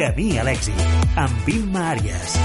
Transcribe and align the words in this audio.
Camí 0.00 0.38
a 0.40 0.44
l'èxit, 0.46 0.78
amb 1.20 1.48
Imma 1.52 1.82
Àries. 1.90 2.36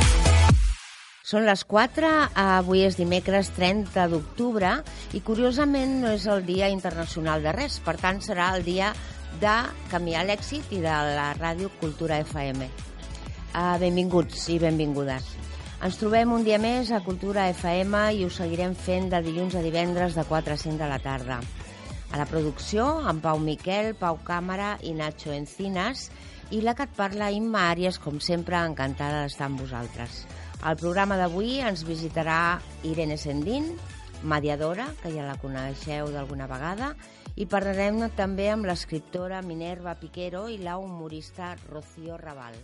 Són 1.25 1.45
les 1.47 1.61
4, 1.65 2.09
avui 2.37 2.83
és 2.83 2.97
dimecres 2.99 3.47
30 3.55 4.09
d'octubre 4.11 4.73
i 5.15 5.21
curiosament 5.23 5.95
no 6.03 6.11
és 6.13 6.27
el 6.29 6.43
Dia 6.45 6.67
Internacional 6.73 7.41
de 7.45 7.53
res, 7.55 7.79
per 7.85 7.95
tant 8.01 8.19
serà 8.21 8.49
el 8.57 8.67
dia 8.67 8.91
de 9.41 9.55
Camí 9.91 10.13
a 10.19 10.25
l'èxit 10.27 10.75
i 10.75 10.83
de 10.83 10.99
la 11.15 11.31
Ràdio 11.39 11.71
Cultura 11.79 12.19
FM. 12.25 12.67
Uh, 13.55 13.77
benvinguts 13.79 14.49
i 14.51 14.59
benvingudes. 14.59 15.31
Ens 15.83 15.97
trobem 15.99 16.31
un 16.31 16.43
dia 16.47 16.57
més 16.61 16.89
a 16.95 17.01
Cultura 17.03 17.49
FM 17.51 17.99
i 18.15 18.23
ho 18.23 18.29
seguirem 18.31 18.73
fent 18.79 19.09
de 19.11 19.19
dilluns 19.25 19.57
a 19.59 19.63
divendres 19.63 20.15
de 20.15 20.23
4 20.23 20.55
a 20.55 20.57
5 20.57 20.79
de 20.79 20.87
la 20.87 20.99
tarda. 21.03 21.41
A 22.11 22.19
la 22.21 22.27
producció, 22.29 22.85
amb 23.03 23.19
Pau 23.21 23.41
Miquel, 23.43 23.91
Pau 23.99 24.17
Càmera 24.23 24.77
i 24.87 24.93
Nacho 24.95 25.33
Encinas, 25.35 26.07
i 26.55 26.61
la 26.63 26.75
que 26.77 26.85
et 26.87 26.93
parla, 26.95 27.27
Imma 27.33 27.65
Àries, 27.73 27.99
com 27.99 28.21
sempre, 28.23 28.61
encantada 28.63 29.25
d'estar 29.25 29.49
amb 29.49 29.59
vosaltres. 29.59 30.23
Al 30.63 30.79
programa 30.79 31.17
d'avui 31.19 31.59
ens 31.59 31.83
visitarà 31.85 32.61
Irene 32.87 33.17
Sendín, 33.19 33.73
mediadora, 34.23 34.87
que 35.01 35.11
ja 35.11 35.27
la 35.27 35.35
coneixeu 35.41 36.07
d'alguna 36.13 36.47
vegada, 36.47 36.93
i 37.35 37.49
parlarem 37.51 37.99
també 38.15 38.47
amb 38.53 38.65
l'escriptora 38.69 39.43
Minerva 39.43 39.97
Piquero 39.99 40.47
i 40.47 40.57
la 40.63 40.79
humorista 40.79 41.51
Rocío 41.67 42.15
Raval. 42.21 42.55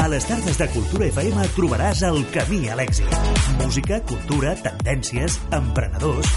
A 0.00 0.08
les 0.08 0.24
tardes 0.24 0.56
de 0.56 0.66
Cultura 0.72 1.06
FM 1.10 1.46
trobaràs 1.56 2.02
el 2.08 2.22
camí 2.34 2.62
a 2.72 2.76
l'èxit. 2.78 3.16
Música, 3.60 4.00
cultura, 4.08 4.54
tendències, 4.64 5.38
emprenedors... 5.56 6.32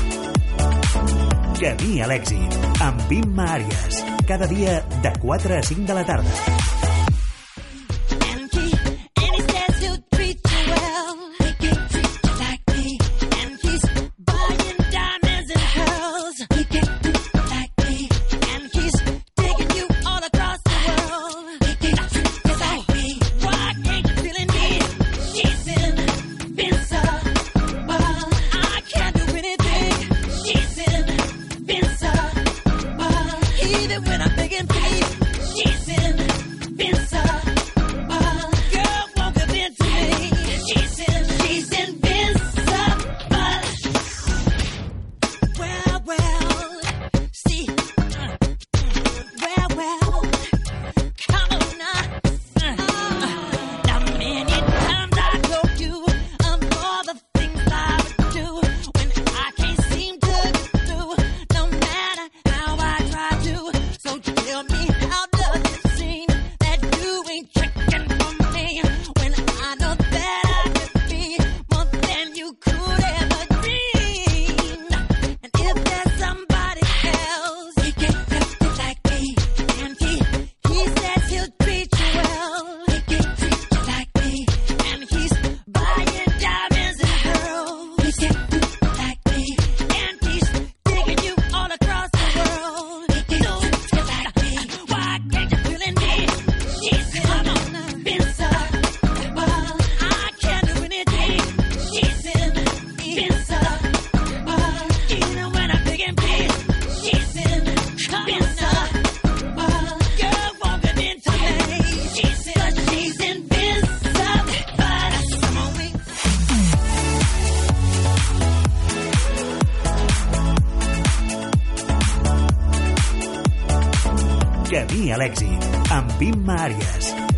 Camí 1.64 2.02
a 2.04 2.10
l'èxit, 2.12 2.58
amb 2.84 3.14
Imma 3.16 3.48
Àries. 3.56 4.02
Cada 4.28 4.50
dia 4.52 4.82
de 5.06 5.14
4 5.22 5.60
a 5.62 5.64
5 5.64 5.88
de 5.88 5.96
la 6.02 6.04
tarda. 6.10 6.93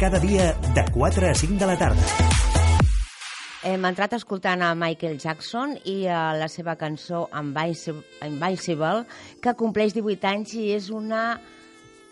Cada 0.05 0.19
dia 0.19 0.53
de 0.77 0.83
4 0.93 1.25
a 1.25 1.33
5 1.33 1.57
de 1.57 1.65
la 1.65 1.73
tarda. 1.81 2.03
Hem 3.65 3.87
entrat 3.89 4.11
escoltant 4.13 4.61
a 4.61 4.75
Michael 4.77 5.15
Jackson 5.17 5.71
i 5.81 6.05
a 6.05 6.35
la 6.37 6.45
seva 6.45 6.75
cançó 6.77 7.23
Invincible, 7.33 9.07
que 9.41 9.55
compleix 9.57 9.95
18 9.97 10.29
anys 10.29 10.53
i 10.61 10.67
és 10.75 10.91
una... 10.93 11.39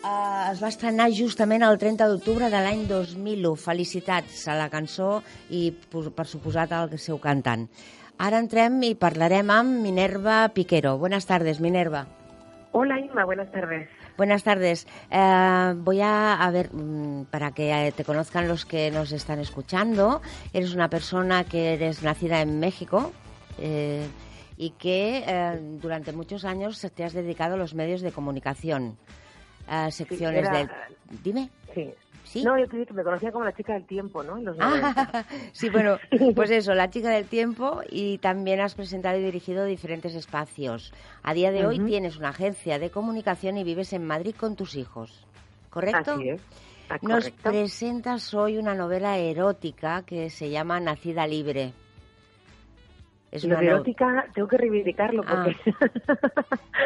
Uh, 0.02 0.50
es 0.50 0.58
va 0.58 0.72
estrenar 0.72 1.06
justament 1.14 1.62
el 1.62 1.78
30 1.78 2.08
d'octubre 2.10 2.50
de 2.50 2.64
l'any 2.66 2.82
2001. 2.90 3.54
Felicitats 3.62 4.42
a 4.50 4.58
la 4.58 4.66
cançó 4.74 5.20
i, 5.54 5.70
per 5.70 6.26
suposat, 6.26 6.74
al 6.74 6.98
seu 6.98 7.22
cantant. 7.22 7.68
Ara 8.18 8.42
entrem 8.42 8.82
i 8.82 8.96
parlarem 8.98 9.54
amb 9.54 9.78
Minerva 9.86 10.48
Piquero. 10.50 10.98
Buenas 10.98 11.30
tardes, 11.30 11.62
Minerva. 11.62 12.08
Hola, 12.72 12.98
Inma. 12.98 13.22
Buenas 13.22 13.54
tardes. 13.54 13.86
Buenas 14.16 14.44
tardes. 14.44 14.86
Eh, 15.10 15.74
voy 15.76 16.00
a, 16.00 16.34
a, 16.34 16.50
ver, 16.52 16.72
mm, 16.72 17.24
para 17.24 17.50
que 17.50 17.92
te 17.96 18.04
conozcan 18.04 18.46
los 18.46 18.64
que 18.64 18.92
nos 18.92 19.10
están 19.10 19.40
escuchando, 19.40 20.22
eres 20.52 20.72
una 20.72 20.88
persona 20.88 21.42
que 21.42 21.74
eres 21.74 22.02
nacida 22.02 22.40
en 22.40 22.60
México 22.60 23.12
eh, 23.58 24.06
y 24.56 24.70
que 24.70 25.24
eh, 25.26 25.58
durante 25.80 26.12
muchos 26.12 26.44
años 26.44 26.80
te 26.94 27.02
has 27.02 27.12
dedicado 27.12 27.54
a 27.54 27.56
los 27.56 27.74
medios 27.74 28.02
de 28.02 28.12
comunicación, 28.12 28.96
a 29.66 29.90
secciones 29.90 30.46
sí, 30.46 30.52
del... 30.52 30.70
Dime. 31.24 31.50
Sí, 31.74 31.92
no, 32.42 32.58
yo 32.58 32.68
que 32.68 32.92
me 32.92 33.04
conocía 33.04 33.30
como 33.32 33.44
la 33.44 33.52
chica 33.52 33.74
del 33.74 33.84
tiempo, 33.84 34.22
¿no? 34.22 34.40
ah, 34.60 35.24
sí, 35.52 35.68
bueno, 35.68 35.98
pues 36.34 36.50
eso, 36.50 36.74
la 36.74 36.90
chica 36.90 37.10
del 37.10 37.26
tiempo 37.26 37.82
y 37.90 38.18
también 38.18 38.60
has 38.60 38.74
presentado 38.74 39.18
y 39.18 39.22
dirigido 39.22 39.64
diferentes 39.64 40.14
espacios. 40.14 40.92
A 41.22 41.34
día 41.34 41.50
de 41.52 41.66
hoy 41.66 41.78
tienes 41.80 42.16
una 42.16 42.30
agencia 42.30 42.78
de 42.78 42.90
comunicación 42.90 43.58
y 43.58 43.64
vives 43.64 43.92
en 43.92 44.06
Madrid 44.06 44.34
con 44.38 44.56
tus 44.56 44.74
hijos, 44.74 45.24
¿correcto? 45.70 46.12
Así 46.12 46.30
es. 46.30 46.40
Ah, 46.90 46.98
Nos 47.00 47.30
presentas 47.30 48.34
hoy 48.34 48.58
una 48.58 48.74
novela 48.74 49.16
erótica 49.16 50.02
que 50.02 50.28
se 50.28 50.50
llama 50.50 50.80
Nacida 50.80 51.26
Libre. 51.26 51.72
Es 53.34 53.44
lo 53.44 53.56
de 53.56 53.66
erótica 53.66 54.26
tengo 54.32 54.46
que 54.46 54.56
reivindicarlo 54.56 55.24
ah. 55.26 55.44
porque... 55.44 55.74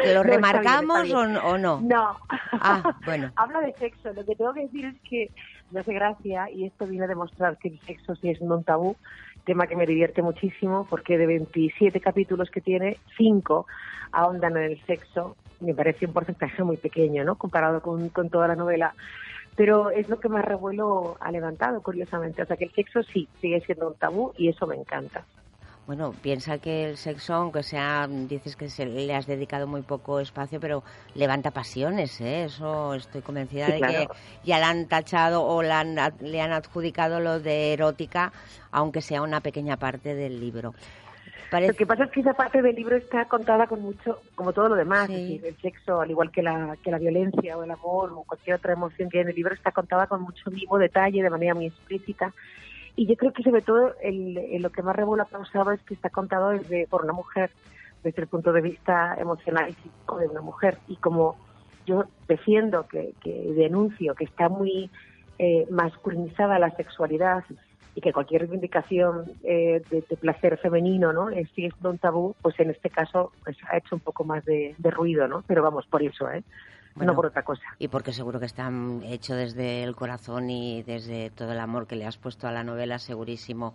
¿Lo 0.13 0.23
remarcamos 0.33 1.11
O, 1.11 1.57
no? 1.59 1.79
No. 1.79 2.17
Ah, 2.53 2.97
bueno. 3.05 3.31
Habla 3.35 3.61
de 3.61 3.73
sexo. 3.73 4.11
Lo 4.13 4.25
que 4.25 4.35
tengo 4.35 4.51
que 4.53 4.61
decir 4.61 4.85
es 4.85 4.95
que 5.07 5.29
me 5.69 5.81
hace 5.81 5.93
gracia 5.93 6.49
y 6.49 6.65
esto 6.65 6.87
viene 6.87 7.05
a 7.05 7.07
demostrar 7.07 7.57
que 7.57 7.67
el 7.67 7.79
sexo 7.81 8.15
sí 8.15 8.31
es 8.31 8.41
un 8.41 8.63
tabú, 8.63 8.95
tema 9.45 9.67
que 9.67 9.75
me 9.75 9.85
divierte 9.85 10.23
muchísimo 10.23 10.87
porque 10.89 11.19
de 11.19 11.27
27 11.27 11.99
capítulos 11.99 12.49
que 12.49 12.61
tiene, 12.61 12.97
5 13.15 13.67
ahondan 14.11 14.57
en 14.57 14.63
el 14.63 14.81
sexo. 14.85 15.35
Me 15.59 15.75
parece 15.75 16.07
un 16.07 16.13
porcentaje 16.13 16.63
muy 16.63 16.77
pequeño, 16.77 17.23
¿no? 17.23 17.35
Comparado 17.35 17.79
con, 17.81 18.09
con 18.09 18.29
toda 18.29 18.47
la 18.47 18.55
novela 18.55 18.95
pero 19.55 19.89
es 19.89 20.07
lo 20.07 20.21
que 20.21 20.29
más 20.29 20.45
revuelo 20.45 21.17
ha 21.19 21.31
levantado, 21.31 21.81
curiosamente. 21.81 22.41
O 22.41 22.45
sea, 22.45 22.55
que 22.55 22.63
el 22.63 22.71
sexo 22.71 23.03
sí 23.03 23.27
sigue 23.41 23.59
siendo 23.59 23.89
un 23.89 23.95
tabú 23.95 24.31
y 24.37 24.47
eso 24.47 24.65
me 24.65 24.77
encanta. 24.77 25.25
Bueno, 25.89 26.13
piensa 26.21 26.59
que 26.59 26.87
el 26.87 26.97
sexo, 26.97 27.33
aunque 27.33 27.63
sea, 27.63 28.07
dices 28.07 28.55
que 28.55 28.69
se, 28.69 28.85
le 28.85 29.15
has 29.15 29.25
dedicado 29.25 29.65
muy 29.65 29.81
poco 29.81 30.19
espacio, 30.19 30.59
pero 30.59 30.83
levanta 31.15 31.49
pasiones, 31.49 32.21
¿eh? 32.21 32.43
Eso 32.43 32.93
estoy 32.93 33.23
convencida 33.23 33.65
de 33.65 33.81
que 33.81 34.07
ya 34.43 34.59
le 34.59 34.65
han 34.65 34.87
tachado 34.87 35.43
o 35.43 35.63
le 35.63 35.71
han, 35.71 35.95
le 36.21 36.41
han 36.41 36.51
adjudicado 36.51 37.19
lo 37.19 37.39
de 37.39 37.73
erótica, 37.73 38.31
aunque 38.69 39.01
sea 39.01 39.23
una 39.23 39.41
pequeña 39.41 39.77
parte 39.77 40.13
del 40.13 40.39
libro. 40.39 40.75
Lo 41.51 41.73
que 41.73 41.87
pasa 41.87 42.03
es 42.03 42.11
que 42.11 42.19
esa 42.19 42.35
parte 42.35 42.61
del 42.61 42.75
libro 42.75 42.95
está 42.95 43.25
contada 43.25 43.65
con 43.65 43.81
mucho, 43.81 44.21
como 44.35 44.53
todo 44.53 44.69
lo 44.69 44.75
demás, 44.75 45.09
el 45.09 45.57
sexo, 45.59 46.01
al 46.01 46.11
igual 46.11 46.29
que 46.29 46.43
la, 46.43 46.77
que 46.83 46.91
la 46.91 46.99
violencia 46.99 47.57
o 47.57 47.63
el 47.63 47.71
amor 47.71 48.11
o 48.13 48.25
cualquier 48.25 48.57
otra 48.57 48.73
emoción 48.73 49.09
que 49.09 49.17
hay 49.17 49.23
en 49.23 49.29
el 49.29 49.35
libro, 49.35 49.55
está 49.55 49.71
contada 49.71 50.05
con 50.05 50.21
mucho 50.21 50.51
vivo 50.51 50.77
detalle, 50.77 51.23
de 51.23 51.29
manera 51.31 51.55
muy 51.55 51.65
explícita. 51.65 52.31
Y 52.99 53.05
yo 53.05 53.15
creo 53.15 53.31
que 53.31 53.43
sobre 53.43 53.61
todo 53.61 53.95
el, 54.01 54.61
lo 54.61 54.71
que 54.71 54.81
más 54.81 54.93
revuelo 54.93 55.25
causado 55.25 55.71
es 55.71 55.81
que 55.83 55.93
está 55.93 56.09
contado 56.09 56.49
desde, 56.49 56.85
por 56.85 57.05
una 57.05 57.13
mujer, 57.13 57.49
desde 58.03 58.23
el 58.23 58.27
punto 58.27 58.51
de 58.51 58.59
vista 58.59 59.15
emocional 59.17 59.69
y 59.69 59.73
físico 59.73 60.17
de 60.17 60.27
una 60.27 60.41
mujer. 60.41 60.79
Y 60.89 60.97
como 60.97 61.37
yo 61.85 62.03
defiendo, 62.27 62.89
que, 62.89 63.13
que 63.23 63.53
denuncio 63.55 64.15
que 64.15 64.25
está 64.25 64.49
muy 64.49 64.91
eh, 65.37 65.65
masculinizada 65.69 66.59
la 66.59 66.71
sexualidad 66.71 67.45
y 67.95 68.01
que 68.01 68.11
cualquier 68.11 68.41
reivindicación 68.41 69.31
eh, 69.45 69.81
de, 69.89 70.01
placer 70.17 70.57
femenino 70.57 71.13
no 71.13 71.29
es 71.29 71.49
sigue 71.51 71.69
siendo 71.71 71.91
un 71.91 71.99
tabú 71.99 72.35
pues 72.41 72.59
en 72.59 72.69
este 72.69 72.89
caso 72.89 73.31
pues 73.45 73.55
ha 73.71 73.77
hecho 73.77 73.95
un 73.95 74.01
poco 74.01 74.25
más 74.25 74.43
de, 74.43 74.75
ruido 74.77 75.25
no 75.29 75.43
pero 75.47 75.63
vamos 75.63 75.85
por 75.87 76.03
eso 76.03 76.29
eh 76.29 76.43
no 77.05 77.15
por 77.15 77.27
otra 77.27 77.43
cosa 77.43 77.63
y 77.79 77.87
porque 77.87 78.13
seguro 78.13 78.39
que 78.39 78.45
está 78.45 78.71
hecho 79.03 79.35
desde 79.35 79.83
el 79.83 79.95
corazón 79.95 80.49
y 80.49 80.83
desde 80.83 81.29
todo 81.31 81.51
el 81.51 81.59
amor 81.59 81.87
que 81.87 81.95
le 81.95 82.05
has 82.05 82.17
puesto 82.17 82.47
a 82.47 82.51
la 82.51 82.63
novela 82.63 82.99
segurísimo 82.99 83.73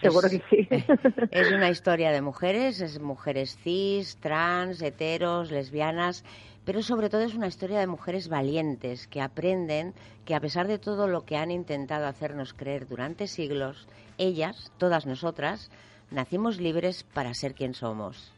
Seguro 0.00 0.28
que 0.28 0.42
sí. 0.50 0.68
Es 1.30 1.52
una 1.52 1.70
historia 1.70 2.10
de 2.10 2.20
mujeres, 2.20 2.80
es 2.80 3.00
mujeres 3.00 3.56
cis, 3.62 4.16
trans, 4.16 4.82
heteros, 4.82 5.50
lesbianas 5.50 6.24
pero 6.64 6.82
sobre 6.82 7.10
todo 7.10 7.22
es 7.22 7.34
una 7.34 7.46
historia 7.46 7.78
de 7.78 7.86
mujeres 7.86 8.28
valientes 8.28 9.06
que 9.06 9.20
aprenden 9.20 9.92
que 10.24 10.34
a 10.34 10.40
pesar 10.40 10.66
de 10.66 10.78
todo 10.78 11.08
lo 11.08 11.24
que 11.24 11.36
han 11.36 11.50
intentado 11.50 12.06
hacernos 12.06 12.54
creer 12.54 12.88
durante 12.88 13.26
siglos, 13.26 13.86
ellas, 14.16 14.72
todas 14.78 15.06
nosotras, 15.06 15.70
nacimos 16.10 16.60
libres 16.60 17.04
para 17.04 17.34
ser 17.34 17.54
quien 17.54 17.74
somos. 17.74 18.32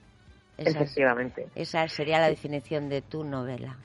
Efectivamente. 0.58 1.48
Esa 1.54 1.86
sería 1.88 2.18
la 2.18 2.28
definición 2.28 2.88
de 2.88 3.02
tu 3.02 3.22
novela. 3.22 3.76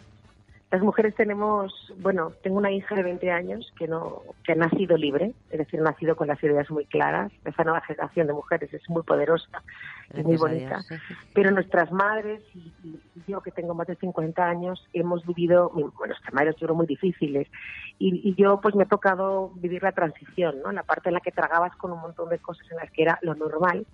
Las 0.71 0.81
mujeres 0.81 1.13
tenemos, 1.15 1.93
bueno, 1.97 2.31
tengo 2.41 2.57
una 2.57 2.71
hija 2.71 2.95
de 2.95 3.03
20 3.03 3.29
años 3.29 3.73
que 3.77 3.89
no 3.89 4.21
que 4.45 4.53
ha 4.53 4.55
nacido 4.55 4.95
libre, 4.95 5.33
es 5.49 5.59
decir, 5.59 5.81
ha 5.81 5.83
nacido 5.83 6.15
con 6.15 6.29
las 6.29 6.41
ideas 6.41 6.71
muy 6.71 6.85
claras. 6.85 7.29
Esa 7.43 7.65
nueva 7.65 7.81
generación 7.81 8.27
de 8.27 8.33
mujeres 8.33 8.73
es 8.73 8.89
muy 8.89 9.03
poderosa, 9.03 9.61
es 10.13 10.23
muy 10.23 10.37
bonita. 10.37 10.79
Pero 11.33 11.51
nuestras 11.51 11.91
madres 11.91 12.41
y, 12.55 12.71
yo 13.27 13.41
que 13.41 13.51
tengo 13.51 13.73
más 13.73 13.87
de 13.87 13.97
50 13.97 14.43
años 14.43 14.87
hemos 14.93 15.25
vivido, 15.25 15.69
bueno, 15.71 15.93
nuestras 16.07 16.33
madres 16.33 16.55
fueron 16.57 16.77
muy 16.77 16.87
difíciles 16.87 17.49
y, 17.99 18.29
y, 18.29 18.33
yo 18.35 18.61
pues 18.61 18.73
me 18.73 18.83
ha 18.83 18.87
tocado 18.87 19.51
vivir 19.55 19.83
la 19.83 19.91
transición, 19.91 20.61
¿no? 20.63 20.71
La 20.71 20.83
parte 20.83 21.09
en 21.09 21.15
la 21.15 21.19
que 21.19 21.31
tragabas 21.31 21.75
con 21.75 21.91
un 21.91 21.99
montón 21.99 22.29
de 22.29 22.39
cosas 22.39 22.65
en 22.71 22.77
las 22.77 22.89
que 22.91 23.03
era 23.03 23.19
lo 23.21 23.35
normal 23.35 23.85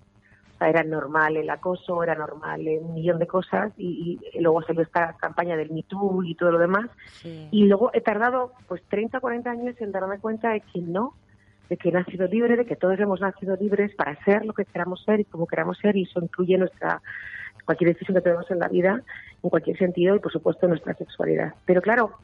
era 0.60 0.82
normal 0.82 1.36
el 1.36 1.48
acoso, 1.50 2.02
era 2.02 2.14
normal 2.14 2.66
un 2.80 2.94
millón 2.94 3.18
de 3.18 3.26
cosas 3.26 3.72
y, 3.76 4.18
luego 4.40 4.62
salió 4.62 4.82
esta 4.82 5.14
campaña 5.14 5.56
del 5.56 5.70
Me 5.70 5.82
Too 5.82 6.24
y 6.24 6.34
todo 6.34 6.52
lo 6.52 6.58
demás. 6.58 6.90
Y 7.24 7.66
luego 7.66 7.90
he 7.94 8.00
tardado 8.00 8.52
pues 8.66 8.82
30 8.88 9.18
o 9.18 9.20
40 9.20 9.50
años 9.50 9.76
en 9.80 9.92
darme 9.92 10.18
cuenta 10.18 10.50
de 10.50 10.60
que 10.60 10.80
no, 10.80 11.14
de 11.68 11.76
que 11.76 11.90
he 11.90 11.92
nacido 11.92 12.26
libre, 12.26 12.56
de 12.56 12.66
que 12.66 12.76
todos 12.76 12.98
hemos 12.98 13.20
nacido 13.20 13.56
libres 13.56 13.94
para 13.94 14.22
ser 14.24 14.44
lo 14.44 14.52
que 14.52 14.64
queramos 14.64 15.02
ser 15.04 15.20
y 15.20 15.24
como 15.24 15.46
queramos 15.46 15.78
ser 15.78 15.96
y 15.96 16.02
eso 16.02 16.20
incluye 16.20 16.58
nuestra 16.58 17.02
cualquier 17.64 17.92
decisión 17.92 18.16
que 18.16 18.22
tenemos 18.22 18.50
en 18.50 18.58
la 18.58 18.68
vida 18.68 19.02
en 19.42 19.50
cualquier 19.50 19.76
sentido 19.76 20.16
y 20.16 20.20
por 20.20 20.32
supuesto 20.32 20.66
nuestra 20.66 20.94
sexualidad. 20.94 21.54
Pero 21.66 21.82
claro, 21.82 22.14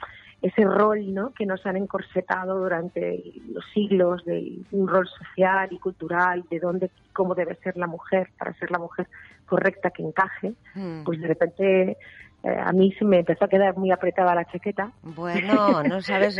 ese 0.43 0.65
rol 0.65 1.15
¿no? 1.15 1.33
que 1.33 1.47
nos 1.47 1.65
han 1.67 1.77
encorsetado 1.77 2.59
durante 2.59 3.23
los 3.49 3.65
siglos 3.73 4.25
de 4.25 4.59
un 4.73 4.89
rol 4.89 5.09
social 5.09 5.69
y 5.71 5.79
cultural 5.79 6.45
de 6.51 6.61
dónde 6.61 6.91
cómo 7.13 7.35
debe 7.35 7.55
ser 7.57 7.77
la 7.77 7.87
mujer 7.87 8.31
para 8.39 8.53
ser 8.55 8.71
la 8.71 8.79
mujer 8.79 9.09
correcta 9.47 9.91
que 9.91 10.03
encaje 10.03 10.55
hmm. 10.75 11.05
pues 11.05 11.21
de 11.21 11.29
repente 11.29 11.97
eh, 12.43 12.63
a 12.63 12.73
mí 12.73 12.93
se 12.99 13.05
me 13.05 13.21
empezó 13.21 13.47
a 13.47 13.49
quedar 13.49 13.75
muy 13.77 13.91
apretada 13.91 14.35
la 14.35 14.45
chaqueta. 14.45 14.93
Bueno 15.03 15.83
no 15.89 16.03
sabes 16.03 16.39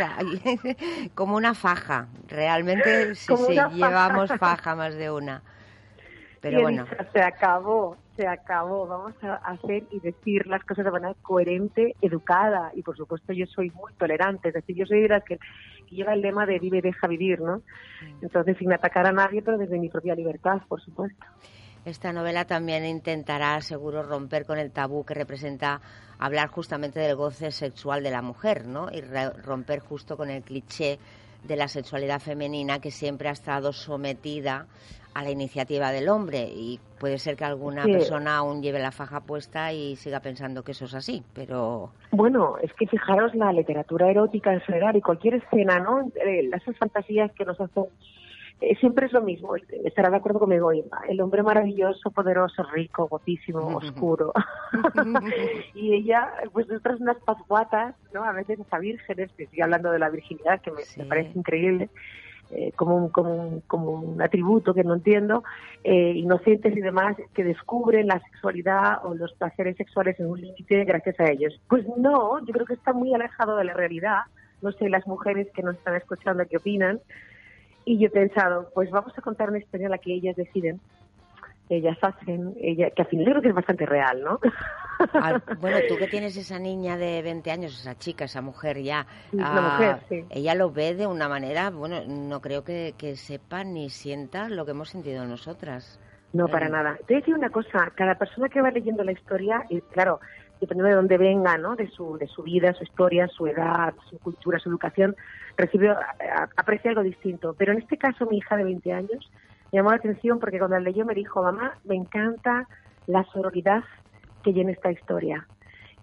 como 1.15 1.35
una 1.35 1.55
faja 1.55 2.07
realmente 2.27 3.15
sí, 3.15 3.35
sí 3.35 3.53
llevamos 3.53 4.31
faja. 4.37 4.75
más 4.75 4.95
de 4.95 5.09
una. 5.09 5.41
Pero 6.41 6.61
bueno. 6.61 6.85
se 7.11 7.21
acabó 7.23 7.97
se 8.15 8.27
acabó. 8.27 8.87
Vamos 8.87 9.13
a 9.23 9.35
hacer 9.35 9.83
y 9.91 9.99
decir 9.99 10.47
las 10.47 10.63
cosas 10.63 10.85
de 10.85 10.91
manera 10.91 11.15
coherente, 11.21 11.95
educada. 12.01 12.71
Y 12.75 12.81
por 12.81 12.97
supuesto 12.97 13.33
yo 13.33 13.45
soy 13.47 13.71
muy 13.71 13.93
tolerante. 13.93 14.49
Es 14.49 14.53
decir, 14.53 14.75
yo 14.75 14.85
soy 14.85 15.01
de 15.01 15.09
las 15.09 15.23
que, 15.23 15.39
lleva 15.89 16.13
el 16.13 16.21
lema 16.21 16.45
de 16.45 16.59
vive, 16.59 16.81
deja 16.81 17.07
vivir, 17.07 17.39
¿no? 17.39 17.61
Entonces, 18.21 18.57
sin 18.57 18.73
atacar 18.73 19.05
a 19.07 19.11
nadie, 19.11 19.41
pero 19.41 19.57
desde 19.57 19.77
mi 19.77 19.87
propia 19.89 20.15
libertad, 20.15 20.61
por 20.67 20.81
supuesto. 20.81 21.25
Esta 21.85 22.11
novela 22.11 22.45
también 22.45 22.83
intentará, 22.85 23.61
seguro, 23.61 24.01
romper 24.01 24.45
con 24.45 24.57
el 24.57 24.71
tabú 24.71 25.05
que 25.05 25.13
representa 25.13 25.81
hablar 26.17 26.49
justamente 26.49 26.99
del 26.99 27.15
goce 27.15 27.51
sexual 27.51 28.01
de 28.01 28.09
la 28.09 28.23
mujer, 28.23 28.65
¿no? 28.65 28.89
Y 28.91 29.01
romper 29.01 29.79
justo 29.79 30.17
con 30.17 30.31
el 30.31 30.41
cliché 30.41 30.97
de 31.43 31.55
la 31.55 31.67
sexualidad 31.67 32.19
femenina 32.19 32.79
que 32.79 32.89
siempre 32.89 33.29
ha 33.29 33.33
estado 33.33 33.71
sometida 33.71 34.65
a 35.15 35.23
la 35.23 35.31
iniciativa 35.31 35.91
del 35.91 36.09
hombre 36.09 36.49
y 36.53 36.77
puede 36.99 37.17
ser 37.19 37.37
que 37.37 37.45
alguna 37.45 37.85
persona 37.85 38.35
aún 38.35 38.61
lleve 38.61 38.79
la 38.79 38.91
faja 38.91 39.21
puesta 39.21 39.71
y 39.71 39.95
siga 39.95 40.19
pensando 40.19 40.61
que 40.61 40.73
eso 40.73 40.85
es 40.85 40.93
así, 40.93 41.23
pero... 41.33 41.91
Bueno, 42.11 42.57
es 42.61 42.73
que 42.73 42.85
fijaros 42.85 43.33
la 43.33 43.53
literatura 43.53 44.11
erótica 44.11 44.53
en 44.53 44.59
general 44.59 44.97
y 44.97 45.01
cualquier 45.01 45.35
escena, 45.35 45.79
¿no? 45.79 46.11
Eh, 46.15 46.49
esas 46.53 46.77
fantasías 46.77 47.31
que 47.31 47.45
nos 47.45 47.59
hacen... 47.61 47.85
Eh, 48.59 48.75
siempre 48.79 49.05
es 49.05 49.13
lo 49.13 49.21
mismo, 49.21 49.55
estará 49.85 50.09
de 50.09 50.17
acuerdo 50.17 50.39
conmigo, 50.39 50.71
el 50.71 51.21
hombre 51.21 51.43
maravilloso, 51.43 52.11
poderoso, 52.11 52.63
rico, 52.73 53.07
guapísimo, 53.07 53.59
oscuro. 53.77 54.33
y 55.75 55.93
ella, 55.93 56.29
pues 56.51 56.69
otras 56.69 56.99
unas 56.99 57.17
pasguatas, 57.23 57.95
¿no? 58.13 58.25
A 58.25 58.33
veces 58.33 58.59
hasta 58.59 58.79
vírgenes, 58.79 59.31
que 59.37 59.43
estoy 59.43 59.61
hablando 59.61 59.91
de 59.91 59.99
la 59.99 60.09
virginidad, 60.09 60.59
que 60.59 60.71
me 60.71 61.05
parece 61.05 61.31
increíble 61.37 61.89
eh, 62.51 62.71
como, 62.75 62.95
un, 62.95 63.09
como, 63.09 63.33
un, 63.33 63.61
como 63.61 63.91
un 63.91 64.21
atributo 64.21 64.73
que 64.73 64.83
no 64.83 64.93
entiendo, 64.93 65.43
eh, 65.83 66.13
inocentes 66.15 66.75
y 66.77 66.81
demás, 66.81 67.17
que 67.33 67.43
descubren 67.43 68.07
la 68.07 68.19
sexualidad 68.19 69.03
o 69.03 69.15
los 69.15 69.33
placeres 69.33 69.77
sexuales 69.77 70.19
en 70.19 70.27
un 70.27 70.39
límite 70.39 70.85
gracias 70.85 71.19
a 71.19 71.31
ellos. 71.31 71.59
Pues 71.67 71.85
no, 71.97 72.39
yo 72.45 72.53
creo 72.53 72.65
que 72.65 72.75
está 72.75 72.93
muy 72.93 73.13
alejado 73.13 73.57
de 73.57 73.65
la 73.65 73.73
realidad. 73.73 74.19
No 74.61 74.71
sé 74.71 74.89
las 74.89 75.05
mujeres 75.07 75.47
que 75.53 75.63
nos 75.63 75.75
están 75.75 75.95
escuchando 75.95 76.45
qué 76.47 76.57
opinan. 76.57 76.99
Y 77.83 77.99
yo 77.99 78.07
he 78.07 78.11
pensado, 78.11 78.69
pues 78.73 78.89
vamos 78.89 79.13
a 79.17 79.21
contar 79.21 79.49
una 79.49 79.59
historia 79.59 79.85
en 79.85 79.91
la 79.91 79.97
que 79.97 80.13
ellas 80.13 80.35
deciden 80.35 80.79
ellas 81.69 81.97
hacen, 82.01 82.53
ella, 82.61 82.89
que 82.91 83.01
al 83.01 83.07
final 83.07 83.25
creo 83.25 83.41
que 83.41 83.47
es 83.49 83.55
bastante 83.55 83.85
real, 83.85 84.21
¿no? 84.23 84.39
Ah, 85.13 85.39
bueno, 85.59 85.77
tú 85.87 85.97
que 85.97 86.07
tienes 86.07 86.37
esa 86.37 86.59
niña 86.59 86.97
de 86.97 87.21
20 87.21 87.51
años, 87.51 87.79
esa 87.79 87.95
chica, 87.97 88.25
esa 88.25 88.41
mujer 88.41 88.81
ya, 88.81 89.05
ah, 89.39 89.97
mujer, 90.09 90.25
ella 90.29 90.55
lo 90.55 90.71
ve 90.71 90.93
de 90.93 91.07
una 91.07 91.27
manera, 91.27 91.69
bueno, 91.71 92.01
no 92.07 92.41
creo 92.41 92.63
que, 92.63 92.93
sepa 93.15 93.63
ni 93.63 93.89
sienta 93.89 94.49
lo 94.49 94.65
que 94.65 94.71
hemos 94.71 94.89
sentido 94.89 95.25
nosotras. 95.25 95.99
No, 96.33 96.47
para 96.47 96.67
eh, 96.67 96.69
nada. 96.69 96.97
Te 97.07 97.15
decir 97.15 97.33
una 97.33 97.49
cosa, 97.49 97.91
cada 97.95 98.15
persona 98.15 98.49
que 98.49 98.61
va 98.61 98.69
leyendo 98.69 99.03
la 99.03 99.13
historia, 99.13 99.65
y 99.69 99.81
claro, 99.81 100.19
dependiendo 100.59 100.89
de 100.89 100.95
dónde 100.95 101.17
venga, 101.17 101.57
¿no? 101.57 101.75
De 101.75 101.89
su, 101.89 102.17
de 102.17 102.27
su 102.27 102.43
vida, 102.43 102.73
su 102.73 102.83
historia, 102.83 103.27
su 103.27 103.47
edad, 103.47 103.93
su 104.09 104.19
cultura, 104.19 104.59
su 104.59 104.69
educación, 104.69 105.15
recibe, 105.57 105.95
aprecia 106.57 106.91
algo 106.91 107.03
distinto. 107.03 107.55
Pero 107.57 107.71
en 107.71 107.79
este 107.79 107.97
caso, 107.97 108.25
mi 108.25 108.37
hija 108.37 108.57
de 108.57 108.65
20 108.65 108.93
años 108.93 109.31
me 109.71 109.77
llamó 109.77 109.91
la 109.91 109.97
atención 109.97 110.39
porque 110.39 110.57
cuando 110.57 110.77
la 110.77 110.83
leyó 110.83 111.05
me 111.05 111.13
dijo, 111.13 111.41
mamá, 111.43 111.77
me 111.83 111.95
encanta 111.95 112.67
la 113.07 113.23
sororidad 113.25 113.83
que 114.43 114.53
llena 114.53 114.71
esta 114.71 114.91
historia 114.91 115.47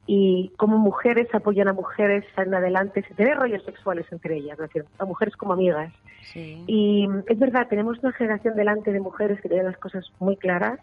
y 0.06 0.52
cómo 0.56 0.78
mujeres 0.78 1.28
apoyan 1.32 1.68
a 1.68 1.72
mujeres, 1.72 2.24
salen 2.34 2.54
adelante, 2.54 3.04
sin 3.06 3.16
tener 3.16 3.36
rollos 3.36 3.64
sexuales 3.64 4.06
entre 4.10 4.36
ellas, 4.36 4.58
es 4.58 4.68
decir, 4.68 4.84
a 4.98 5.04
mujeres 5.04 5.36
como 5.36 5.52
amigas. 5.52 5.92
Y 6.34 7.08
es 7.28 7.38
verdad, 7.38 7.68
tenemos 7.68 7.98
una 8.02 8.12
generación 8.12 8.56
delante 8.56 8.92
de 8.92 9.00
mujeres 9.00 9.40
que 9.40 9.48
tienen 9.48 9.66
las 9.66 9.78
cosas 9.78 10.04
muy 10.18 10.36
claras 10.36 10.80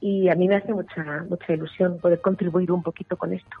y 0.00 0.28
a 0.28 0.34
mí 0.34 0.46
me 0.46 0.56
hace 0.56 0.72
mucha, 0.72 1.24
mucha 1.28 1.52
ilusión 1.52 1.98
poder 1.98 2.20
contribuir 2.20 2.70
un 2.70 2.82
poquito 2.82 3.16
con 3.16 3.32
esto. 3.32 3.56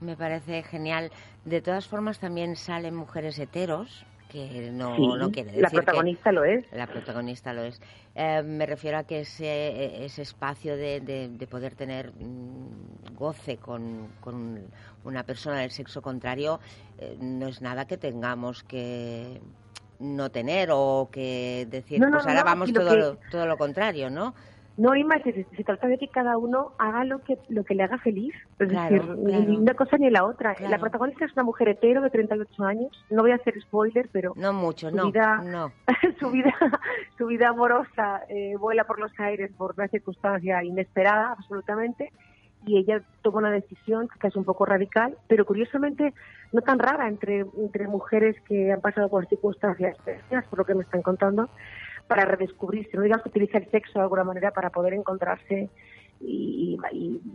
Me 0.00 0.16
parece 0.16 0.62
genial. 0.62 1.10
De 1.44 1.60
todas 1.60 1.88
formas, 1.88 2.20
también 2.20 2.56
salen 2.56 2.94
mujeres 2.94 3.38
heteros, 3.38 4.04
que 4.34 4.72
no, 4.72 5.16
no 5.16 5.30
quiere 5.30 5.50
decir 5.50 5.62
la 5.62 5.70
protagonista 5.70 6.32
lo 6.32 6.44
es. 6.44 6.64
La 6.72 6.88
protagonista 6.88 7.52
lo 7.52 7.62
es. 7.62 7.80
Eh, 8.16 8.42
me 8.42 8.66
refiero 8.66 8.98
a 8.98 9.04
que 9.04 9.20
ese, 9.20 10.04
ese 10.04 10.22
espacio 10.22 10.76
de, 10.76 11.00
de, 11.00 11.46
poder 11.46 11.76
tener 11.76 12.12
mm, 12.12 13.14
goce 13.14 13.58
con, 13.58 14.08
con, 14.20 14.60
una 15.04 15.22
persona 15.22 15.60
del 15.60 15.70
sexo 15.70 16.02
contrario 16.02 16.58
eh, 16.98 17.16
no 17.20 17.46
es 17.46 17.62
nada 17.62 17.86
que 17.86 17.96
tengamos 17.96 18.64
que 18.64 19.40
no 20.00 20.30
tener 20.30 20.70
o 20.72 21.08
que 21.12 21.68
decir, 21.70 22.00
pues 22.00 22.26
ahora 22.26 22.42
vamos 22.42 22.72
todo, 22.72 22.96
lo, 22.96 23.16
todo 23.30 23.46
lo 23.46 23.56
contrario, 23.56 24.10
¿no? 24.10 24.34
No 24.76 24.90
hay 24.90 25.04
más, 25.04 25.22
se, 25.22 25.64
trata 25.64 25.86
de 25.86 25.98
que 25.98 26.08
cada 26.08 26.36
uno 26.36 26.72
haga 26.78 27.04
lo 27.04 27.22
que 27.22 27.38
lo 27.48 27.62
que 27.64 27.76
le 27.76 27.84
haga 27.84 27.98
feliz. 27.98 28.34
Es 28.58 28.68
decir, 28.68 29.04
ni 29.16 29.56
una 29.56 29.74
cosa 29.74 29.96
ni 29.98 30.10
la 30.10 30.24
otra. 30.24 30.56
La 30.68 30.78
protagonista 30.78 31.24
es 31.24 31.32
una 31.34 31.44
mujer 31.44 31.68
hetero 31.68 32.02
de 32.02 32.10
38 32.10 32.64
años. 32.64 33.04
No 33.08 33.22
voy 33.22 33.30
a 33.30 33.36
hacer 33.36 33.54
spoiler, 33.60 34.08
pero 34.10 34.32
no 34.36 34.52
mucho, 34.52 34.90
su 34.90 34.96
no, 34.96 35.06
vida, 35.06 35.42
no. 35.44 35.72
su 36.18 36.30
vida, 36.30 36.52
su 37.16 37.26
vida 37.26 37.50
amorosa 37.50 38.22
eh, 38.28 38.56
vuela 38.58 38.84
por 38.84 38.98
los 38.98 39.12
aires 39.20 39.52
por 39.56 39.74
una 39.76 39.86
circunstancia 39.86 40.64
inesperada, 40.64 41.32
absolutamente. 41.38 42.12
Y 42.66 42.78
ella 42.78 43.02
toma 43.22 43.38
una 43.38 43.50
decisión 43.50 44.08
que 44.20 44.26
es 44.26 44.36
un 44.36 44.44
poco 44.44 44.64
radical, 44.64 45.16
pero 45.28 45.44
curiosamente 45.44 46.14
no 46.50 46.62
tan 46.62 46.78
rara 46.78 47.06
entre, 47.08 47.44
entre 47.58 47.86
mujeres 47.86 48.36
que 48.48 48.72
han 48.72 48.80
pasado 48.80 49.08
por 49.08 49.26
circunstancias 49.28 49.96
por 50.48 50.58
lo 50.58 50.64
que 50.64 50.74
me 50.74 50.82
están 50.82 51.02
contando 51.02 51.50
para 52.06 52.24
redescubrirse, 52.24 52.96
no 52.96 53.02
digamos 53.02 53.22
que 53.22 53.30
utiliza 53.30 53.58
el 53.58 53.70
sexo 53.70 53.98
de 53.98 54.02
alguna 54.02 54.24
manera 54.24 54.50
para 54.50 54.70
poder 54.70 54.94
encontrarse 54.94 55.70
y, 56.20 56.78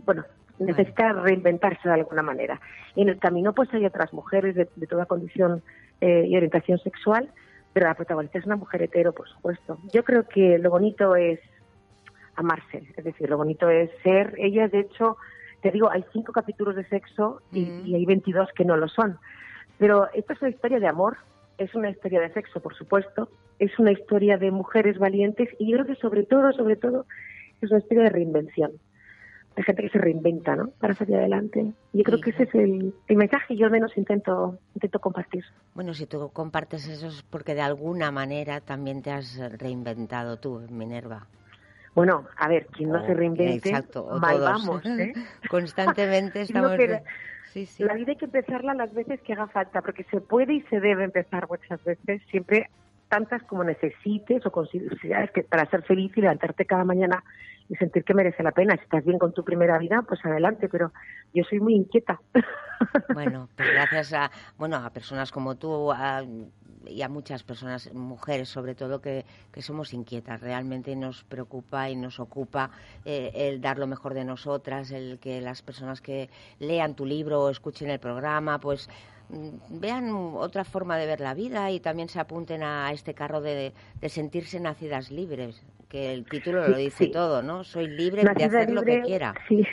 bueno, 0.04 0.24
necesita 0.58 1.12
reinventarse 1.12 1.88
de 1.88 1.94
alguna 1.94 2.22
manera. 2.22 2.60
Y 2.94 3.02
en 3.02 3.08
el 3.08 3.18
camino 3.18 3.52
pues 3.52 3.72
hay 3.72 3.84
otras 3.86 4.12
mujeres 4.12 4.54
de, 4.54 4.66
toda 4.86 5.06
condición 5.06 5.62
eh, 6.00 6.24
y 6.26 6.36
orientación 6.36 6.78
sexual, 6.78 7.30
pero 7.72 7.86
la 7.86 7.94
protagonista 7.94 8.38
es 8.38 8.46
una 8.46 8.56
mujer 8.56 8.82
hetero, 8.82 9.12
por 9.12 9.28
supuesto. 9.28 9.78
Yo 9.92 10.04
creo 10.04 10.26
que 10.26 10.58
lo 10.58 10.70
bonito 10.70 11.14
es 11.16 11.40
amarse, 12.36 12.82
es 12.96 13.04
decir, 13.04 13.28
lo 13.28 13.36
bonito 13.36 13.68
es 13.68 13.90
ser, 14.02 14.34
ella 14.38 14.68
de 14.68 14.80
hecho, 14.80 15.16
te 15.60 15.70
digo, 15.70 15.90
hay 15.90 16.04
cinco 16.12 16.32
capítulos 16.32 16.74
de 16.74 16.84
sexo 16.84 17.42
y, 17.52 17.66
mm. 17.66 17.86
y 17.86 17.94
hay 17.94 18.06
22 18.06 18.48
que 18.54 18.64
no 18.64 18.76
lo 18.76 18.88
son. 18.88 19.18
Pero 19.78 20.08
esta 20.12 20.32
es 20.32 20.42
una 20.42 20.50
historia 20.50 20.80
de 20.80 20.88
amor, 20.88 21.16
es 21.60 21.74
una 21.74 21.90
historia 21.90 22.20
de 22.20 22.32
sexo, 22.32 22.60
por 22.60 22.74
supuesto, 22.74 23.28
es 23.58 23.78
una 23.78 23.92
historia 23.92 24.38
de 24.38 24.50
mujeres 24.50 24.98
valientes 24.98 25.48
y 25.58 25.70
yo 25.70 25.76
creo 25.76 25.94
que 25.94 26.00
sobre 26.00 26.24
todo, 26.24 26.52
sobre 26.52 26.76
todo, 26.76 27.06
es 27.60 27.70
una 27.70 27.80
historia 27.80 28.04
de 28.04 28.08
reinvención, 28.08 28.72
de 29.54 29.62
gente 29.62 29.82
que 29.82 29.90
se 29.90 29.98
reinventa, 29.98 30.56
¿no? 30.56 30.70
Para 30.80 30.94
salir 30.94 31.16
adelante. 31.16 31.74
Y 31.92 31.98
yo 31.98 32.04
creo 32.04 32.20
que 32.20 32.30
ese 32.30 32.44
es 32.44 32.54
el, 32.54 32.94
mensaje 33.10 33.48
que 33.48 33.56
yo 33.56 33.66
al 33.66 33.72
menos 33.72 33.94
intento, 33.98 34.58
intento 34.74 35.00
compartir. 35.00 35.44
Bueno, 35.74 35.92
si 35.92 36.06
tú 36.06 36.30
compartes 36.32 36.88
eso 36.88 37.08
es 37.08 37.22
porque 37.24 37.54
de 37.54 37.60
alguna 37.60 38.10
manera 38.10 38.62
también 38.62 39.02
te 39.02 39.10
has 39.10 39.38
reinventado 39.58 40.38
tú, 40.38 40.66
Minerva. 40.70 41.26
Bueno, 41.94 42.26
a 42.38 42.48
ver, 42.48 42.68
quien 42.68 42.88
no 42.88 43.04
se 43.04 43.12
reinvente, 43.12 43.70
mal 44.18 44.40
vamos, 44.40 44.86
¿eh? 44.86 45.12
Constantemente 45.50 46.40
estamos... 46.40 46.72
La 47.78 47.94
vida 47.94 48.12
hay 48.12 48.16
que 48.16 48.26
empezarla 48.26 48.74
las 48.74 48.92
veces 48.94 49.20
que 49.22 49.32
haga 49.32 49.48
falta, 49.48 49.82
porque 49.82 50.04
se 50.04 50.20
puede 50.20 50.54
y 50.54 50.60
se 50.62 50.80
debe 50.80 51.04
empezar 51.04 51.48
muchas 51.48 51.82
veces, 51.84 52.22
siempre 52.30 52.70
tantas 53.10 53.42
como 53.42 53.64
necesites 53.64 54.46
o 54.46 54.50
consideres 54.50 55.30
que 55.32 55.42
para 55.42 55.68
ser 55.68 55.82
feliz 55.82 56.12
y 56.16 56.22
levantarte 56.22 56.64
cada 56.64 56.84
mañana 56.84 57.22
y 57.68 57.74
sentir 57.76 58.04
que 58.04 58.14
merece 58.14 58.42
la 58.42 58.52
pena. 58.52 58.76
Si 58.76 58.82
estás 58.82 59.04
bien 59.04 59.18
con 59.18 59.34
tu 59.34 59.44
primera 59.44 59.76
vida, 59.78 60.02
pues 60.06 60.24
adelante, 60.24 60.68
pero 60.68 60.92
yo 61.34 61.44
soy 61.44 61.60
muy 61.60 61.74
inquieta. 61.74 62.20
Bueno, 63.12 63.46
pues 63.56 63.68
gracias 63.74 64.14
a, 64.14 64.30
bueno, 64.56 64.76
a 64.76 64.88
personas 64.88 65.30
como 65.30 65.54
tú 65.54 65.92
y 66.86 67.02
a 67.02 67.08
muchas 67.10 67.42
personas, 67.42 67.92
mujeres 67.92 68.48
sobre 68.48 68.74
todo, 68.74 69.02
que, 69.02 69.26
que, 69.52 69.60
somos 69.60 69.92
inquietas. 69.92 70.40
Realmente 70.40 70.96
nos 70.96 71.22
preocupa 71.24 71.90
y 71.90 71.96
nos 71.96 72.18
ocupa 72.20 72.70
eh, 73.04 73.32
el 73.34 73.60
dar 73.60 73.78
lo 73.78 73.86
mejor 73.86 74.14
de 74.14 74.24
nosotras, 74.24 74.92
el 74.92 75.18
que 75.18 75.42
las 75.42 75.60
personas 75.60 76.00
que 76.00 76.30
lean 76.58 76.94
tu 76.94 77.04
libro 77.04 77.42
o 77.42 77.50
escuchen 77.50 77.90
el 77.90 78.00
programa, 78.00 78.58
pues 78.58 78.88
vean 79.68 80.10
otra 80.12 80.64
forma 80.64 80.96
de 80.96 81.06
ver 81.06 81.20
la 81.20 81.34
vida 81.34 81.70
y 81.70 81.80
también 81.80 82.08
se 82.08 82.20
apunten 82.20 82.62
a 82.62 82.92
este 82.92 83.14
carro 83.14 83.40
de, 83.40 83.72
sentirse 84.08 84.60
nacidas 84.60 85.10
libres, 85.10 85.64
que 85.88 86.12
el 86.12 86.24
título 86.24 86.66
lo 86.68 86.76
dice 86.76 87.08
todo, 87.08 87.42
¿no? 87.42 87.64
Soy 87.64 87.88
libre 87.88 88.24
de 88.24 88.44
hacer 88.44 88.70
lo 88.70 88.82
que 88.82 89.02
quiera. 89.02 89.34
Sí. 89.48 89.66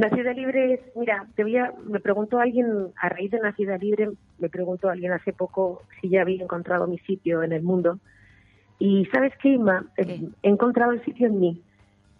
Nacida 0.00 0.32
libre 0.32 0.74
es, 0.74 0.80
mira, 0.96 1.26
te 1.36 1.42
voy 1.42 1.58
a, 1.58 1.74
me 1.84 2.00
preguntó 2.00 2.38
alguien, 2.38 2.88
a 2.96 3.10
raíz 3.10 3.30
de 3.30 3.38
Nacida 3.38 3.76
libre, 3.76 4.08
me 4.38 4.48
preguntó 4.48 4.88
alguien 4.88 5.12
hace 5.12 5.34
poco 5.34 5.82
si 6.00 6.08
ya 6.08 6.22
había 6.22 6.42
encontrado 6.42 6.86
mi 6.86 6.98
sitio 7.00 7.42
en 7.42 7.52
el 7.52 7.62
mundo. 7.62 7.98
Y 8.78 9.04
¿sabes 9.12 9.34
qué, 9.42 9.50
Ima? 9.50 9.84
He 9.98 10.22
encontrado 10.42 10.92
el 10.92 11.04
sitio 11.04 11.26
en 11.26 11.38
mí 11.38 11.62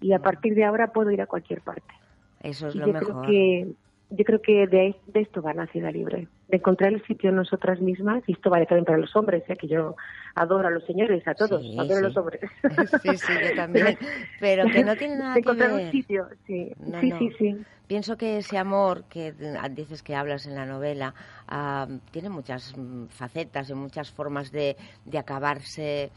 y 0.03 0.13
a 0.13 0.19
partir 0.19 0.55
de 0.55 0.65
ahora 0.65 0.93
puedo 0.93 1.11
ir 1.11 1.23
a 1.23 1.27
cualquier 1.27 1.63
parte. 1.63 1.95
Eso 2.43 2.69
es 2.69 2.75
lo 2.75 2.87
mejor. 2.87 3.27
que 3.27 3.73
yo 4.11 4.25
creo 4.25 4.43
que 4.43 4.67
de, 4.67 4.97
esto 5.15 5.41
va 5.41 5.55
Nacida 5.55 5.91
Libre, 5.91 6.27
de 6.49 6.57
encontrar 6.57 6.93
el 6.93 7.05
sitio 7.07 7.31
en 7.31 7.37
nosotras 7.37 7.81
mismas, 7.81 8.23
y 8.27 8.33
esto 8.33 8.51
vale 8.51 8.67
también 8.67 8.85
para 8.85 8.99
los 8.99 9.15
hombres, 9.15 9.45
¿eh? 9.49 9.57
que 9.57 9.69
yo 9.69 9.95
adoro 10.35 10.67
a 10.67 10.71
los 10.71 10.85
señores, 10.85 11.27
a 11.29 11.35
todos, 11.35 11.65
adoro 11.79 11.99
a 11.99 12.01
los 12.01 12.17
hombres. 12.17 12.41
Sí, 13.03 13.17
sí, 13.17 13.33
yo 13.49 13.55
también, 13.57 13.97
pero 14.41 14.65
que 14.71 14.85
no 14.85 14.97
tiene 14.97 15.17
nada 15.17 15.35
de 15.35 15.43
que 15.43 15.49
encontrar 15.49 15.73
un 15.73 15.91
sitio, 15.91 16.27
sí, 16.47 16.73
sí, 17.01 17.13
sí, 17.19 17.31
sí. 17.39 17.57
Pienso 17.87 18.17
que 18.17 18.39
ese 18.39 18.57
amor 18.57 19.05
que 19.09 19.33
dices 19.73 20.03
que 20.03 20.15
hablas 20.15 20.47
en 20.47 20.55
la 20.55 20.65
novela 20.65 21.15
ah, 21.49 21.89
tiene 22.13 22.29
muchas 22.29 22.77
mm, 22.77 23.07
facetas 23.07 23.69
y 23.71 23.75
muchas 23.75 24.11
formas 24.11 24.53
de, 24.53 24.77
de 25.05 25.19
acabarse 25.19 26.11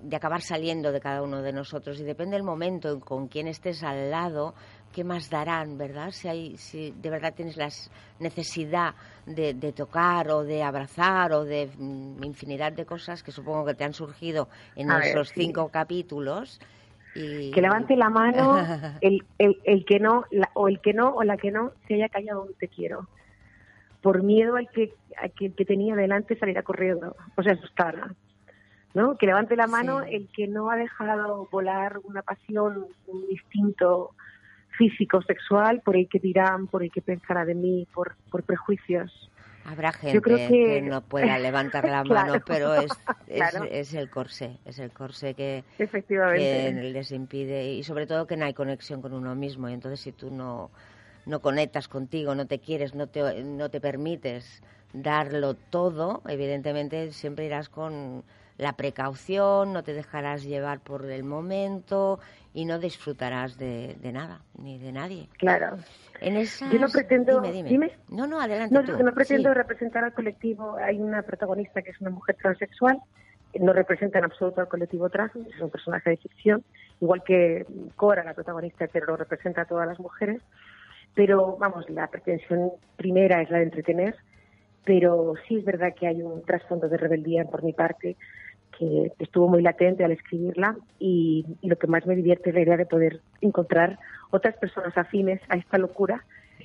de 0.00 0.16
acabar 0.16 0.40
saliendo 0.40 0.92
de 0.92 1.00
cada 1.00 1.22
uno 1.22 1.42
de 1.42 1.52
nosotros 1.52 2.00
y 2.00 2.04
depende 2.04 2.36
del 2.36 2.44
momento 2.44 3.00
con 3.00 3.28
quien 3.28 3.46
estés 3.46 3.82
al 3.82 4.10
lado 4.10 4.54
qué 4.92 5.04
más 5.04 5.30
darán, 5.30 5.78
¿verdad? 5.78 6.10
Si, 6.10 6.28
hay, 6.28 6.56
si 6.56 6.92
de 6.92 7.10
verdad 7.10 7.34
tienes 7.34 7.56
la 7.56 7.68
necesidad 8.20 8.94
de, 9.26 9.72
tocar 9.72 10.30
o 10.30 10.44
de 10.44 10.62
abrazar 10.62 11.32
o 11.32 11.44
de 11.44 11.68
mm, 11.76 12.22
infinidad 12.22 12.72
de 12.72 12.84
cosas 12.84 13.22
que 13.22 13.32
supongo 13.32 13.64
que 13.66 13.74
te 13.74 13.84
han 13.84 13.94
surgido 13.94 14.48
en 14.76 14.90
esos 14.90 15.30
cinco 15.30 15.68
capítulos. 15.68 16.60
Y... 17.14 17.50
Que 17.50 17.60
levante 17.60 17.96
la 17.96 18.10
mano 18.10 18.58
el, 19.00 19.24
el, 19.38 19.84
que 19.84 19.98
no, 19.98 20.24
o 20.54 20.68
el 20.68 20.80
que 20.80 20.92
no, 20.92 21.10
o 21.10 21.22
la 21.24 21.36
que 21.36 21.50
no, 21.50 21.72
se 21.88 21.94
haya 21.94 22.08
callado 22.08 22.42
un 22.42 22.54
te 22.54 22.68
quiero. 22.68 23.08
Por 24.00 24.22
miedo 24.22 24.56
al 24.56 24.68
que, 24.70 24.94
que, 25.36 25.52
que 25.52 25.64
tenía 25.64 25.94
delante 25.94 26.36
saliera 26.36 26.62
corriendo, 26.62 27.16
o 27.36 27.42
sea, 27.42 27.52
asustada. 27.52 28.14
¿no? 28.94 29.16
Que 29.16 29.26
levante 29.26 29.56
la 29.56 29.66
mano 29.66 30.02
el 30.02 30.28
que 30.34 30.46
no 30.46 30.70
ha 30.70 30.76
dejado 30.76 31.48
volar 31.50 31.98
una 32.04 32.22
pasión, 32.22 32.86
un 33.06 33.24
instinto, 33.30 34.14
físico, 34.82 35.22
sexual, 35.22 35.80
por 35.84 35.96
el 35.96 36.08
que 36.08 36.18
dirán, 36.18 36.66
por 36.66 36.82
el 36.82 36.90
que 36.90 37.02
pensará 37.02 37.44
de 37.44 37.54
mí, 37.54 37.86
por, 37.94 38.16
por 38.30 38.42
prejuicios. 38.42 39.30
Habrá 39.64 39.92
gente 39.92 40.20
que... 40.20 40.82
no 40.82 41.02
pueda 41.02 41.38
levantar 41.38 41.88
la 41.88 42.02
mano, 42.04 42.42
pero 42.44 42.74
es, 42.74 42.90
es, 43.70 43.94
el 43.94 44.10
corsé, 44.10 44.58
es 44.64 44.80
el 44.80 44.90
corsé 44.90 45.34
que, 45.34 45.62
que, 45.78 46.90
les 46.92 47.12
impide 47.12 47.72
y 47.72 47.84
sobre 47.84 48.08
todo 48.08 48.26
que 48.26 48.36
no 48.36 48.44
hay 48.44 48.54
conexión 48.54 49.00
con 49.00 49.12
uno 49.12 49.36
mismo. 49.36 49.68
Y 49.68 49.74
entonces 49.74 50.00
si 50.00 50.10
tú 50.10 50.32
no, 50.32 50.70
no 51.26 51.40
conectas 51.40 51.86
contigo, 51.86 52.34
no 52.34 52.46
te 52.46 52.58
quieres, 52.58 52.94
no 52.96 53.06
te, 53.06 53.44
no 53.44 53.70
te 53.70 53.80
permites 53.80 54.62
darlo 54.92 55.54
todo, 55.54 56.22
evidentemente 56.26 57.12
siempre 57.12 57.46
irás 57.46 57.68
con 57.68 58.24
la 58.62 58.74
precaución, 58.74 59.72
no 59.72 59.82
te 59.82 59.92
dejarás 59.92 60.44
llevar 60.44 60.80
por 60.80 61.04
el 61.04 61.24
momento 61.24 62.20
y 62.54 62.64
no 62.64 62.78
disfrutarás 62.78 63.58
de, 63.58 63.96
nada, 64.12 64.40
ni 64.58 64.78
de 64.78 64.92
nadie. 64.92 65.28
Claro. 65.38 65.76
En 66.20 66.36
esas... 66.36 66.70
Yo 66.70 66.78
no 66.78 66.88
pretendo... 66.88 67.40
Dime, 67.40 67.92
No, 68.08 68.26
no, 68.26 68.40
adelante 68.40 68.74
No, 68.74 68.82
no 68.82 69.12
pretendo 69.12 69.52
representar 69.54 70.04
al 70.04 70.12
colectivo. 70.12 70.76
Hay 70.76 71.00
una 71.00 71.22
protagonista 71.22 71.82
que 71.82 71.90
es 71.90 72.00
una 72.00 72.10
mujer 72.10 72.36
transexual, 72.40 72.98
no 73.58 73.72
representa 73.72 74.18
en 74.18 74.24
absoluto 74.24 74.60
al 74.60 74.68
colectivo 74.68 75.10
trans, 75.10 75.34
es 75.34 75.60
un 75.60 75.70
personaje 75.70 76.10
de 76.10 76.16
ficción, 76.16 76.64
igual 77.00 77.22
que 77.22 77.66
Cora, 77.96 78.24
la 78.24 78.34
protagonista, 78.34 78.86
pero 78.90 79.06
lo 79.06 79.16
representa 79.16 79.62
a 79.62 79.64
todas 79.66 79.86
las 79.86 79.98
mujeres. 79.98 80.40
Pero, 81.14 81.56
vamos, 81.58 81.88
la 81.90 82.06
pretensión 82.06 82.70
primera 82.96 83.42
es 83.42 83.50
la 83.50 83.58
de 83.58 83.64
entretener, 83.64 84.16
pero 84.84 85.34
sí 85.46 85.58
es 85.58 85.64
verdad 85.64 85.94
que 85.94 86.06
hay 86.06 86.22
un 86.22 86.42
trasfondo 86.42 86.88
de 86.88 86.96
rebeldía 86.96 87.44
por 87.44 87.62
mi 87.62 87.72
parte 87.72 88.16
que 88.76 89.12
estuvo 89.18 89.48
muy 89.48 89.62
latente 89.62 90.04
al 90.04 90.12
escribirla 90.12 90.76
y, 90.98 91.46
lo 91.62 91.76
que 91.76 91.86
más 91.86 92.06
me 92.06 92.16
divierte 92.16 92.50
es 92.50 92.54
la 92.54 92.62
idea 92.62 92.76
de 92.76 92.86
poder 92.86 93.20
encontrar 93.40 93.98
otras 94.30 94.56
personas 94.56 94.96
afines 94.96 95.40
a 95.48 95.56
esta 95.56 95.78
locura 95.78 96.24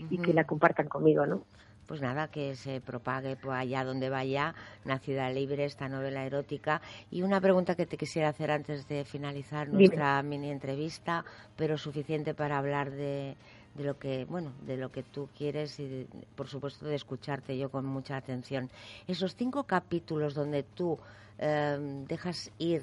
y 0.10 0.20
que 0.20 0.34
la 0.34 0.44
compartan 0.46 0.88
conmigo, 0.88 1.26
¿no? 1.26 1.44
Pues 1.88 2.02
nada, 2.02 2.28
que 2.28 2.56
se 2.56 2.82
propague 2.82 3.38
por 3.38 3.54
allá 3.54 3.86
donde 3.86 4.10
vaya, 4.10 4.54
Nacida 4.84 5.30
Libre, 5.30 5.64
esta 5.64 5.88
novela 5.88 6.26
erótica. 6.26 6.82
Y 7.10 7.22
una 7.22 7.40
pregunta 7.40 7.76
que 7.76 7.86
te 7.86 7.96
quisiera 7.96 8.28
hacer 8.28 8.52
antes 8.52 8.90
de 8.90 9.06
finalizar 9.06 9.70
nuestra 9.70 10.22
mini 10.22 10.52
entrevista, 10.52 11.24
pero 11.56 11.78
suficiente 11.78 12.34
para 12.34 12.58
hablar 12.58 12.92
de, 12.92 13.38
de 13.78 13.84
lo 13.84 13.98
que 14.00 14.26
bueno 14.26 14.52
de 14.66 14.76
lo 14.76 14.92
que 14.92 15.04
tú 15.04 15.30
quieres 15.38 15.80
y 15.80 16.08
por 16.36 16.48
supuesto 16.48 16.86
de 16.86 16.96
escucharte 16.96 17.58
yo 17.58 17.70
con 17.70 17.86
mucha 17.86 18.18
atención. 18.18 18.70
Esos 19.08 19.36
cinco 19.36 19.64
capítulos 19.64 20.34
donde 20.34 20.64
tú 20.64 20.98
Em, 21.40 22.06
dejas 22.06 22.52
ir, 22.58 22.82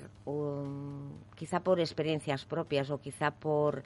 quizá 1.34 1.58
por 1.58 1.80
experiencias 1.80 2.44
propias 2.44 2.88
o 2.90 3.00
quizá 3.00 3.32
por, 3.32 3.82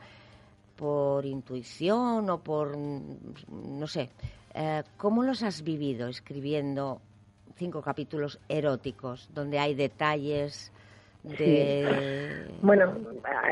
por 0.77 1.25
intuición 1.25 2.29
o 2.29 2.37
por, 2.45 2.77
no 2.77 3.87
sé, 3.87 4.11
eh, 4.53 4.83
¿cómo 4.99 5.23
los 5.23 5.43
has 5.43 5.63
vivido 5.63 6.09
escribiendo 6.09 7.01
cinco 7.57 7.81
capítulos 7.81 8.39
eróticos 8.47 9.31
donde 9.33 9.59
hay 9.59 9.75
detalles 9.75 10.71
Bueno, 12.61 12.97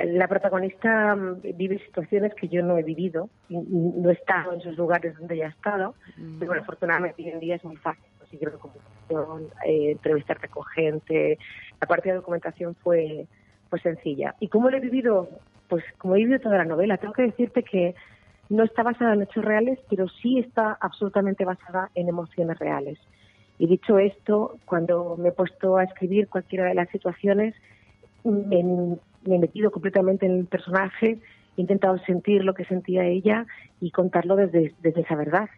la 0.07 0.29
protagonista 0.29 1.17
vive 1.55 1.79
situaciones 1.85 2.35
que 2.35 2.49
yo 2.49 2.63
no 2.63 2.77
he 2.79 2.83
vivido, 2.83 3.29
no 3.49 4.11
he 4.11 4.15
estado 4.15 4.53
en 4.53 4.61
esos 4.61 4.77
lugares 4.77 5.17
donde 5.17 5.37
ella 5.37 5.47
ha 5.47 5.51
estado, 5.51 5.95
mm. 6.17 6.39
pero 6.39 6.49
bueno, 6.49 6.63
afortunadamente 6.63 7.23
hoy 7.23 7.31
en 7.31 7.41
día 7.41 7.57
es 7.57 7.65
muy 7.65 7.77
fácil 7.77 8.05
conseguir 8.19 8.51
documentación, 8.51 9.49
eh, 9.65 9.93
entrevistarte 9.93 10.49
con 10.49 10.65
gente, 10.65 11.39
la 11.81 11.87
parte 11.87 12.09
de 12.09 12.17
documentación 12.17 12.75
fue, 12.77 13.27
fue 13.71 13.81
sencilla. 13.81 14.35
¿Y 14.41 14.49
cómo 14.49 14.71
lo 14.71 14.77
he 14.77 14.81
vivido? 14.81 15.29
Pues 15.69 15.85
como 15.99 16.15
he 16.17 16.19
vivido 16.19 16.41
toda 16.41 16.59
la 16.59 16.65
novela, 16.65 16.97
tengo 16.97 17.13
que 17.13 17.23
decirte 17.23 17.63
que 17.63 17.95
no 18.49 18.65
está 18.65 18.83
basada 18.83 19.15
en 19.15 19.23
hechos 19.23 19.45
reales, 19.45 19.79
pero 19.89 20.09
sí 20.09 20.39
está 20.39 20.77
absolutamente 20.81 21.45
basada 21.45 21.91
en 21.95 22.09
emociones 22.09 22.59
reales. 22.59 22.99
Y 23.59 23.67
dicho 23.67 23.99
esto, 23.99 24.59
cuando 24.65 25.17
me 25.17 25.31
he 25.31 25.33
puesto 25.33 25.77
a 25.77 25.85
escribir 25.85 26.29
cualquiera 26.29 26.67
de 26.67 26.75
las 26.75 26.89
situaciones, 26.91 27.55
me, 28.25 28.99
he 29.25 29.39
metido 29.39 29.71
completamente 29.71 30.27
en 30.27 30.39
el 30.39 30.47
personaje, 30.47 31.19
he 31.57 31.61
intentado 31.61 31.99
sentir 32.05 32.45
lo 32.45 32.55
que 32.55 32.65
sentía 32.65 33.05
ella 33.05 33.47
y 33.81 33.91
contarlo 33.91 34.37
desde, 34.37 34.75
desde 34.83 35.01
esa 35.01 35.17
verdad. 35.17 35.49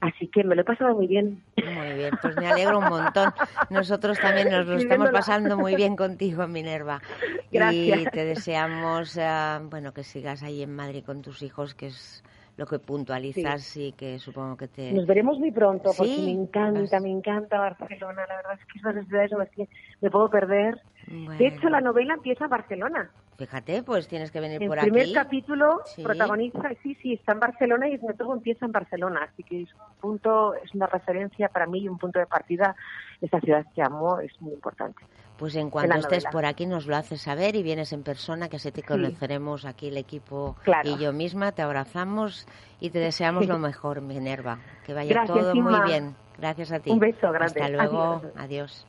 Así 0.00 0.28
que 0.28 0.44
me 0.44 0.54
lo 0.54 0.60
he 0.60 0.64
pasado 0.64 0.94
muy 0.94 1.08
bien. 1.08 1.42
Muy 1.56 1.94
bien, 1.94 2.10
pues 2.22 2.36
me 2.36 2.46
alegro 2.46 2.78
un 2.78 2.88
montón. 2.88 3.32
Nosotros 3.70 4.16
también 4.20 4.48
nos 4.48 4.64
lo 4.64 4.76
estamos 4.76 5.10
pasando 5.10 5.58
muy 5.58 5.74
bien 5.74 5.96
contigo, 5.96 6.46
Minerva. 6.46 7.02
Gracias. 7.50 8.02
Y 8.02 8.04
te 8.04 8.24
deseamos, 8.24 9.16
eh, 9.16 9.58
bueno, 9.68 9.92
que 9.92 10.04
sigas 10.04 10.44
ahí 10.44 10.62
en 10.62 10.76
Madrid 10.76 11.02
con 11.04 11.22
tus 11.22 11.42
hijos, 11.42 11.74
que 11.74 11.88
es 11.88 12.22
lo 12.58 12.66
que 12.66 12.80
puntualizas 12.80 13.76
y 13.76 13.92
que 13.92 14.18
supongo 14.18 14.56
que 14.56 14.66
te... 14.66 14.92
Nos 14.92 15.06
veremos 15.06 15.38
muy 15.38 15.52
pronto, 15.52 15.92
porque 15.96 16.18
me 16.18 16.32
encanta, 16.32 16.98
me 16.98 17.10
encanta 17.10 17.56
Barcelona. 17.56 18.26
La 18.28 18.36
verdad 18.36 18.58
es 18.60 18.66
que 18.66 18.78
esas 18.80 19.06
ciudades 19.06 19.30
son 19.30 19.38
las 19.38 19.50
que 19.50 19.68
me 20.00 20.10
puedo 20.10 20.28
perder. 20.28 20.82
De 21.06 21.46
hecho, 21.46 21.68
la 21.68 21.80
novela 21.80 22.14
empieza 22.14 22.44
en 22.44 22.50
Barcelona. 22.50 23.10
Fíjate, 23.38 23.84
pues 23.84 24.08
tienes 24.08 24.32
que 24.32 24.40
venir 24.40 24.58
por 24.66 24.80
aquí. 24.80 24.88
El 24.88 24.92
primer 24.92 25.12
capítulo 25.12 25.80
protagoniza, 26.02 26.70
sí, 26.82 26.96
sí, 27.00 27.12
está 27.12 27.34
en 27.34 27.38
Barcelona 27.38 27.88
y 27.88 27.96
todo 28.16 28.34
empieza 28.34 28.66
en 28.66 28.72
Barcelona. 28.72 29.28
Así 29.30 29.44
que 29.44 29.62
es 29.62 29.68
un 29.74 29.94
punto, 30.00 30.54
es 30.54 30.74
una 30.74 30.86
referencia 30.86 31.48
para 31.48 31.66
mí 31.66 31.78
y 31.78 31.88
un 31.88 31.98
punto 31.98 32.18
de 32.18 32.26
partida. 32.26 32.74
Esta 33.20 33.38
ciudad 33.40 33.64
que 33.72 33.80
amo 33.80 34.18
es 34.18 34.32
muy 34.40 34.54
importante. 34.54 35.04
Pues 35.36 35.54
en 35.54 35.70
cuanto 35.70 35.98
estés 35.98 36.24
por 36.26 36.46
aquí 36.46 36.66
nos 36.66 36.88
lo 36.88 36.96
haces 36.96 37.20
saber 37.20 37.54
y 37.54 37.62
vienes 37.62 37.92
en 37.92 38.02
persona, 38.02 38.48
que 38.48 38.56
así 38.56 38.72
te 38.72 38.82
conoceremos 38.82 39.66
aquí 39.66 39.86
el 39.86 39.98
equipo 39.98 40.56
y 40.82 40.98
yo 40.98 41.12
misma, 41.12 41.52
te 41.52 41.62
abrazamos 41.62 42.44
y 42.80 42.90
te 42.90 42.98
deseamos 42.98 43.46
lo 43.46 43.60
mejor, 43.60 44.00
Minerva. 44.00 44.58
Que 44.84 44.94
vaya 44.94 45.24
todo 45.26 45.54
muy 45.54 45.80
bien. 45.82 46.16
Gracias 46.38 46.72
a 46.72 46.80
ti. 46.80 46.90
Un 46.90 46.98
beso 46.98 47.30
grande. 47.30 47.60
Hasta 47.60 47.68
luego. 47.68 48.22
Adiós. 48.36 48.84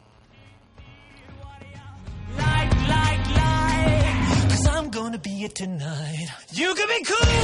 I'm 4.71 4.89
gonna 4.91 5.17
be 5.17 5.43
it 5.43 5.55
tonight. 5.55 6.27
You 6.53 6.73
can 6.75 6.87
be 6.87 7.03
cool, 7.03 7.35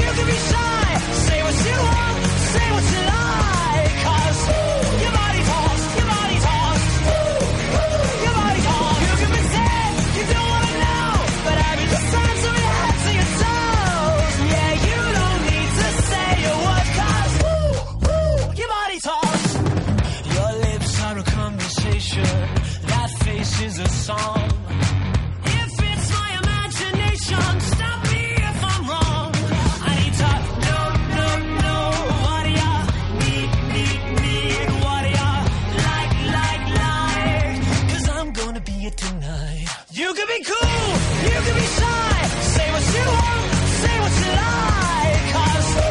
you 0.00 0.10
can 0.16 0.26
be 0.26 0.38
shy. 0.50 0.86
Say 1.26 1.38
what 1.46 1.56
you 1.66 1.76
want, 1.86 2.16
say 2.54 2.66
what 2.74 2.86
you 2.92 3.02
like. 3.14 3.94
Cause 4.06 4.40
ooh, 4.48 5.02
your 5.04 5.14
body 5.20 5.42
talks, 5.50 5.82
your 5.98 6.08
body 6.14 6.38
talks. 6.48 6.84
Ooh, 7.10 7.40
ooh, 7.78 8.24
your 8.24 8.34
body 8.42 8.60
talks. 8.68 9.00
You 9.04 9.12
can 9.20 9.30
pretend 9.36 9.92
you 10.16 10.24
don't 10.34 10.48
wanna 10.54 10.74
know. 10.84 11.08
But 11.46 11.56
I 11.68 11.70
be 11.80 11.84
the 11.94 12.00
sun, 12.10 12.30
of 12.30 12.56
your 12.64 12.74
head 12.80 12.96
to 13.04 13.10
your 13.20 13.30
toes. 13.44 14.34
Yeah, 14.54 14.72
you 14.88 15.00
don't 15.20 15.42
need 15.50 15.70
to 15.80 15.88
say 16.10 16.32
a 16.50 16.54
word. 16.66 16.88
Cause 17.00 17.34
your 18.60 18.70
body 18.76 18.98
talks. 19.10 19.48
Your 20.36 20.50
lips 20.66 20.92
are 21.06 21.18
a 21.18 21.26
conversation. 21.38 22.30
That 22.92 23.10
face 23.24 23.54
is 23.68 23.78
a 23.78 23.88
song. 23.88 24.39
night. 39.30 39.66
You 39.92 40.08
can 40.14 40.26
be 40.26 40.40
cool, 40.44 40.86
you 41.30 41.38
can 41.46 41.54
be 41.54 41.66
shy, 41.78 42.16
say 42.54 42.66
what 42.74 42.84
you 42.94 43.04
want, 43.16 43.50
say 43.82 43.96
what 44.02 44.14
you 44.20 44.30
like, 44.42 45.32
cause... 45.34 45.89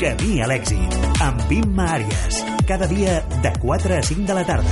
Camí 0.00 0.38
a 0.40 0.46
l'èxit, 0.48 0.94
amb 1.20 1.50
Imma 1.52 1.84
Àries. 1.98 2.38
Cada 2.64 2.86
dia 2.88 3.18
de 3.44 3.50
4 3.60 3.98
a 3.98 4.00
5 4.00 4.24
de 4.30 4.36
la 4.38 4.44
tarda. 4.48 4.70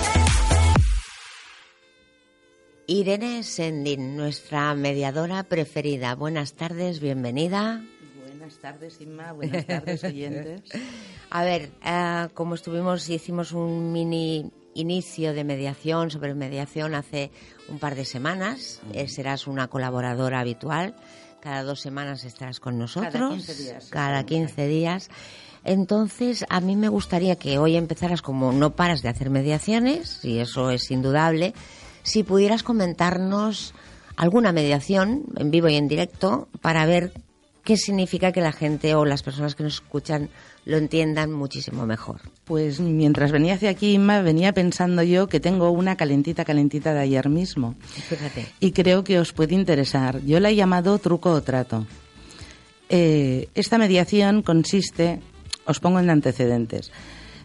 Irene 2.88 3.42
Sendin, 3.42 4.16
nuestra 4.16 4.72
mediadora 4.74 5.42
preferida. 5.42 6.14
Buenas 6.14 6.54
tardes, 6.54 7.00
bienvenida. 7.00 7.84
Buenas 8.24 8.56
tardes, 8.56 9.02
Inma. 9.02 9.32
Buenas 9.34 9.66
tardes, 9.66 10.02
oyentes. 10.02 10.62
a 11.30 11.44
ver, 11.44 11.72
uh, 11.84 12.32
como 12.32 12.54
estuvimos, 12.54 13.06
hicimos 13.10 13.52
un 13.52 13.92
mini 13.92 14.50
inicio 14.72 15.34
de 15.34 15.44
mediación 15.44 16.10
sobre 16.10 16.34
mediación 16.34 16.94
hace 16.94 17.30
un 17.68 17.78
par 17.78 17.96
de 17.96 18.06
semanas. 18.06 18.80
Eh, 18.94 19.08
serás 19.08 19.46
una 19.46 19.68
colaboradora 19.68 20.40
habitual. 20.40 20.94
Cada 21.40 21.62
dos 21.62 21.80
semanas 21.80 22.24
estarás 22.24 22.60
con 22.60 22.78
nosotros. 22.78 23.12
Cada 23.12 23.36
15 23.36 23.54
días. 23.54 23.88
Cada 23.90 24.24
15 24.24 24.66
días. 24.66 25.10
Entonces, 25.64 26.44
a 26.48 26.60
mí 26.60 26.76
me 26.76 26.88
gustaría 26.88 27.36
que 27.36 27.58
hoy 27.58 27.76
empezaras 27.76 28.22
como 28.22 28.52
no 28.52 28.74
paras 28.74 29.02
de 29.02 29.08
hacer 29.08 29.30
mediaciones, 29.30 30.24
y 30.24 30.38
eso 30.38 30.70
es 30.70 30.90
indudable, 30.90 31.54
si 32.02 32.22
pudieras 32.22 32.62
comentarnos 32.62 33.74
alguna 34.16 34.52
mediación 34.52 35.24
en 35.36 35.50
vivo 35.50 35.68
y 35.68 35.76
en 35.76 35.88
directo 35.88 36.48
para 36.60 36.86
ver 36.86 37.12
qué 37.68 37.76
significa 37.76 38.32
que 38.32 38.40
la 38.40 38.52
gente 38.52 38.94
o 38.94 39.04
las 39.04 39.22
personas 39.22 39.54
que 39.54 39.62
nos 39.62 39.74
escuchan 39.74 40.30
lo 40.64 40.78
entiendan 40.78 41.30
muchísimo 41.30 41.84
mejor. 41.84 42.22
Pues 42.46 42.80
mientras 42.80 43.30
venía 43.30 43.56
hacia 43.56 43.68
aquí, 43.68 43.92
Inma, 43.92 44.22
venía 44.22 44.54
pensando 44.54 45.02
yo 45.02 45.26
que 45.26 45.38
tengo 45.38 45.70
una 45.70 45.94
calentita, 45.94 46.46
calentita 46.46 46.94
de 46.94 47.00
ayer 47.00 47.28
mismo. 47.28 47.74
Fíjate. 48.08 48.46
Y 48.58 48.72
creo 48.72 49.04
que 49.04 49.18
os 49.18 49.34
puede 49.34 49.54
interesar. 49.54 50.22
Yo 50.24 50.40
la 50.40 50.48
he 50.48 50.56
llamado 50.56 50.98
truco 50.98 51.30
o 51.30 51.42
trato. 51.42 51.86
Eh, 52.88 53.50
esta 53.54 53.76
mediación 53.76 54.40
consiste, 54.40 55.20
os 55.66 55.78
pongo 55.78 56.00
en 56.00 56.08
antecedentes, 56.08 56.90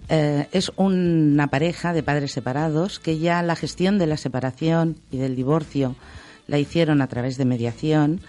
eh, 0.08 0.48
es 0.54 0.72
una 0.78 1.48
pareja 1.48 1.92
de 1.92 2.02
padres 2.02 2.32
separados 2.32 3.02
que 3.02 3.20
ya 3.20 3.44
la 3.44 3.58
gestión 3.58 3.98
de 3.98 4.08
la 4.08 4.16
separación 4.16 5.02
y 5.12 5.18
del 5.18 5.36
divorcio 5.36 5.98
la 6.48 6.60
hicieron 6.60 7.02
a 7.02 7.08
través 7.08 7.36
de 7.36 7.44
mediación 7.44 8.22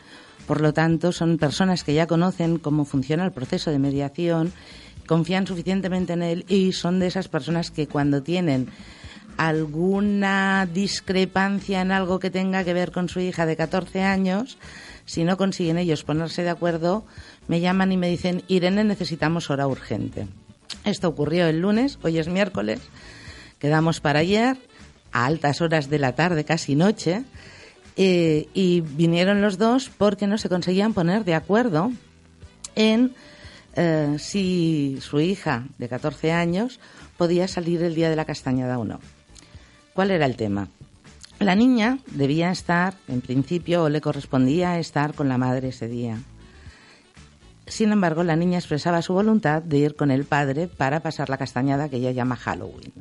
por 0.47 0.61
lo 0.61 0.73
tanto, 0.73 1.13
son 1.13 1.39
personas 1.39 1.85
que 1.85 1.95
ya 1.95 2.07
conocen 2.07 2.59
cómo 2.59 2.85
funciona 2.85 3.25
el 3.25 3.33
proceso 3.33 3.71
de 3.71 3.79
mediación, 3.79 4.53
confían 5.07 5.47
suficientemente 5.47 6.13
en 6.13 6.23
él 6.23 6.45
y 6.49 6.73
son 6.73 6.99
de 6.99 7.07
esas 7.07 7.29
personas 7.29 7.71
que 7.71 7.87
cuando 7.87 8.23
tienen 8.23 8.69
alguna 9.37 10.69
discrepancia 10.73 11.81
en 11.81 11.93
algo 11.93 12.19
que 12.19 12.31
tenga 12.31 12.65
que 12.65 12.75
ver 12.75 12.93
con 12.93 13.09
su 13.09 13.21
hija 13.21 13.47
de 13.47 13.57
14 13.57 14.03
años, 14.03 14.59
si 15.07 15.25
no 15.25 15.37
consiguen 15.37 15.79
ellos 15.79 16.05
ponerse 16.05 16.43
de 16.43 16.51
acuerdo, 16.51 17.05
me 17.49 17.61
llaman 17.61 17.93
y 17.93 17.97
me 17.97 18.09
dicen, 18.09 18.43
Irene, 18.49 18.85
necesitamos 18.85 19.51
hora 19.51 19.67
urgente. 19.67 20.29
Esto 20.85 21.09
ocurrió 21.09 21.47
el 21.47 21.61
lunes, 21.61 21.99
hoy 22.03 22.19
es 22.19 22.29
miércoles, 22.29 22.81
quedamos 23.59 24.01
para 24.01 24.21
ayer, 24.21 24.57
a 25.13 25.27
altas 25.27 25.61
horas 25.61 25.89
de 25.89 25.99
la 25.99 26.15
tarde, 26.15 26.45
casi 26.45 26.75
noche, 26.75 27.25
eh, 27.97 28.49
y 28.55 28.81
vinieron 28.81 29.41
los 29.41 29.59
dos 29.59 29.91
porque 29.97 30.27
no 30.27 30.39
se 30.39 30.49
conseguían 30.49 30.95
poner 30.95 31.25
de 31.25 31.35
acuerdo 31.35 31.93
en 32.75 33.15
eh, 33.77 34.17
si 34.19 34.99
su 35.01 35.21
hija 35.21 35.65
de 35.79 35.89
14 35.89 36.33
años 36.33 36.81
podía 37.17 37.49
salir 37.49 37.83
el 37.83 37.95
día 37.95 38.11
de 38.11 38.17
la 38.17 38.25
castañada 38.25 38.79
o 38.79 38.85
no. 38.85 39.01
¿Cuál 39.95 40.11
era 40.11 40.27
el 40.27 40.37
tema? 40.37 40.69
La 41.39 41.55
niña 41.55 41.99
debía 42.11 42.51
estar, 42.51 42.95
en 43.09 43.21
principio, 43.21 43.85
o 43.85 43.89
le 43.89 44.01
correspondía 44.01 44.79
estar 44.79 45.15
con 45.15 45.29
la 45.29 45.39
madre 45.39 45.69
ese 45.69 45.89
día. 45.89 46.19
Sin 47.67 47.93
embargo, 47.93 48.25
la 48.25 48.37
niña 48.37 48.59
expresaba 48.59 49.03
su 49.03 49.15
voluntad 49.15 49.63
de 49.63 49.79
ir 49.79 49.97
con 49.97 50.11
el 50.11 50.25
padre 50.25 50.69
para 50.69 51.01
pasar 51.01 51.31
la 51.31 51.39
castañada 51.39 51.89
que 51.89 51.97
ella 51.97 52.11
llama 52.11 52.37
Halloween. 52.37 52.93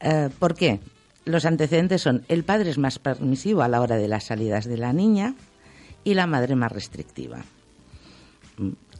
Eh, 0.00 0.30
¿Por 0.38 0.54
qué? 0.54 0.80
Los 1.26 1.44
antecedentes 1.44 2.02
son 2.02 2.24
el 2.28 2.44
padre 2.44 2.70
es 2.70 2.78
más 2.78 3.00
permisivo 3.00 3.62
a 3.62 3.68
la 3.68 3.80
hora 3.80 3.96
de 3.96 4.06
las 4.06 4.24
salidas 4.24 4.64
de 4.64 4.78
la 4.78 4.92
niña 4.92 5.34
y 6.04 6.14
la 6.14 6.28
madre 6.28 6.54
más 6.54 6.70
restrictiva. 6.70 7.44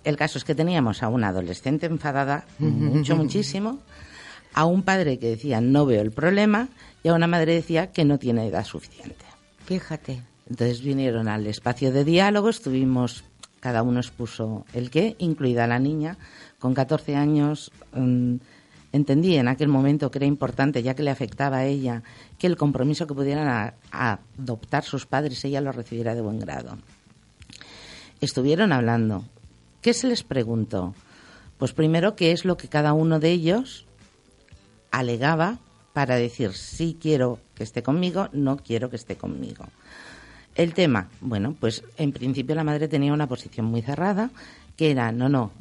El 0.02 0.16
caso 0.16 0.36
es 0.36 0.44
que 0.44 0.56
teníamos 0.56 1.04
a 1.04 1.08
una 1.08 1.28
adolescente 1.28 1.86
enfadada 1.86 2.44
mucho, 2.58 3.14
muchísimo, 3.16 3.78
a 4.54 4.64
un 4.64 4.82
padre 4.82 5.20
que 5.20 5.28
decía 5.28 5.60
no 5.60 5.86
veo 5.86 6.02
el 6.02 6.10
problema 6.10 6.68
y 7.04 7.08
a 7.08 7.14
una 7.14 7.28
madre 7.28 7.54
decía 7.54 7.92
que 7.92 8.04
no 8.04 8.18
tiene 8.18 8.48
edad 8.48 8.64
suficiente. 8.64 9.24
Fíjate. 9.64 10.20
Entonces 10.50 10.82
vinieron 10.82 11.28
al 11.28 11.46
espacio 11.46 11.92
de 11.92 12.02
diálogo, 12.02 12.48
estuvimos, 12.48 13.22
cada 13.60 13.84
uno 13.84 14.00
expuso 14.00 14.64
el 14.72 14.90
qué, 14.90 15.14
incluida 15.18 15.68
la 15.68 15.78
niña, 15.78 16.18
con 16.58 16.74
14 16.74 17.14
años. 17.14 17.70
Mm, 17.92 18.36
entendí 18.96 19.36
en 19.36 19.48
aquel 19.48 19.68
momento 19.68 20.10
que 20.10 20.18
era 20.18 20.26
importante, 20.26 20.82
ya 20.82 20.94
que 20.94 21.02
le 21.02 21.10
afectaba 21.10 21.58
a 21.58 21.64
ella, 21.64 22.02
que 22.38 22.46
el 22.46 22.56
compromiso 22.56 23.06
que 23.06 23.14
pudieran 23.14 23.74
adoptar 23.90 24.84
sus 24.84 25.06
padres 25.06 25.44
ella 25.44 25.60
lo 25.60 25.72
recibiera 25.72 26.14
de 26.14 26.22
buen 26.22 26.38
grado. 26.38 26.76
Estuvieron 28.20 28.72
hablando. 28.72 29.24
¿Qué 29.82 29.92
se 29.94 30.08
les 30.08 30.22
preguntó? 30.22 30.94
Pues 31.58 31.72
primero, 31.72 32.16
¿qué 32.16 32.32
es 32.32 32.44
lo 32.44 32.56
que 32.56 32.68
cada 32.68 32.92
uno 32.92 33.20
de 33.20 33.30
ellos 33.30 33.86
alegaba 34.90 35.58
para 35.92 36.16
decir 36.16 36.52
sí 36.52 36.96
quiero 37.00 37.38
que 37.54 37.62
esté 37.62 37.82
conmigo, 37.82 38.28
no 38.32 38.56
quiero 38.56 38.90
que 38.90 38.96
esté 38.96 39.16
conmigo? 39.16 39.66
El 40.54 40.72
tema, 40.72 41.08
bueno, 41.20 41.54
pues 41.58 41.84
en 41.98 42.12
principio 42.12 42.54
la 42.54 42.64
madre 42.64 42.88
tenía 42.88 43.12
una 43.12 43.26
posición 43.26 43.66
muy 43.66 43.82
cerrada, 43.82 44.30
que 44.76 44.90
era, 44.90 45.12
no, 45.12 45.28
no, 45.28 45.52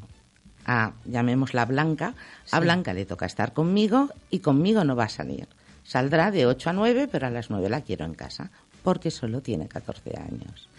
a, 0.66 0.94
llamémosla 1.06 1.66
Blanca, 1.66 2.14
a 2.52 2.60
Blanca 2.60 2.94
le 2.94 3.06
toca 3.06 3.26
estar 3.26 3.54
conmigo 3.54 4.10
y 4.30 4.40
conmigo 4.40 4.84
no 4.84 4.96
va 4.96 5.06
a 5.06 5.10
salir. 5.10 5.48
Saldrá 5.84 6.32
de 6.32 6.46
8 6.46 6.72
a 6.72 6.74
9, 6.74 7.08
pero 7.12 7.28
a 7.28 7.30
las 7.30 7.50
9 7.50 7.70
la 7.70 7.82
quiero 7.82 8.06
en 8.06 8.16
casa, 8.16 8.50
porque 8.84 9.12
solo 9.12 9.42
tiene 9.42 9.68
14 9.68 10.18
años. 10.18 10.70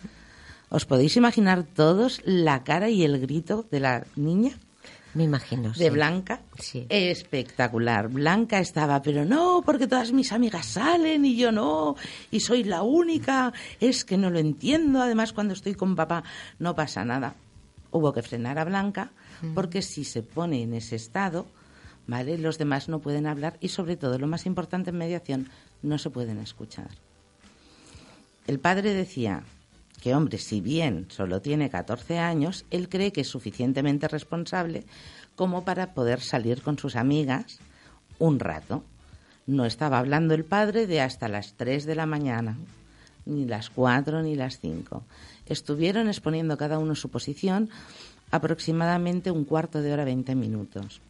¿Os 0.68 0.84
podéis 0.84 1.16
imaginar 1.16 1.62
todos 1.62 2.20
la 2.24 2.64
cara 2.64 2.88
y 2.90 3.04
el 3.04 3.20
grito 3.20 3.64
de 3.70 3.80
la 3.80 4.04
niña? 4.16 4.58
Me 5.14 5.24
imagino. 5.24 5.72
De 5.72 5.88
Blanca. 5.88 6.40
Sí. 6.58 6.86
Espectacular. 6.90 8.08
Blanca 8.08 8.58
estaba, 8.58 9.00
pero 9.00 9.24
no, 9.24 9.62
porque 9.64 9.86
todas 9.86 10.12
mis 10.12 10.30
amigas 10.32 10.66
salen 10.66 11.24
y 11.24 11.36
yo 11.36 11.52
no, 11.52 11.96
y 12.30 12.40
soy 12.40 12.64
la 12.64 12.82
única. 12.82 13.54
Es 13.80 14.04
que 14.04 14.18
no 14.18 14.28
lo 14.28 14.38
entiendo. 14.38 15.00
Además, 15.00 15.32
cuando 15.32 15.54
estoy 15.54 15.74
con 15.74 15.96
papá 15.96 16.22
no 16.58 16.74
pasa 16.74 17.04
nada. 17.04 17.34
Hubo 17.92 18.12
que 18.12 18.22
frenar 18.22 18.58
a 18.58 18.64
Blanca 18.64 19.10
porque 19.54 19.82
si 19.82 20.04
se 20.04 20.22
pone 20.22 20.62
en 20.62 20.74
ese 20.74 20.96
estado, 20.96 21.46
¿vale? 22.06 22.38
Los 22.38 22.58
demás 22.58 22.88
no 22.88 23.00
pueden 23.00 23.26
hablar 23.26 23.56
y 23.60 23.68
sobre 23.68 23.96
todo, 23.96 24.18
lo 24.18 24.26
más 24.26 24.46
importante 24.46 24.90
en 24.90 24.98
mediación, 24.98 25.48
no 25.82 25.98
se 25.98 26.10
pueden 26.10 26.38
escuchar. 26.38 26.90
El 28.46 28.60
padre 28.60 28.94
decía 28.94 29.42
que, 30.00 30.14
hombre, 30.14 30.38
si 30.38 30.60
bien 30.60 31.06
solo 31.10 31.42
tiene 31.42 31.70
14 31.70 32.18
años, 32.18 32.64
él 32.70 32.88
cree 32.88 33.12
que 33.12 33.22
es 33.22 33.28
suficientemente 33.28 34.08
responsable 34.08 34.84
como 35.34 35.64
para 35.64 35.94
poder 35.94 36.20
salir 36.20 36.62
con 36.62 36.78
sus 36.78 36.96
amigas 36.96 37.58
un 38.18 38.38
rato. 38.38 38.84
No 39.46 39.64
estaba 39.64 39.98
hablando 39.98 40.34
el 40.34 40.44
padre 40.44 40.86
de 40.86 41.00
hasta 41.00 41.28
las 41.28 41.54
3 41.54 41.86
de 41.86 41.94
la 41.94 42.06
mañana, 42.06 42.56
ni 43.26 43.44
las 43.44 43.70
4 43.70 44.22
ni 44.22 44.34
las 44.34 44.60
5. 44.60 45.04
Estuvieron 45.46 46.08
exponiendo 46.08 46.56
cada 46.56 46.78
uno 46.78 46.94
su 46.94 47.10
posición 47.10 47.70
aproximadamente 48.30 49.30
un 49.30 49.44
cuarto 49.44 49.82
de 49.82 49.92
hora, 49.92 50.04
20 50.04 50.34
minutos. 50.34 51.00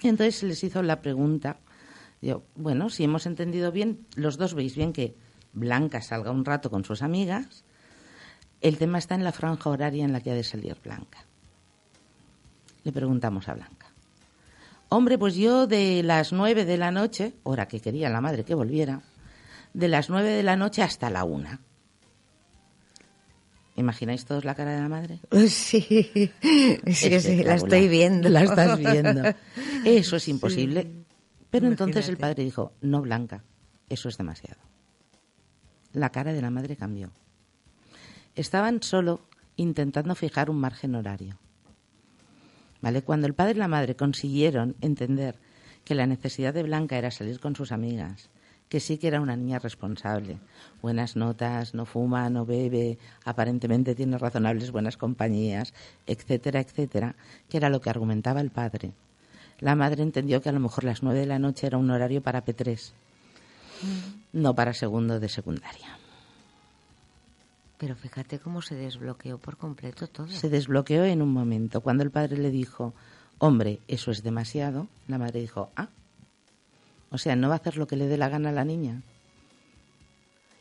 Y 0.00 0.08
entonces 0.08 0.42
les 0.42 0.62
hizo 0.64 0.82
la 0.82 1.00
pregunta, 1.00 1.58
yo, 2.20 2.42
bueno, 2.56 2.90
si 2.90 3.04
hemos 3.04 3.26
entendido 3.26 3.72
bien, 3.72 4.06
los 4.14 4.36
dos 4.36 4.54
veis 4.54 4.76
bien 4.76 4.92
que 4.92 5.14
Blanca 5.52 6.00
salga 6.00 6.30
un 6.30 6.44
rato 6.44 6.70
con 6.70 6.84
sus 6.84 7.02
amigas, 7.02 7.64
el 8.60 8.76
tema 8.76 8.98
está 8.98 9.14
en 9.14 9.24
la 9.24 9.32
franja 9.32 9.70
horaria 9.70 10.04
en 10.04 10.12
la 10.12 10.20
que 10.20 10.30
ha 10.30 10.34
de 10.34 10.44
salir 10.44 10.76
Blanca. 10.82 11.24
Le 12.84 12.92
preguntamos 12.92 13.48
a 13.48 13.54
Blanca. 13.54 13.86
Hombre, 14.88 15.18
pues 15.18 15.34
yo 15.34 15.66
de 15.66 16.02
las 16.02 16.32
nueve 16.32 16.64
de 16.64 16.78
la 16.78 16.90
noche, 16.90 17.34
hora 17.42 17.68
que 17.68 17.80
quería 17.80 18.08
la 18.08 18.20
madre 18.20 18.44
que 18.44 18.54
volviera, 18.54 19.02
de 19.74 19.88
las 19.88 20.08
nueve 20.08 20.30
de 20.30 20.42
la 20.42 20.56
noche 20.56 20.82
hasta 20.82 21.10
la 21.10 21.24
una. 21.24 21.60
¿Imagináis 23.78 24.24
todos 24.24 24.44
la 24.44 24.56
cara 24.56 24.74
de 24.74 24.80
la 24.82 24.88
madre? 24.88 25.20
Sí, 25.48 25.80
sí, 26.84 27.20
sí, 27.20 27.44
la 27.44 27.54
estoy 27.54 27.86
viendo. 27.86 28.28
La 28.28 28.42
estás 28.42 28.76
viendo. 28.76 29.22
Eso 29.84 30.16
es 30.16 30.26
imposible. 30.26 30.90
Pero 31.48 31.68
entonces 31.68 32.08
el 32.08 32.16
padre 32.16 32.42
dijo, 32.42 32.72
no, 32.80 33.00
Blanca, 33.00 33.44
eso 33.88 34.08
es 34.08 34.18
demasiado. 34.18 34.60
La 35.92 36.10
cara 36.10 36.32
de 36.32 36.42
la 36.42 36.50
madre 36.50 36.76
cambió. 36.76 37.10
Estaban 38.34 38.82
solo 38.82 39.20
intentando 39.56 40.14
fijar 40.14 40.50
un 40.50 40.58
margen 40.58 40.94
horario. 40.94 41.38
¿Vale? 42.82 43.02
Cuando 43.02 43.26
el 43.26 43.34
padre 43.34 43.52
y 43.52 43.58
la 43.58 43.68
madre 43.68 43.94
consiguieron 43.96 44.76
entender 44.80 45.36
que 45.84 45.94
la 45.94 46.06
necesidad 46.06 46.52
de 46.52 46.64
Blanca 46.64 46.98
era 46.98 47.10
salir 47.10 47.40
con 47.40 47.56
sus 47.56 47.72
amigas, 47.72 48.28
que 48.68 48.80
sí 48.80 48.98
que 48.98 49.08
era 49.08 49.20
una 49.20 49.36
niña 49.36 49.58
responsable. 49.58 50.38
Buenas 50.82 51.16
notas, 51.16 51.74
no 51.74 51.86
fuma, 51.86 52.28
no 52.30 52.44
bebe, 52.44 52.98
aparentemente 53.24 53.94
tiene 53.94 54.18
razonables 54.18 54.70
buenas 54.70 54.96
compañías, 54.96 55.72
etcétera, 56.06 56.60
etcétera, 56.60 57.16
que 57.48 57.56
era 57.56 57.70
lo 57.70 57.80
que 57.80 57.90
argumentaba 57.90 58.40
el 58.40 58.50
padre. 58.50 58.92
La 59.60 59.74
madre 59.74 60.02
entendió 60.02 60.40
que 60.40 60.48
a 60.48 60.52
lo 60.52 60.60
mejor 60.60 60.84
las 60.84 61.02
nueve 61.02 61.20
de 61.20 61.26
la 61.26 61.38
noche 61.38 61.66
era 61.66 61.78
un 61.78 61.90
horario 61.90 62.22
para 62.22 62.44
P3, 62.44 62.92
no 64.32 64.54
para 64.54 64.72
segundo 64.72 65.18
de 65.18 65.28
secundaria. 65.28 65.98
Pero 67.78 67.94
fíjate 67.94 68.40
cómo 68.40 68.60
se 68.60 68.74
desbloqueó 68.74 69.38
por 69.38 69.56
completo 69.56 70.08
todo. 70.08 70.28
Se 70.28 70.48
desbloqueó 70.48 71.04
en 71.04 71.22
un 71.22 71.32
momento. 71.32 71.80
Cuando 71.80 72.02
el 72.02 72.10
padre 72.10 72.36
le 72.36 72.50
dijo, 72.50 72.92
hombre, 73.38 73.80
eso 73.86 74.10
es 74.10 74.22
demasiado, 74.24 74.88
la 75.06 75.18
madre 75.18 75.40
dijo, 75.40 75.70
ah, 75.76 75.88
o 77.10 77.18
sea, 77.18 77.36
no 77.36 77.48
va 77.48 77.54
a 77.54 77.58
hacer 77.58 77.76
lo 77.76 77.86
que 77.86 77.96
le 77.96 78.06
dé 78.06 78.16
la 78.16 78.28
gana 78.28 78.50
a 78.50 78.52
la 78.52 78.64
niña. 78.64 79.02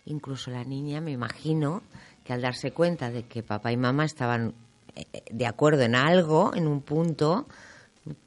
Incluso 0.06 0.52
la 0.52 0.64
niña, 0.64 1.02
me 1.02 1.12
imagino, 1.12 1.84
que 2.24 2.34
al 2.34 2.42
darse 2.42 2.72
cuenta 2.72 3.12
de 3.12 3.24
que 3.24 3.44
papá 3.44 3.72
y 3.72 3.78
mamá 3.78 4.06
estaban 4.06 4.54
eh, 4.96 5.06
de 5.30 5.46
acuerdo 5.46 5.84
en 5.84 5.96
algo, 5.96 6.54
en 6.56 6.68
un 6.68 6.82
punto, 6.82 7.48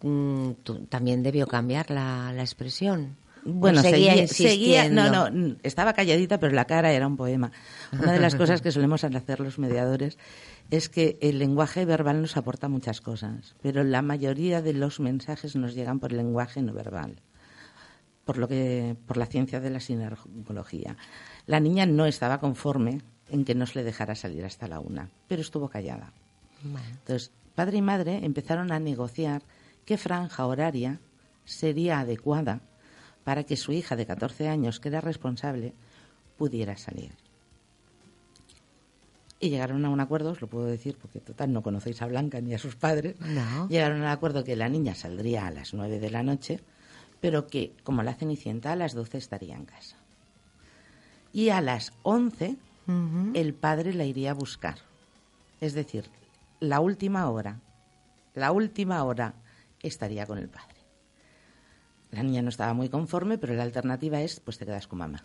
mm, 0.03 0.51
también 0.91 1.23
debió 1.23 1.47
cambiar 1.47 1.91
la, 1.91 2.35
expresión. 2.39 3.17
Bueno, 3.43 3.81
seguía, 3.81 4.29
seguía, 4.29 4.91
no, 4.91 5.31
no, 5.31 5.57
estaba 5.63 5.95
calladita, 5.95 6.39
pero 6.39 6.55
la 6.55 6.67
cara 6.67 6.93
era 6.93 7.07
un 7.07 7.17
poema. 7.17 7.51
Una 7.91 8.13
de 8.13 8.21
las 8.21 8.35
cosas 8.35 8.61
que 8.61 8.71
solemos 8.71 9.03
hacer 9.03 9.41
los 9.41 9.59
mediadores 9.59 10.19
es 10.71 10.91
que 10.91 11.17
el 11.23 11.39
lenguaje 11.39 11.87
verbal 11.87 12.21
nos 12.21 12.37
aporta 12.37 12.69
muchas 12.69 13.01
cosas, 13.01 13.55
pero 13.63 13.83
la 13.83 14.03
mayoría 14.03 14.61
de 14.61 14.75
los 14.75 15.01
mensajes 15.01 15.57
nos 15.57 15.75
llegan 15.75 16.01
por 16.01 16.11
el 16.11 16.19
lenguaje 16.19 16.61
no 16.61 16.75
verbal 16.75 17.17
por, 18.31 18.39
lo 18.39 18.47
que, 18.47 18.95
por 19.09 19.17
la 19.17 19.27
ciencia 19.27 19.59
de 19.59 19.71
la 19.71 19.81
sinergología. 19.81 20.97
La 21.47 21.59
niña 21.59 21.85
no 21.85 22.07
estaba 22.07 22.39
conforme 22.39 23.01
en 23.29 23.45
que 23.45 23.57
no 23.57 23.67
se 23.67 23.81
le 23.81 23.85
dejara 23.85 24.15
salir 24.15 24.45
hasta 24.45 24.69
la 24.69 24.79
una, 24.79 25.11
pero 25.27 25.43
estuvo 25.43 25.69
callada. 25.69 26.13
Entonces, 26.63 27.33
padre 27.57 27.79
y 27.79 27.83
madre 27.83 28.25
empezaron 28.25 28.71
a 28.71 28.79
negociar 28.79 29.43
qué 29.85 29.97
franja 29.97 30.47
horaria 30.47 31.01
sería 31.45 31.99
adecuada 31.99 32.61
para 33.25 33.43
que 33.43 33.57
su 33.57 33.73
hija 33.73 33.97
de 33.97 34.07
14 34.07 34.49
años, 34.49 34.79
que 34.79 34.91
era 34.91 35.01
responsable, 35.01 35.73
pudiera 36.39 36.77
salir. 36.77 37.11
Y 39.41 39.51
llegaron 39.51 39.85
a 39.85 39.91
un 39.91 39.99
acuerdo, 39.99 40.31
os 40.31 40.41
lo 40.41 40.47
puedo 40.47 40.67
decir 40.67 40.97
porque 41.03 41.19
total 41.19 41.53
no 41.53 41.65
conocéis 41.65 42.01
a 42.01 42.07
Blanca 42.07 42.41
ni 42.41 42.55
a 42.55 42.59
sus 42.61 42.77
padres. 42.77 43.17
Llegaron 43.69 44.03
al 44.03 44.13
acuerdo 44.13 44.45
que 44.45 44.55
la 44.55 44.69
niña 44.69 44.95
saldría 44.95 45.49
a 45.49 45.51
las 45.51 45.75
9 45.75 45.99
de 45.99 46.11
la 46.11 46.23
noche 46.23 46.61
pero 47.21 47.47
que, 47.47 47.75
como 47.85 48.03
la 48.03 48.15
Cenicienta, 48.15 48.73
a 48.73 48.77
las 48.77 48.95
12 48.95 49.19
estaría 49.19 49.57
en 49.57 49.67
casa. 49.67 49.97
Y 51.33 51.51
a 51.51 51.61
las 51.61 51.93
11 52.03 52.57
el 53.35 53.55
padre 53.55 53.95
la 53.95 54.05
iría 54.05 54.33
a 54.33 54.35
buscar. 54.35 54.79
Es 55.61 55.75
decir, 55.75 56.07
la 56.59 56.81
última 56.81 57.31
hora, 57.31 57.61
la 58.35 58.51
última 58.51 59.05
hora 59.05 59.35
estaría 59.81 60.27
con 60.27 60.39
el 60.39 60.49
padre. 60.49 60.81
La 62.11 62.23
niña 62.23 62.43
no 62.43 62.49
estaba 62.49 62.75
muy 62.75 62.89
conforme, 62.89 63.39
pero 63.39 63.55
la 63.55 63.63
alternativa 63.63 64.21
es, 64.21 64.41
pues 64.41 64.59
te 64.59 64.67
quedas 64.67 64.89
con 64.89 64.99
mamá. 64.99 65.25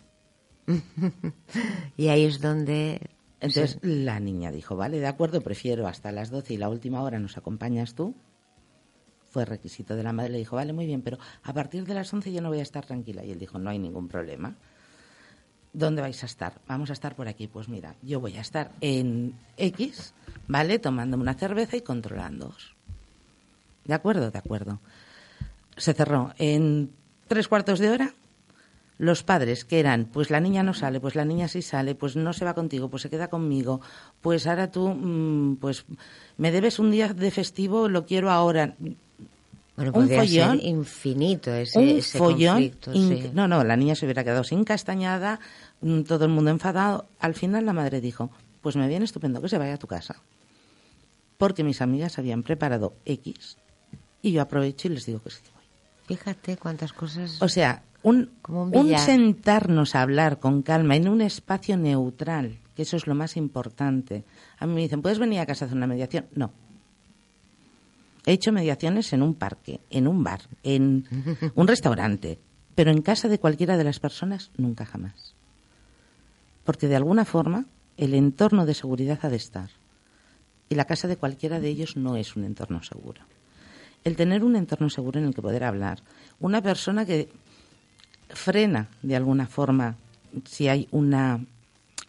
y 1.96 2.08
ahí 2.08 2.24
es 2.24 2.40
donde... 2.40 3.10
Entonces 3.40 3.78
la 3.82 4.18
niña 4.18 4.50
dijo, 4.50 4.76
vale, 4.76 4.98
de 4.98 5.06
acuerdo, 5.06 5.40
prefiero 5.42 5.86
hasta 5.86 6.12
las 6.12 6.30
12 6.30 6.54
y 6.54 6.56
la 6.56 6.68
última 6.68 7.02
hora 7.02 7.18
nos 7.18 7.36
acompañas 7.36 7.94
tú. 7.94 8.14
Fue 9.30 9.44
requisito 9.44 9.96
de 9.96 10.02
la 10.02 10.12
madre, 10.12 10.32
le 10.32 10.38
dijo, 10.38 10.56
vale, 10.56 10.72
muy 10.72 10.86
bien, 10.86 11.02
pero 11.02 11.18
a 11.42 11.52
partir 11.52 11.84
de 11.84 11.94
las 11.94 12.12
11 12.12 12.32
yo 12.32 12.40
no 12.40 12.48
voy 12.48 12.60
a 12.60 12.62
estar 12.62 12.86
tranquila. 12.86 13.24
Y 13.24 13.32
él 13.32 13.38
dijo, 13.38 13.58
no 13.58 13.70
hay 13.70 13.78
ningún 13.78 14.08
problema. 14.08 14.54
¿Dónde 15.72 16.00
vais 16.00 16.22
a 16.22 16.26
estar? 16.26 16.60
Vamos 16.66 16.88
a 16.88 16.94
estar 16.94 17.14
por 17.14 17.28
aquí. 17.28 17.48
Pues 17.48 17.68
mira, 17.68 17.96
yo 18.02 18.18
voy 18.18 18.36
a 18.36 18.40
estar 18.40 18.72
en 18.80 19.34
X, 19.58 20.14
¿vale? 20.48 20.78
Tomándome 20.78 21.22
una 21.22 21.34
cerveza 21.34 21.76
y 21.76 21.82
controlándoos. 21.82 22.74
¿De 23.84 23.94
acuerdo? 23.94 24.30
De 24.30 24.38
acuerdo. 24.38 24.80
Se 25.76 25.92
cerró. 25.92 26.32
En 26.38 26.92
tres 27.28 27.48
cuartos 27.48 27.78
de 27.78 27.90
hora, 27.90 28.14
los 28.98 29.22
padres 29.22 29.64
que 29.64 29.80
eran, 29.80 30.06
pues 30.06 30.30
la 30.30 30.40
niña 30.40 30.62
no 30.62 30.72
sale, 30.72 31.00
pues 31.00 31.14
la 31.14 31.24
niña 31.24 31.48
sí 31.48 31.62
sale, 31.62 31.94
pues 31.94 32.16
no 32.16 32.32
se 32.32 32.44
va 32.44 32.54
contigo, 32.54 32.88
pues 32.88 33.02
se 33.02 33.10
queda 33.10 33.28
conmigo, 33.28 33.80
pues 34.20 34.46
ahora 34.46 34.70
tú, 34.70 34.88
mm, 34.88 35.56
pues 35.56 35.84
me 36.38 36.50
debes 36.50 36.78
un 36.78 36.90
día 36.90 37.12
de 37.12 37.30
festivo, 37.30 37.88
lo 37.88 38.06
quiero 38.06 38.30
ahora. 38.30 38.76
Bueno, 39.76 39.92
un 39.94 40.08
follón, 40.08 40.58
ser 40.58 40.66
infinito 40.66 41.52
ese, 41.52 41.78
un 41.78 42.02
follón 42.02 42.72
No, 43.34 43.46
no, 43.46 43.62
la 43.62 43.76
niña 43.76 43.94
se 43.94 44.06
hubiera 44.06 44.24
quedado 44.24 44.42
sin 44.42 44.64
castañada, 44.64 45.38
mm, 45.82 46.02
todo 46.02 46.24
el 46.24 46.30
mundo 46.30 46.50
enfadado. 46.50 47.06
Al 47.20 47.34
final 47.34 47.66
la 47.66 47.74
madre 47.74 48.00
dijo, 48.00 48.30
pues 48.62 48.76
me 48.76 48.88
viene 48.88 49.04
estupendo 49.04 49.42
que 49.42 49.48
se 49.48 49.58
vaya 49.58 49.74
a 49.74 49.78
tu 49.78 49.86
casa. 49.86 50.16
Porque 51.36 51.62
mis 51.62 51.82
amigas 51.82 52.18
habían 52.18 52.42
preparado 52.42 52.94
X 53.04 53.58
y 54.22 54.32
yo 54.32 54.42
aprovecho 54.42 54.88
y 54.88 54.92
les 54.92 55.06
digo 55.06 55.20
que 55.22 55.30
sí 55.30 55.42
voy. 55.54 56.16
Fíjate 56.16 56.56
cuántas 56.56 56.92
cosas. 56.92 57.40
O 57.42 57.48
sea, 57.48 57.82
un, 58.02 58.30
un, 58.48 58.98
sentarnos 58.98 59.94
a 59.94 60.02
hablar 60.02 60.38
con 60.38 60.62
calma 60.62 60.96
en 60.96 61.08
un 61.08 61.20
espacio 61.20 61.76
neutral, 61.76 62.60
que 62.74 62.82
eso 62.82 62.96
es 62.96 63.06
lo 63.06 63.14
más 63.14 63.36
importante. 63.36 64.24
A 64.58 64.66
mí 64.66 64.74
me 64.74 64.80
dicen, 64.80 65.02
¿puedes 65.02 65.18
venir 65.18 65.40
a 65.40 65.46
casa 65.46 65.64
a 65.64 65.66
hacer 65.66 65.76
una 65.76 65.86
mediación? 65.86 66.26
No. 66.34 66.52
He 68.26 68.32
hecho 68.32 68.52
mediaciones 68.52 69.12
en 69.12 69.22
un 69.22 69.34
parque, 69.34 69.80
en 69.88 70.06
un 70.06 70.22
bar, 70.22 70.42
en 70.62 71.06
un 71.54 71.66
restaurante, 71.66 72.38
pero 72.74 72.90
en 72.90 73.00
casa 73.00 73.28
de 73.28 73.38
cualquiera 73.38 73.78
de 73.78 73.84
las 73.84 74.00
personas 74.00 74.50
nunca 74.58 74.84
jamás. 74.84 75.34
Porque 76.64 76.88
de 76.88 76.96
alguna 76.96 77.24
forma 77.24 77.64
el 77.96 78.12
entorno 78.12 78.66
de 78.66 78.74
seguridad 78.74 79.20
ha 79.22 79.30
de 79.30 79.36
estar. 79.36 79.70
Y 80.68 80.74
la 80.74 80.84
casa 80.84 81.08
de 81.08 81.16
cualquiera 81.16 81.60
de 81.60 81.68
ellos 81.68 81.96
no 81.96 82.16
es 82.16 82.36
un 82.36 82.44
entorno 82.44 82.82
seguro 82.82 83.22
el 84.06 84.14
tener 84.14 84.44
un 84.44 84.54
entorno 84.54 84.88
seguro 84.88 85.18
en 85.18 85.26
el 85.26 85.34
que 85.34 85.42
poder 85.42 85.64
hablar. 85.64 86.00
Una 86.38 86.62
persona 86.62 87.04
que 87.04 87.28
frena 88.28 88.88
de 89.02 89.16
alguna 89.16 89.48
forma 89.48 89.96
si 90.44 90.68
hay 90.68 90.86
una 90.92 91.44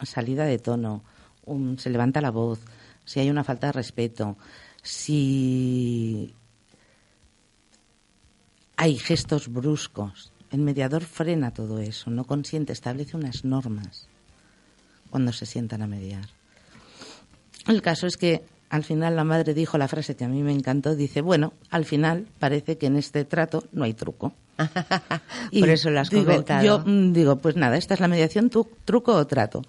salida 0.04 0.46
de 0.46 0.60
tono, 0.60 1.02
se 1.78 1.90
levanta 1.90 2.22
la 2.22 2.30
voz, 2.30 2.60
si 3.08 3.22
hay 3.22 3.30
una 3.30 3.46
falta 3.46 3.68
de 3.68 3.74
respeto, 3.74 4.38
si 4.84 6.36
hay 8.76 8.98
gestos 8.98 9.48
bruscos. 9.48 10.34
El 10.52 10.60
mediador 10.60 11.04
frena 11.04 11.54
todo 11.54 11.80
eso, 11.80 12.12
no 12.12 12.26
consiente, 12.26 12.74
establece 12.74 13.18
unas 13.18 13.46
normas 13.46 14.08
cuando 15.10 15.32
se 15.32 15.46
sientan 15.46 15.82
a 15.82 15.88
mediar. 15.88 16.28
El 17.66 17.82
caso 17.82 18.08
es 18.08 18.18
que 18.18 18.46
al 18.70 18.84
final 18.84 19.16
la 19.16 19.24
madre 19.24 19.54
dijo 19.54 19.78
la 19.78 19.88
frase 19.88 20.16
que 20.16 20.26
a 20.26 20.28
mí 20.28 20.44
me 20.44 20.52
encantó, 20.52 20.96
dice, 20.96 21.22
bueno, 21.22 21.54
al 21.70 21.86
final 21.86 22.28
parece 22.40 22.78
que 22.78 22.88
en 22.88 22.98
este 22.98 23.26
trato 23.26 23.64
no 23.72 23.84
hay 23.84 23.94
truco. 23.94 24.34
Por 25.60 25.70
eso 25.70 25.90
lo 25.90 26.00
has 26.00 26.10
comentado. 26.10 26.64
Yo 26.64 26.80
mm, 26.86 27.14
digo, 27.14 27.38
pues 27.38 27.56
nada, 27.56 27.78
esta 27.78 27.94
es 27.94 28.00
la 28.00 28.08
mediación, 28.08 28.50
truco 28.50 29.16
o 29.16 29.28
trato. 29.28 29.62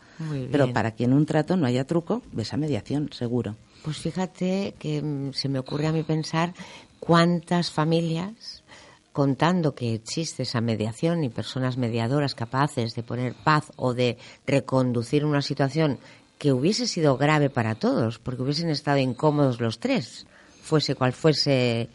Pero 0.51 0.73
para 0.73 0.93
que 0.93 1.05
en 1.05 1.13
un 1.13 1.27
trato 1.27 1.57
no 1.57 1.67
haya 1.67 1.85
truco, 1.85 2.23
ves 2.33 2.53
a 2.53 2.57
mediación, 2.57 3.11
seguro. 3.13 3.57
Pues 3.83 3.99
fíjate 3.99 4.75
que 4.79 5.03
mm, 5.03 5.33
se 5.33 5.49
me 5.49 5.59
ocurre 5.59 5.87
a 5.87 5.93
mí 5.93 6.03
pensar 6.03 6.55
cuántas 6.99 7.71
familias 7.71 8.65
contando 9.13 9.75
que 9.75 9.95
existe 9.95 10.45
esa 10.45 10.61
mediación 10.61 11.25
y 11.25 11.29
personas 11.29 11.77
mediadoras 11.77 12.37
capaces 12.37 12.95
de 12.95 13.03
poner 13.03 13.35
paz 13.35 13.73
o 13.75 13.93
de 13.93 14.17
reconducir 14.47 15.25
una 15.25 15.43
situación 15.43 15.99
que 16.39 16.53
hubiese 16.53 16.87
sido 16.87 17.17
grave 17.17 17.51
para 17.51 17.75
todos, 17.75 18.19
porque 18.19 18.43
hubiesen 18.43 18.71
estado 18.71 18.99
incómodos 18.99 19.61
los 19.61 19.81
tres, 19.81 20.27
fuese 20.63 20.95
cual 20.95 21.13
fuese 21.13 21.89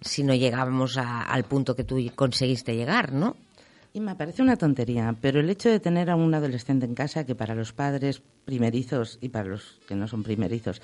si 0.00 0.24
no 0.24 0.34
llegábamos 0.34 0.96
al 0.98 1.44
punto 1.44 1.76
que 1.76 1.84
tú 1.84 2.00
conseguiste 2.14 2.74
llegar, 2.74 3.12
¿no? 3.12 3.36
Y 3.94 4.00
me 4.00 4.16
parece 4.16 4.42
una 4.42 4.56
tontería, 4.56 5.14
pero 5.20 5.40
el 5.40 5.50
hecho 5.50 5.68
de 5.68 5.78
tener 5.78 6.08
a 6.08 6.16
un 6.16 6.34
adolescente 6.34 6.86
en 6.86 6.94
casa, 6.94 7.26
que 7.26 7.34
para 7.34 7.54
los 7.54 7.72
padres 7.72 8.22
primerizos 8.46 9.18
y 9.20 9.28
para 9.28 9.50
los 9.50 9.80
que 9.86 9.94
no 9.94 10.08
son 10.08 10.22
primerizos, 10.22 10.80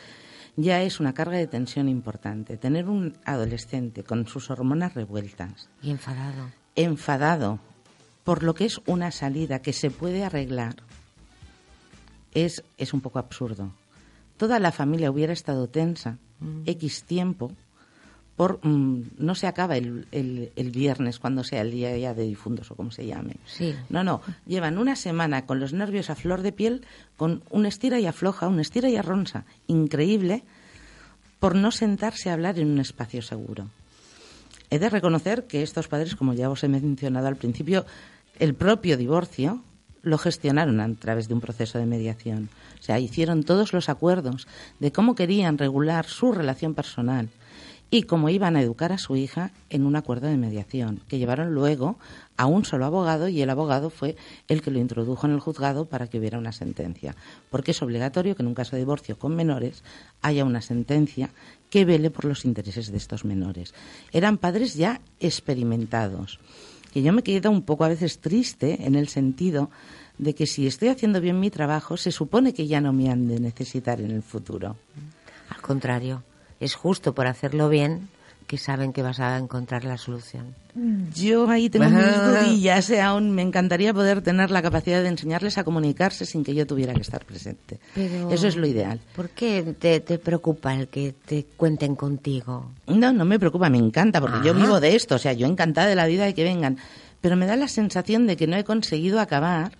ya 0.56 0.82
es 0.82 1.00
una 1.00 1.14
carga 1.14 1.38
de 1.38 1.46
tensión 1.46 1.88
importante. 1.88 2.58
Tener 2.58 2.88
un 2.88 3.16
adolescente 3.24 4.04
con 4.04 4.26
sus 4.26 4.50
hormonas 4.50 4.94
revueltas. 4.94 5.70
Y 5.82 5.90
enfadado. 5.90 6.50
Enfadado 6.76 7.60
por 8.24 8.42
lo 8.42 8.54
que 8.54 8.66
es 8.66 8.80
una 8.84 9.10
salida 9.10 9.62
que 9.62 9.72
se 9.72 9.90
puede 9.90 10.22
arreglar 10.22 10.76
es, 12.34 12.62
es 12.76 12.92
un 12.92 13.00
poco 13.00 13.18
absurdo. 13.18 13.72
Toda 14.36 14.58
la 14.58 14.72
familia 14.72 15.10
hubiera 15.10 15.32
estado 15.32 15.68
tensa 15.68 16.18
mm. 16.40 16.62
X 16.66 17.04
tiempo 17.04 17.52
por 18.38 18.64
mm, 18.64 19.02
no 19.18 19.34
se 19.34 19.48
acaba 19.48 19.76
el, 19.76 20.06
el, 20.12 20.70
viernes 20.70 21.18
cuando 21.18 21.42
sea 21.42 21.62
el 21.62 21.72
día 21.72 21.98
ya 21.98 22.14
de 22.14 22.22
difuntos 22.22 22.70
o 22.70 22.76
como 22.76 22.92
se 22.92 23.04
llame. 23.04 23.34
Sí. 23.46 23.74
No, 23.88 24.04
no, 24.04 24.22
llevan 24.46 24.78
una 24.78 24.94
semana 24.94 25.44
con 25.44 25.58
los 25.58 25.72
nervios 25.72 26.08
a 26.08 26.14
flor 26.14 26.42
de 26.42 26.52
piel, 26.52 26.86
con 27.16 27.42
un 27.50 27.66
estira 27.66 27.98
y 27.98 28.06
afloja, 28.06 28.46
un 28.46 28.60
estira 28.60 28.88
y 28.88 28.96
arronsa 28.96 29.44
increíble 29.66 30.44
por 31.40 31.56
no 31.56 31.72
sentarse 31.72 32.30
a 32.30 32.34
hablar 32.34 32.60
en 32.60 32.70
un 32.70 32.78
espacio 32.78 33.22
seguro. 33.22 33.70
He 34.70 34.78
de 34.78 34.88
reconocer 34.88 35.48
que 35.48 35.64
estos 35.64 35.88
padres, 35.88 36.14
como 36.14 36.32
ya 36.32 36.48
os 36.48 36.62
he 36.62 36.68
mencionado 36.68 37.26
al 37.26 37.36
principio, 37.36 37.86
el 38.38 38.54
propio 38.54 38.96
divorcio 38.96 39.64
lo 40.02 40.18
gestionaron 40.18 40.80
a 40.80 40.94
través 40.94 41.28
de 41.28 41.34
un 41.34 41.40
proceso 41.40 41.78
de 41.78 41.86
mediación. 41.86 42.48
O 42.78 42.82
sea, 42.82 42.98
hicieron 42.98 43.42
todos 43.42 43.72
los 43.72 43.88
acuerdos 43.88 44.46
de 44.78 44.92
cómo 44.92 45.14
querían 45.14 45.58
regular 45.58 46.06
su 46.06 46.32
relación 46.32 46.74
personal 46.74 47.28
y 47.90 48.02
cómo 48.02 48.28
iban 48.28 48.56
a 48.56 48.60
educar 48.60 48.92
a 48.92 48.98
su 48.98 49.16
hija 49.16 49.50
en 49.70 49.86
un 49.86 49.96
acuerdo 49.96 50.28
de 50.28 50.36
mediación, 50.36 51.00
que 51.08 51.18
llevaron 51.18 51.54
luego 51.54 51.96
a 52.36 52.46
un 52.46 52.64
solo 52.64 52.84
abogado 52.84 53.28
y 53.28 53.40
el 53.40 53.50
abogado 53.50 53.90
fue 53.90 54.16
el 54.46 54.60
que 54.60 54.70
lo 54.70 54.78
introdujo 54.78 55.26
en 55.26 55.32
el 55.32 55.40
juzgado 55.40 55.86
para 55.86 56.06
que 56.06 56.18
hubiera 56.18 56.38
una 56.38 56.52
sentencia. 56.52 57.16
Porque 57.50 57.70
es 57.70 57.82
obligatorio 57.82 58.36
que 58.36 58.42
en 58.42 58.48
un 58.48 58.54
caso 58.54 58.76
de 58.76 58.80
divorcio 58.80 59.18
con 59.18 59.34
menores 59.34 59.82
haya 60.20 60.44
una 60.44 60.60
sentencia 60.60 61.30
que 61.70 61.84
vele 61.84 62.10
por 62.10 62.26
los 62.26 62.44
intereses 62.44 62.90
de 62.90 62.98
estos 62.98 63.24
menores. 63.24 63.74
Eran 64.12 64.38
padres 64.38 64.74
ya 64.74 65.00
experimentados 65.18 66.38
yo 67.02 67.12
me 67.12 67.22
quedo 67.22 67.50
un 67.50 67.62
poco 67.62 67.84
a 67.84 67.88
veces 67.88 68.18
triste 68.18 68.86
en 68.86 68.94
el 68.94 69.08
sentido 69.08 69.70
de 70.18 70.34
que 70.34 70.46
si 70.46 70.66
estoy 70.66 70.88
haciendo 70.88 71.20
bien 71.20 71.40
mi 71.40 71.50
trabajo, 71.50 71.96
se 71.96 72.12
supone 72.12 72.52
que 72.52 72.66
ya 72.66 72.80
no 72.80 72.92
me 72.92 73.10
han 73.10 73.28
de 73.28 73.40
necesitar 73.40 74.00
en 74.00 74.10
el 74.10 74.22
futuro. 74.22 74.76
Al 75.48 75.60
contrario, 75.60 76.22
es 76.60 76.74
justo 76.74 77.14
por 77.14 77.26
hacerlo 77.26 77.68
bien 77.68 78.08
que 78.48 78.56
saben 78.56 78.94
que 78.94 79.02
vas 79.02 79.20
a 79.20 79.36
encontrar 79.36 79.84
la 79.84 79.98
solución. 79.98 80.54
Yo 81.14 81.48
ahí 81.50 81.68
tengo 81.68 81.90
mis 81.90 82.22
dudillas, 82.22 82.88
¿eh? 82.88 83.02
aún 83.02 83.30
me 83.32 83.42
encantaría 83.42 83.92
poder 83.92 84.22
tener 84.22 84.50
la 84.50 84.62
capacidad 84.62 85.02
de 85.02 85.08
enseñarles 85.08 85.58
a 85.58 85.64
comunicarse 85.64 86.24
sin 86.24 86.42
que 86.42 86.54
yo 86.54 86.66
tuviera 86.66 86.94
que 86.94 87.02
estar 87.02 87.24
presente. 87.26 87.78
Eso 87.94 88.48
es 88.48 88.56
lo 88.56 88.66
ideal. 88.66 89.00
¿Por 89.14 89.28
qué 89.28 89.74
te, 89.78 90.18
preocupa 90.18 90.74
el 90.74 90.88
que 90.88 91.14
te 91.26 91.44
cuenten 91.56 91.94
contigo? 91.94 92.72
No, 92.86 93.12
no 93.12 93.26
me 93.26 93.38
preocupa, 93.38 93.68
me 93.68 93.78
encanta, 93.78 94.18
porque 94.18 94.38
yo 94.42 94.54
vivo 94.54 94.80
de 94.80 94.96
esto, 94.96 95.16
o 95.16 95.18
sea, 95.18 95.34
yo 95.34 95.46
encantada 95.46 95.86
de 95.86 95.94
la 95.94 96.06
vida 96.06 96.24
de 96.24 96.32
que 96.32 96.42
vengan. 96.42 96.78
Pero 97.20 97.36
me 97.36 97.44
da 97.44 97.54
la 97.54 97.68
sensación 97.68 98.26
de 98.26 98.38
que 98.38 98.46
no 98.46 98.56
he 98.56 98.64
conseguido 98.64 99.20
acabar 99.20 99.72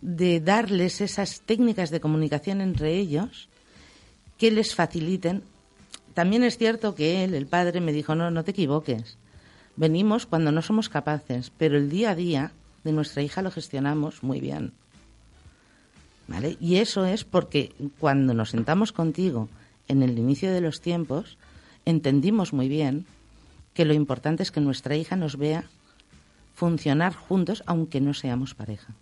de 0.00 0.40
darles 0.40 1.00
esas 1.00 1.42
técnicas 1.42 1.90
de 1.90 2.00
comunicación 2.00 2.60
entre 2.60 2.96
ellos 2.96 3.48
que 4.36 4.50
les 4.50 4.74
faciliten 4.74 5.42
también 6.18 6.42
es 6.42 6.58
cierto 6.58 6.96
que 6.96 7.22
él, 7.22 7.32
el 7.32 7.46
padre, 7.46 7.80
me 7.80 7.92
dijo, 7.92 8.16
no, 8.16 8.32
no 8.32 8.42
te 8.42 8.50
equivoques. 8.50 9.16
Venimos 9.76 10.26
cuando 10.26 10.50
no 10.50 10.62
somos 10.62 10.88
capaces, 10.88 11.52
pero 11.56 11.76
el 11.76 11.88
día 11.88 12.10
a 12.10 12.14
día 12.16 12.50
de 12.82 12.90
nuestra 12.90 13.22
hija 13.22 13.40
lo 13.40 13.52
gestionamos 13.52 14.24
muy 14.24 14.40
bien. 14.40 14.72
¿Vale? 16.26 16.56
Y 16.60 16.78
eso 16.78 17.06
es 17.06 17.22
porque 17.22 17.72
cuando 18.00 18.34
nos 18.34 18.50
sentamos 18.50 18.90
contigo 18.90 19.48
en 19.86 20.02
el 20.02 20.18
inicio 20.18 20.52
de 20.52 20.60
los 20.60 20.80
tiempos, 20.80 21.38
entendimos 21.84 22.52
muy 22.52 22.68
bien 22.68 23.06
que 23.72 23.84
lo 23.84 23.94
importante 23.94 24.42
es 24.42 24.50
que 24.50 24.60
nuestra 24.60 24.96
hija 24.96 25.14
nos 25.14 25.36
vea 25.36 25.66
funcionar 26.56 27.14
juntos 27.14 27.62
aunque 27.64 28.00
no 28.00 28.12
seamos 28.12 28.56
pareja. 28.56 28.92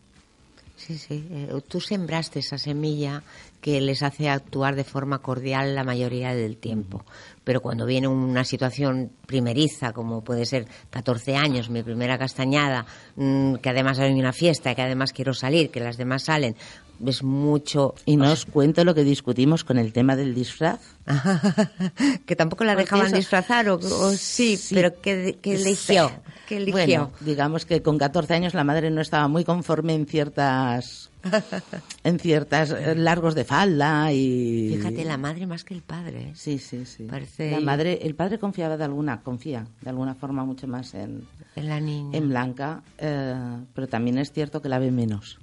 Sí, 0.76 0.98
sí. 0.98 1.26
Eh, 1.30 1.60
tú 1.66 1.80
sembraste 1.80 2.40
esa 2.40 2.58
semilla 2.58 3.22
que 3.60 3.80
les 3.80 4.02
hace 4.02 4.28
actuar 4.28 4.76
de 4.76 4.84
forma 4.84 5.20
cordial 5.20 5.74
la 5.74 5.84
mayoría 5.84 6.34
del 6.34 6.56
tiempo. 6.56 7.04
Pero 7.42 7.60
cuando 7.60 7.86
viene 7.86 8.08
una 8.08 8.44
situación 8.44 9.10
primeriza, 9.26 9.92
como 9.92 10.22
puede 10.22 10.44
ser 10.46 10.66
14 10.90 11.34
años, 11.34 11.70
mi 11.70 11.82
primera 11.82 12.18
castañada, 12.18 12.86
mm, 13.16 13.56
que 13.56 13.70
además 13.70 13.98
hay 13.98 14.12
una 14.12 14.32
fiesta, 14.32 14.74
que 14.74 14.82
además 14.82 15.12
quiero 15.12 15.32
salir, 15.32 15.70
que 15.70 15.80
las 15.80 15.96
demás 15.96 16.24
salen, 16.24 16.56
es 17.04 17.22
mucho... 17.22 17.94
Y 18.04 18.16
no 18.16 18.30
os 18.30 18.44
cuento 18.46 18.84
lo 18.84 18.94
que 18.94 19.04
discutimos 19.04 19.64
con 19.64 19.78
el 19.78 19.92
tema 19.92 20.14
del 20.14 20.34
disfraz. 20.34 20.80
que 22.26 22.36
tampoco 22.36 22.64
la 22.64 22.76
dejaban 22.76 23.12
disfrazar, 23.12 23.68
o, 23.68 23.80
sí, 24.12 24.58
pero 24.72 25.00
que, 25.00 25.38
eligió. 25.42 26.10
Que 26.46 26.58
eligió. 26.58 26.72
Bueno, 26.72 27.10
digamos 27.20 27.66
que 27.66 27.82
con 27.82 27.98
14 27.98 28.34
años 28.34 28.54
la 28.54 28.64
madre 28.64 28.90
no 28.90 29.00
estaba 29.00 29.28
muy 29.28 29.44
conforme 29.44 29.94
en 29.94 30.06
ciertas 30.06 31.10
en 32.04 32.18
ciertas 32.18 32.70
eh, 32.70 32.94
largos 32.94 33.34
de 33.34 33.44
falda 33.44 34.12
y 34.12 34.74
fíjate 34.76 35.04
la 35.04 35.16
madre 35.16 35.46
más 35.46 35.64
que 35.64 35.74
el 35.74 35.82
padre 35.82 36.28
¿eh? 36.28 36.32
sí 36.34 36.58
sí 36.58 36.84
sí. 36.86 37.04
Parece... 37.04 37.50
la 37.50 37.60
madre 37.60 37.98
el 38.02 38.14
padre 38.14 38.38
confiaba 38.38 38.76
de 38.76 38.84
alguna 38.84 39.22
confía 39.22 39.66
de 39.80 39.90
alguna 39.90 40.14
forma 40.14 40.44
mucho 40.44 40.68
más 40.68 40.94
en 40.94 41.26
en 41.56 41.68
la 41.68 41.80
niña. 41.80 42.16
en 42.16 42.28
Blanca 42.28 42.82
eh, 42.98 43.34
pero 43.74 43.88
también 43.88 44.18
es 44.18 44.32
cierto 44.32 44.62
que 44.62 44.68
la 44.68 44.78
ve 44.78 44.90
menos. 44.90 45.38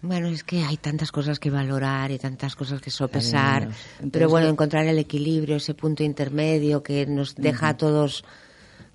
Bueno, 0.00 0.28
es 0.28 0.44
que 0.44 0.62
hay 0.62 0.76
tantas 0.76 1.10
cosas 1.10 1.40
que 1.40 1.50
valorar 1.50 2.12
y 2.12 2.18
tantas 2.18 2.54
cosas 2.54 2.80
que 2.80 2.90
sopesar, 2.90 3.68
pero 4.12 4.28
bueno, 4.28 4.46
encontrar 4.46 4.86
el 4.86 4.98
equilibrio, 4.98 5.56
ese 5.56 5.74
punto 5.74 6.04
intermedio 6.04 6.84
que 6.84 7.04
nos 7.06 7.34
deja 7.34 7.70
a 7.70 7.76
todos 7.76 8.24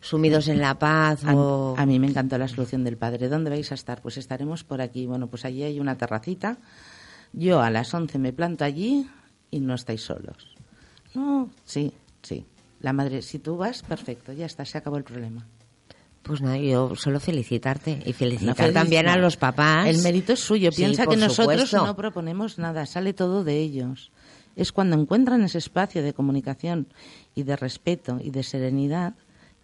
sumidos 0.04 0.48
en 0.50 0.60
la 0.60 0.78
paz. 0.78 1.24
A, 1.26 1.86
mí 1.86 2.00
me 2.00 2.08
encantó 2.08 2.38
la 2.38 2.48
solución 2.48 2.84
del 2.84 2.98
padre. 2.98 3.30
¿Dónde 3.30 3.50
vais 3.50 3.72
a 3.72 3.76
estar? 3.76 4.02
Pues 4.02 4.18
estaremos 4.18 4.64
por 4.64 4.82
aquí. 4.82 5.06
Bueno, 5.06 5.28
pues 5.28 5.46
allí 5.46 5.64
hay 5.64 5.80
una 5.80 5.98
terracita. 5.98 6.58
Yo 7.32 7.62
a 7.62 7.72
las 7.72 7.94
11 7.94 8.20
me 8.20 8.34
planto 8.34 8.66
allí 8.66 9.08
y 9.50 9.60
no 9.60 9.74
estáis 9.74 10.02
solos. 10.02 10.56
No, 11.16 11.50
sí, 11.66 11.94
sí. 12.22 12.46
La 12.82 12.92
madre, 12.92 13.22
si 13.22 13.40
tú 13.40 13.56
vas, 13.56 13.82
perfecto, 13.82 14.34
ya 14.34 14.46
está, 14.46 14.66
se 14.66 14.78
acabó 14.78 14.98
el 14.98 15.04
problema. 15.04 15.48
Pues 16.22 16.42
nada, 16.42 16.58
yo 16.58 16.96
solo 16.96 17.20
felicitarte 17.20 18.02
y 18.06 18.14
felicitar 18.14 18.72
también 18.72 19.08
a 19.08 19.18
los 19.18 19.38
papás. 19.38 19.88
El 19.88 20.02
mérito 20.02 20.34
es 20.34 20.40
suyo. 20.40 20.70
Piensa 20.72 21.06
que 21.06 21.18
nosotros 21.18 21.74
no 21.74 21.96
proponemos 21.96 22.58
nada, 22.58 22.86
sale 22.86 23.14
todo 23.14 23.44
de 23.44 23.58
ellos. 23.58 24.12
Es 24.56 24.72
cuando 24.72 25.00
encuentran 25.00 25.44
ese 25.44 25.58
espacio 25.58 26.04
de 26.04 26.14
comunicación 26.14 26.88
y 27.36 27.44
de 27.44 27.56
respeto 27.56 28.20
y 28.22 28.30
de 28.30 28.44
serenidad 28.44 29.16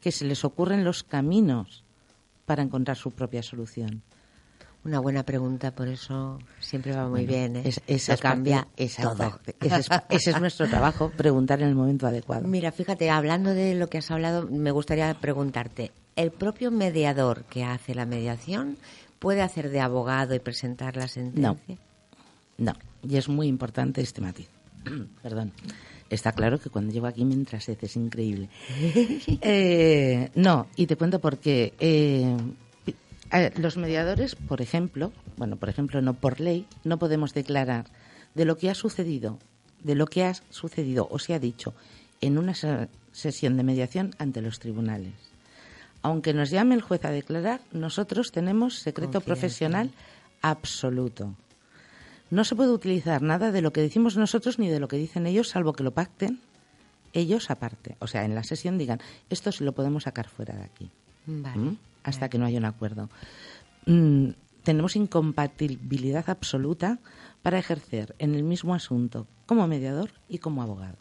que 0.01 0.11
se 0.11 0.25
les 0.25 0.45
ocurren 0.45 0.83
los 0.83 1.03
caminos 1.03 1.83
para 2.45 2.63
encontrar 2.63 2.97
su 2.97 3.11
propia 3.11 3.43
solución. 3.43 4.01
Una 4.85 4.99
buena 4.99 5.23
pregunta, 5.23 5.71
por 5.71 5.89
eso 5.89 6.39
siempre 6.59 6.95
va 6.95 7.07
muy 7.07 7.25
bien. 7.25 7.57
¿eh? 7.57 7.73
Es, 7.85 8.09
cambia 8.21 8.65
todo. 9.01 9.39
Ese 10.09 10.31
es, 10.31 10.39
nuestro 10.39 10.69
trabajo, 10.69 11.11
preguntar 11.11 11.61
en 11.61 11.67
el 11.67 11.75
momento 11.75 12.07
adecuado. 12.07 12.47
Mira, 12.47 12.71
fíjate, 12.71 13.09
hablando 13.09 13.53
de 13.53 13.75
lo 13.75 13.87
que 13.87 13.97
has 13.97 14.09
hablado, 14.09 14.47
me 14.47 14.71
gustaría 14.71 15.13
preguntarte, 15.15 15.91
¿el 16.15 16.31
propio 16.31 16.71
mediador 16.71 17.43
que 17.43 17.65
hace 17.65 17.93
la 17.93 18.05
mediación 18.05 18.77
puede 19.19 19.41
hacer 19.41 19.69
de 19.69 19.81
abogado 19.81 20.33
y 20.33 20.39
presentar 20.39 20.95
la 20.95 21.09
sentencia? 21.09 21.77
No, 22.57 22.71
no. 22.71 22.73
y 23.03 23.17
es 23.17 23.27
muy 23.27 23.47
importante 23.47 23.99
este 23.99 24.21
matiz. 24.21 24.47
Perdón. 25.21 25.51
Está 26.09 26.31
claro 26.31 26.59
que 26.59 26.69
cuando 26.69 26.91
llego 26.91 27.07
aquí 27.07 27.23
mientras 27.23 27.69
es 27.69 27.95
increíble. 27.95 28.49
Eh, 29.41 30.29
no, 30.35 30.67
y 30.75 30.87
te 30.87 30.95
cuento 30.95 31.19
por 31.19 31.37
qué. 31.37 31.73
Eh, 31.79 32.35
los 33.57 33.77
mediadores, 33.77 34.35
por 34.35 34.61
ejemplo, 34.61 35.11
bueno, 35.37 35.55
por 35.55 35.69
ejemplo, 35.69 36.01
no 36.01 36.15
por 36.15 36.39
ley, 36.39 36.65
no 36.83 36.97
podemos 36.97 37.33
declarar 37.33 37.85
de 38.33 38.45
lo 38.45 38.57
que 38.57 38.69
ha 38.69 38.75
sucedido, 38.75 39.37
de 39.83 39.95
lo 39.95 40.07
que 40.07 40.23
ha 40.23 40.33
sucedido 40.49 41.07
o 41.11 41.19
se 41.19 41.33
ha 41.33 41.39
dicho 41.39 41.73
en 42.21 42.37
una 42.37 42.53
sesión 43.11 43.57
de 43.57 43.63
mediación 43.63 44.15
ante 44.17 44.41
los 44.41 44.59
tribunales. 44.59 45.13
Aunque 46.01 46.33
nos 46.33 46.49
llame 46.49 46.75
el 46.75 46.81
juez 46.81 47.05
a 47.05 47.11
declarar, 47.11 47.61
nosotros 47.71 48.31
tenemos 48.31 48.79
secreto 48.79 49.21
profesional 49.21 49.91
absoluto. 50.41 51.35
No 52.31 52.43
se 52.43 52.55
puede 52.55 52.71
utilizar 52.71 53.21
nada 53.21 53.51
de 53.51 53.61
lo 53.61 53.73
que 53.73 53.81
decimos 53.81 54.17
nosotros 54.17 54.59
ni 54.59 54.69
de 54.69 54.79
lo 54.79 54.87
que 54.87 54.97
dicen 54.97 55.25
ellos, 55.25 55.49
salvo 55.49 55.73
que 55.73 55.83
lo 55.83 55.91
pacten 55.91 56.39
ellos 57.13 57.49
aparte. 57.49 57.95
O 57.99 58.07
sea, 58.07 58.25
en 58.25 58.35
la 58.35 58.43
sesión 58.43 58.77
digan, 58.77 58.99
esto 59.29 59.51
sí 59.51 59.63
lo 59.63 59.73
podemos 59.73 60.03
sacar 60.03 60.29
fuera 60.29 60.55
de 60.55 60.63
aquí. 60.63 60.91
¿Mm? 61.25 61.73
Hasta 62.03 62.29
que 62.29 62.37
no 62.37 62.45
haya 62.45 62.59
un 62.59 62.65
acuerdo. 62.65 63.09
Mm, 63.85 64.29
tenemos 64.63 64.95
incompatibilidad 64.95 66.29
absoluta 66.29 66.99
para 67.41 67.59
ejercer 67.59 68.15
en 68.19 68.35
el 68.35 68.43
mismo 68.43 68.73
asunto 68.75 69.27
como 69.45 69.67
mediador 69.67 70.11
y 70.27 70.39
como 70.39 70.61
abogado. 70.61 70.97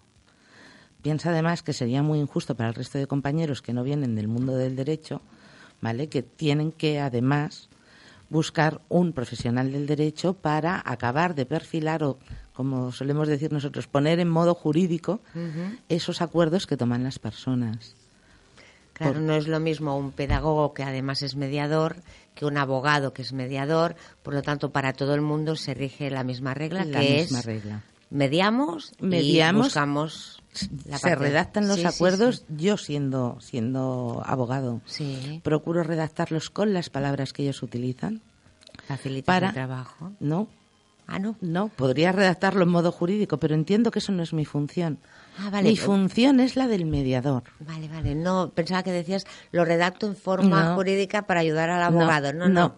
Piensa 1.03 1.31
además 1.31 1.63
que 1.63 1.73
sería 1.73 2.03
muy 2.03 2.19
injusto 2.19 2.55
para 2.57 2.71
el 2.71 2.75
resto 2.75 2.99
de 2.99 3.07
compañeros 3.07 3.63
que 3.63 3.73
no 3.73 3.85
vienen 3.85 4.15
del 4.15 4.29
mundo 4.29 4.57
del 4.57 4.77
derecho, 4.77 5.23
¿vale? 5.81 6.09
Que 6.09 6.23
tienen 6.23 6.73
que 6.73 6.99
además 7.01 7.69
buscar 8.31 8.81
un 8.89 9.13
profesional 9.13 9.73
del 9.73 9.87
derecho 9.87 10.35
para 10.35 10.83
acabar 10.85 11.35
de 11.35 11.47
perfilar 11.47 12.03
o, 12.05 12.19
como 12.53 12.93
solemos 12.93 13.29
decir 13.29 13.53
nosotros, 13.53 13.87
poner 13.87 14.21
en 14.21 14.29
modo 14.29 14.55
jurídico 14.55 15.21
esos 15.89 16.21
acuerdos 16.23 16.67
que 16.67 16.77
toman 16.77 17.05
las 17.05 17.19
personas. 17.19 17.95
Claro, 18.93 19.21
no 19.21 19.35
es 19.35 19.47
lo 19.47 19.61
mismo 19.61 19.97
un 19.97 20.11
pedagogo 20.11 20.75
que 20.75 20.83
además 20.83 21.23
es 21.23 21.37
mediador 21.37 21.97
que 22.35 22.45
un 22.45 22.57
abogado 22.57 23.13
que 23.13 23.23
es 23.23 23.33
mediador, 23.33 23.95
por 24.25 24.35
lo 24.35 24.43
tanto 24.43 24.71
para 24.71 24.93
todo 24.93 25.15
el 25.15 25.21
mundo 25.21 25.55
se 25.55 25.75
rige 25.75 26.11
la 26.11 26.25
misma 26.25 26.55
regla 26.55 26.85
la 26.85 27.01
que 27.01 27.19
misma 27.21 27.39
es 27.39 27.45
regla. 27.45 27.83
mediamos, 28.11 28.93
mediamos 29.01 29.67
y 29.67 29.69
buscamos 29.69 30.43
se 30.59 31.15
redactan 31.15 31.69
los 31.69 31.85
acuerdos 31.85 32.45
yo 32.49 32.77
siendo 32.77 33.39
siendo 33.41 34.23
abogado. 34.25 34.81
Procuro 35.43 35.83
redactarlos 35.83 36.51
con 36.51 36.73
las 36.73 36.91
palabras 36.91 37.33
que 37.33 37.43
ellos 37.43 37.63
utilizan. 37.63 38.23
Para 39.25 39.49
el 39.49 39.55
trabajo 39.55 40.13
no. 40.21 40.49
Ah 41.07 41.19
no. 41.19 41.37
No 41.41 41.69
podría 41.69 42.13
redactarlo 42.13 42.65
en 42.65 42.69
modo 42.69 42.93
jurídico 42.93 43.39
pero 43.39 43.55
entiendo 43.55 43.91
que 43.91 43.99
eso 43.99 44.13
no 44.13 44.23
es 44.23 44.33
mi 44.33 44.45
función. 44.45 44.99
Ah, 45.39 45.51
vale. 45.51 45.69
mi 45.69 45.77
función 45.77 46.41
es 46.41 46.57
la 46.57 46.67
del 46.69 46.85
mediador. 46.85 47.45
Vale 47.61 47.89
vale. 47.89 48.15
No 48.15 48.51
pensaba 48.55 48.83
que 48.83 48.93
decías 48.93 49.25
lo 49.53 49.65
redacto 49.65 50.07
en 50.07 50.17
forma 50.17 50.75
jurídica 50.75 51.23
para 51.23 51.41
ayudar 51.41 51.71
al 51.71 51.83
abogado. 51.83 52.33
No 52.33 52.49
no, 52.49 52.77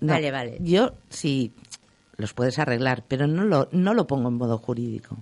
vale 0.00 0.30
vale. 0.30 0.58
Yo 0.60 0.94
sí 1.08 1.54
los 2.16 2.34
puedes 2.34 2.58
arreglar 2.58 3.04
pero 3.08 3.26
no 3.26 3.44
lo 3.44 3.68
no 3.72 3.94
lo 3.94 4.06
pongo 4.06 4.28
en 4.28 4.34
modo 4.34 4.58
jurídico 4.58 5.16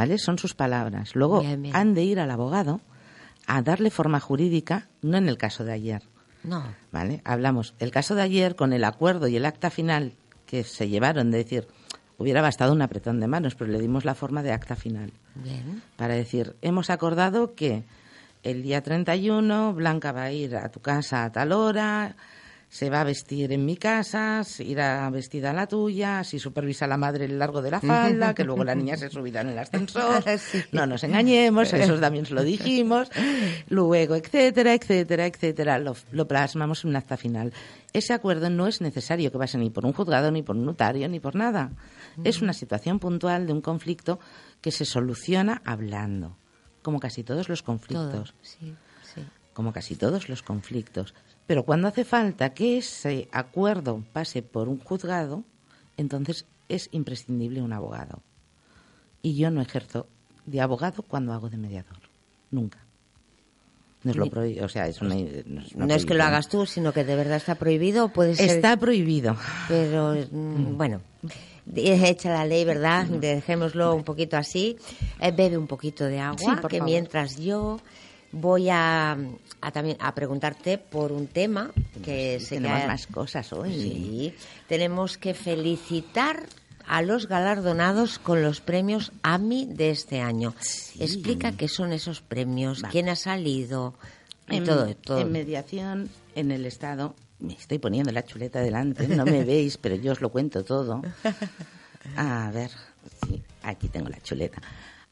¿vale? 0.00 0.16
Son 0.16 0.38
sus 0.38 0.54
palabras. 0.54 1.14
Luego 1.14 1.42
han 1.74 1.92
de 1.92 2.02
ir 2.02 2.20
al 2.20 2.30
abogado 2.30 2.80
a 3.46 3.60
darle 3.60 3.90
forma 3.90 4.18
jurídica, 4.18 4.88
no 5.02 5.18
en 5.18 5.28
el 5.28 5.36
caso 5.36 5.62
de 5.62 5.72
ayer. 5.72 6.04
No. 6.42 6.64
¿Vale? 6.90 7.20
Hablamos, 7.22 7.74
el 7.80 7.90
caso 7.90 8.14
de 8.14 8.22
ayer 8.22 8.56
con 8.56 8.72
el 8.72 8.84
acuerdo 8.84 9.28
y 9.28 9.36
el 9.36 9.44
acta 9.44 9.68
final 9.68 10.14
que 10.46 10.64
se 10.64 10.88
llevaron, 10.88 11.30
de 11.30 11.36
decir, 11.36 11.68
hubiera 12.16 12.40
bastado 12.40 12.72
un 12.72 12.80
apretón 12.80 13.20
de 13.20 13.26
manos, 13.26 13.54
pero 13.54 13.70
le 13.70 13.78
dimos 13.78 14.06
la 14.06 14.14
forma 14.14 14.42
de 14.42 14.52
acta 14.52 14.74
final. 14.74 15.12
Bien. 15.34 15.82
Para 15.96 16.14
decir, 16.14 16.56
hemos 16.62 16.88
acordado 16.88 17.54
que 17.54 17.84
el 18.42 18.62
día 18.62 18.82
31 18.82 19.74
Blanca 19.74 20.12
va 20.12 20.22
a 20.22 20.32
ir 20.32 20.56
a 20.56 20.70
tu 20.70 20.80
casa 20.80 21.24
a 21.24 21.32
tal 21.32 21.52
hora, 21.52 22.16
se 22.70 22.88
va 22.88 23.00
a 23.00 23.04
vestir 23.04 23.52
en 23.52 23.66
mi 23.66 23.76
casa, 23.76 24.42
irá 24.60 25.10
vestida 25.10 25.50
a 25.50 25.52
la 25.52 25.66
tuya, 25.66 26.22
si 26.22 26.38
supervisa 26.38 26.86
la 26.86 26.96
madre 26.96 27.24
el 27.24 27.36
largo 27.36 27.60
de 27.62 27.72
la 27.72 27.80
falda, 27.80 28.32
que 28.32 28.44
luego 28.44 28.62
la 28.62 28.76
niña 28.76 28.96
se 28.96 29.10
subirá 29.10 29.40
en 29.40 29.48
el 29.48 29.58
ascensor. 29.58 30.24
No 30.72 30.86
nos 30.86 31.02
engañemos, 31.02 31.72
eso 31.72 31.98
también 31.98 32.26
se 32.26 32.34
lo 32.34 32.44
dijimos. 32.44 33.10
Luego, 33.68 34.14
etcétera, 34.14 34.74
etcétera, 34.74 35.26
etcétera. 35.26 35.78
Lo, 35.80 35.96
lo 36.12 36.28
plasmamos 36.28 36.84
en 36.84 36.90
un 36.90 36.96
acta 36.96 37.16
final. 37.16 37.52
Ese 37.92 38.12
acuerdo 38.12 38.48
no 38.50 38.68
es 38.68 38.80
necesario 38.80 39.32
que 39.32 39.38
pase 39.38 39.58
ni 39.58 39.70
por 39.70 39.84
un 39.84 39.92
juzgado, 39.92 40.30
ni 40.30 40.42
por 40.42 40.54
un 40.54 40.64
notario, 40.64 41.08
ni 41.08 41.18
por 41.18 41.34
nada. 41.34 41.72
Es 42.22 42.40
una 42.40 42.52
situación 42.52 43.00
puntual 43.00 43.48
de 43.48 43.52
un 43.52 43.62
conflicto 43.62 44.20
que 44.60 44.70
se 44.70 44.84
soluciona 44.84 45.60
hablando, 45.64 46.36
como 46.82 47.00
casi 47.00 47.24
todos 47.24 47.48
los 47.48 47.64
conflictos. 47.64 48.32
Como 49.60 49.74
casi 49.74 49.94
todos 49.94 50.30
los 50.30 50.42
conflictos. 50.42 51.12
Pero 51.46 51.66
cuando 51.66 51.86
hace 51.86 52.06
falta 52.06 52.54
que 52.54 52.78
ese 52.78 53.28
acuerdo 53.30 54.02
pase 54.10 54.40
por 54.40 54.70
un 54.70 54.78
juzgado, 54.78 55.44
entonces 55.98 56.46
es 56.70 56.88
imprescindible 56.92 57.60
un 57.60 57.74
abogado. 57.74 58.22
Y 59.20 59.36
yo 59.36 59.50
no 59.50 59.60
ejerzo 59.60 60.06
de 60.46 60.62
abogado 60.62 61.02
cuando 61.02 61.34
hago 61.34 61.50
de 61.50 61.58
mediador. 61.58 61.98
Nunca. 62.50 62.78
No 64.02 64.12
es 64.12 64.16
lo 64.16 64.30
prohibido, 64.30 64.64
o 64.64 64.68
sea, 64.70 64.86
es 64.86 65.02
una, 65.02 65.14
no, 65.14 65.94
es, 65.94 66.06
que 66.06 66.14
lo 66.14 66.24
hagas 66.24 66.48
tú, 66.48 66.64
sino 66.64 66.94
que 66.94 67.04
de 67.04 67.16
verdad 67.16 67.36
está 67.36 67.56
prohibido, 67.56 68.08
puede 68.08 68.36
ser... 68.36 68.48
Está 68.48 68.78
prohibido. 68.78 69.36
Pero, 69.68 70.14
mm, 70.30 70.78
bueno, 70.78 71.02
es 71.76 72.02
hecha 72.02 72.32
la 72.32 72.46
ley, 72.46 72.64
¿verdad? 72.64 73.04
Dejémoslo 73.04 73.94
un 73.94 74.04
poquito 74.04 74.38
así. 74.38 74.78
Eh, 75.20 75.32
bebe 75.32 75.58
un 75.58 75.66
poquito 75.66 76.06
de 76.06 76.18
agua, 76.18 76.62
que 76.66 76.80
mientras 76.80 77.36
yo 77.36 77.78
voy 78.32 78.68
a, 78.70 79.16
a 79.60 79.70
también 79.72 79.96
a 80.00 80.14
preguntarte 80.14 80.78
por 80.78 81.12
un 81.12 81.26
tema 81.26 81.70
que 82.04 82.38
Sí, 82.40 82.46
sé 82.46 82.54
tenemos 82.56 82.80
que 82.80 82.86
más 82.86 83.06
cosas 83.06 83.52
hoy. 83.52 83.72
Sí, 83.74 84.34
tenemos 84.68 85.18
que 85.18 85.34
felicitar 85.34 86.46
a 86.86 87.02
los 87.02 87.28
galardonados 87.28 88.18
con 88.18 88.42
los 88.42 88.60
premios 88.60 89.12
AMI 89.22 89.66
de 89.66 89.90
este 89.90 90.20
año. 90.20 90.54
Sí. 90.60 91.02
Explica 91.02 91.52
qué 91.52 91.68
son 91.68 91.92
esos 91.92 92.20
premios, 92.20 92.82
Vale. 92.82 92.92
quién 92.92 93.08
ha 93.08 93.16
salido 93.16 93.94
y 94.48 94.56
en, 94.56 94.64
todo, 94.64 94.92
todo. 94.96 95.20
en 95.20 95.30
mediación 95.30 96.10
en 96.34 96.50
el 96.50 96.66
Estado, 96.66 97.14
me 97.38 97.52
estoy 97.52 97.78
poniendo 97.78 98.10
la 98.10 98.24
chuleta 98.24 98.60
delante, 98.60 99.06
no 99.06 99.24
me 99.24 99.44
veis, 99.44 99.76
pero 99.78 99.94
yo 99.94 100.12
os 100.12 100.20
lo 100.20 100.30
cuento 100.30 100.64
todo. 100.64 101.02
A 102.16 102.50
ver, 102.52 102.70
sí, 103.26 103.42
aquí 103.62 103.88
tengo 103.88 104.08
la 104.08 104.20
chuleta. 104.20 104.60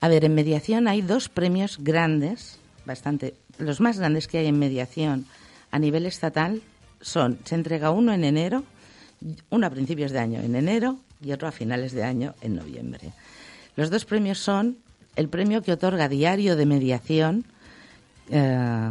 A 0.01 0.09
ver, 0.09 0.25
en 0.25 0.35
mediación 0.35 0.89
hay 0.89 1.03
dos 1.03 1.29
premios 1.29 1.79
grandes, 1.81 2.59
bastante, 2.89 3.35
los 3.59 3.81
más 3.81 3.99
grandes 3.99 4.27
que 4.27 4.39
hay 4.39 4.47
en 4.47 4.59
mediación 4.59 5.27
a 5.71 5.79
nivel 5.79 6.07
estatal 6.07 6.63
son, 7.01 7.39
se 7.45 7.55
entrega 7.55 7.93
uno 7.93 8.13
en 8.13 8.25
enero, 8.25 8.65
uno 9.51 9.67
a 9.67 9.71
principios 9.71 10.11
de 10.11 10.19
año 10.19 10.41
en 10.41 10.57
enero 10.57 10.99
y 11.23 11.31
otro 11.31 11.47
a 11.47 11.53
finales 11.53 11.93
de 11.93 12.03
año 12.03 12.35
en 12.41 12.57
noviembre. 12.57 13.13
Los 13.77 13.91
dos 13.91 14.05
premios 14.05 14.39
son 14.39 14.79
el 15.15 15.29
premio 15.29 15.63
que 15.63 15.73
otorga 15.73 16.09
Diario 16.09 16.57
de 16.57 16.67
Mediación, 16.67 17.45
eh, 18.31 18.91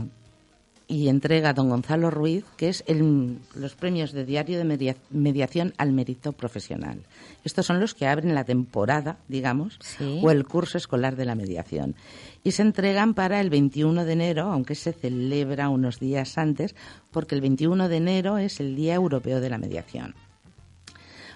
y 0.90 1.10
entrega 1.10 1.50
a 1.50 1.54
don 1.54 1.70
Gonzalo 1.70 2.10
Ruiz, 2.12 2.46
que 2.56 2.70
es 2.70 2.84
el- 2.88 3.40
los 3.56 3.76
premios 3.76 4.14
de 4.14 4.24
diario 4.24 4.58
de 4.58 4.64
media- 4.64 4.96
mediación 5.10 5.74
al 5.78 5.92
mérito 5.92 6.32
profesional. 6.32 7.00
Estos 7.44 7.66
son 7.66 7.80
los 7.82 7.94
que 7.94 8.08
abren 8.08 8.34
la 8.34 8.46
temporada, 8.46 9.18
digamos, 9.28 9.80
Sí. 9.82 10.22
o 10.24 10.32
el 10.32 10.46
curso 10.46 10.78
escolar 10.78 11.18
de 11.18 11.26
la 11.26 11.36
mediación. 11.36 11.96
Y 12.44 12.52
se 12.52 12.62
entregan 12.62 13.14
para 13.16 13.42
el 13.42 13.50
21 13.50 14.06
de 14.06 14.14
enero, 14.14 14.44
aunque 14.52 14.76
se 14.76 14.94
celebra 14.94 15.68
unos 15.68 16.00
días 16.00 16.38
antes, 16.38 16.74
porque 17.12 17.36
el 17.36 17.42
21 17.42 17.90
de 17.90 17.98
enero 17.98 18.38
es 18.38 18.62
el 18.62 18.76
Día 18.78 18.96
Europeo 18.96 19.42
de 19.42 19.50
la 19.50 19.58
Mediación. 19.58 20.16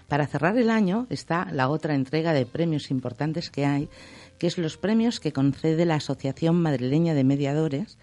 Para 0.08 0.28
cerrar 0.28 0.58
el 0.58 0.70
año 0.70 1.08
está 1.10 1.48
la 1.52 1.70
otra 1.70 1.96
entrega 1.96 2.34
de 2.34 2.46
premios 2.46 2.92
importantes 2.92 3.50
que 3.50 3.66
hay, 3.66 3.90
que 4.40 4.48
es 4.48 4.58
los 4.58 4.78
premios 4.78 5.20
que 5.20 5.32
concede 5.34 5.86
la 5.86 5.96
Asociación 5.96 6.56
Madrileña 6.62 7.14
de 7.14 7.24
Mediadores. 7.24 7.98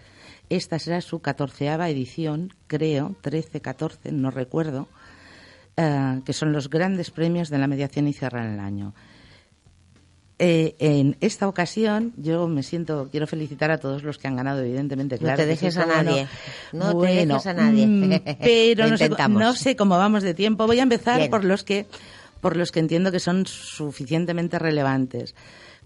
Esta 0.49 0.79
será 0.79 1.01
su 1.01 1.19
catorceava 1.19 1.89
edición, 1.89 2.53
creo, 2.67 3.15
13, 3.21 3.61
14, 3.61 4.11
no 4.11 4.31
recuerdo, 4.31 4.87
eh, 5.77 6.21
que 6.25 6.33
son 6.33 6.51
los 6.51 6.69
grandes 6.69 7.11
premios 7.11 7.49
de 7.49 7.59
la 7.59 7.67
mediación 7.67 8.07
y 8.07 8.13
cierran 8.13 8.53
el 8.53 8.59
año. 8.59 8.93
Eh, 10.41 10.77
en 10.79 11.17
esta 11.19 11.49
ocasión 11.49 12.13
yo 12.15 12.47
me 12.47 12.63
siento, 12.63 13.09
quiero 13.11 13.27
felicitar 13.27 13.71
a 13.71 13.77
todos 13.77 14.03
los 14.03 14.17
que 14.17 14.27
han 14.29 14.37
ganado, 14.37 14.61
evidentemente. 14.61 15.15
No 15.15 15.19
claro 15.19 15.43
te 15.43 15.49
que 15.49 15.55
sí, 15.57 15.65
dejes 15.65 15.77
a 15.77 15.85
no. 15.85 15.95
nadie. 15.95 16.27
No 16.71 16.97
te 16.97 17.07
dejes 17.07 17.45
a 17.45 17.53
nadie. 17.53 18.21
Pero 18.39 18.87
no 18.87 18.97
sé, 18.97 19.09
no 19.09 19.53
sé 19.53 19.75
cómo 19.75 19.97
vamos 19.97 20.23
de 20.23 20.33
tiempo. 20.33 20.65
Voy 20.65 20.79
a 20.79 20.83
empezar 20.83 21.17
Bien. 21.17 21.29
por 21.29 21.43
los 21.43 21.63
que 21.63 21.87
por 22.39 22.55
los 22.55 22.71
que 22.71 22.79
entiendo 22.79 23.11
que 23.11 23.19
son 23.19 23.45
suficientemente 23.45 24.57
relevantes. 24.59 25.35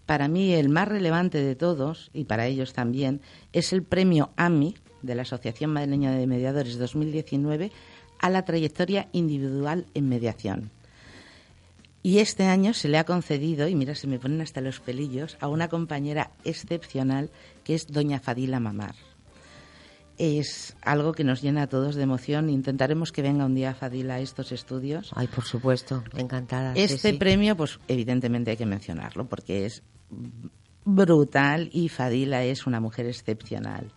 Para 0.05 0.27
mí 0.27 0.53
el 0.53 0.69
más 0.69 0.87
relevante 0.87 1.41
de 1.41 1.55
todos 1.55 2.09
y 2.13 2.25
para 2.25 2.45
ellos 2.47 2.73
también 2.73 3.21
es 3.53 3.71
el 3.73 3.83
premio 3.83 4.31
AMI 4.35 4.75
de 5.01 5.15
la 5.15 5.21
Asociación 5.21 5.71
Madrileña 5.71 6.11
de 6.11 6.27
Mediadores 6.27 6.77
2019 6.77 7.71
a 8.19 8.29
la 8.29 8.43
trayectoria 8.45 9.07
individual 9.13 9.85
en 9.93 10.09
mediación. 10.09 10.71
Y 12.05 12.19
este 12.19 12.43
año 12.45 12.73
se 12.73 12.89
le 12.89 12.97
ha 12.97 13.05
concedido, 13.05 13.69
y 13.69 13.75
mira, 13.75 13.95
se 13.95 14.07
me 14.07 14.19
ponen 14.19 14.41
hasta 14.41 14.59
los 14.59 14.81
pelillos, 14.81 15.37
a 15.39 15.47
una 15.47 15.69
compañera 15.69 16.31
excepcional 16.43 17.29
que 17.63 17.75
es 17.75 17.87
doña 17.87 18.19
Fadila 18.19 18.59
Mamar. 18.59 18.95
Es 20.17 20.75
algo 20.81 21.13
que 21.13 21.23
nos 21.23 21.41
llena 21.41 21.63
a 21.63 21.67
todos 21.67 21.95
de 21.95 22.03
emoción. 22.03 22.49
Intentaremos 22.49 23.11
que 23.11 23.21
venga 23.21 23.45
un 23.45 23.55
día 23.55 23.73
Fadila 23.73 24.15
a 24.15 24.19
estos 24.19 24.51
estudios. 24.51 25.11
Ay, 25.15 25.27
por 25.27 25.45
supuesto, 25.45 26.03
encantada. 26.15 26.75
sí, 26.75 26.81
Este 26.81 27.11
sí. 27.11 27.17
premio, 27.17 27.55
pues 27.57 27.79
evidentemente 27.87 28.51
hay 28.51 28.57
que 28.57 28.65
mencionarlo 28.65 29.25
porque 29.25 29.65
es 29.65 29.81
brutal 30.85 31.69
y 31.71 31.89
Fadila 31.89 32.43
es 32.43 32.67
una 32.67 32.79
mujer 32.79 33.05
excepcional. 33.05 33.91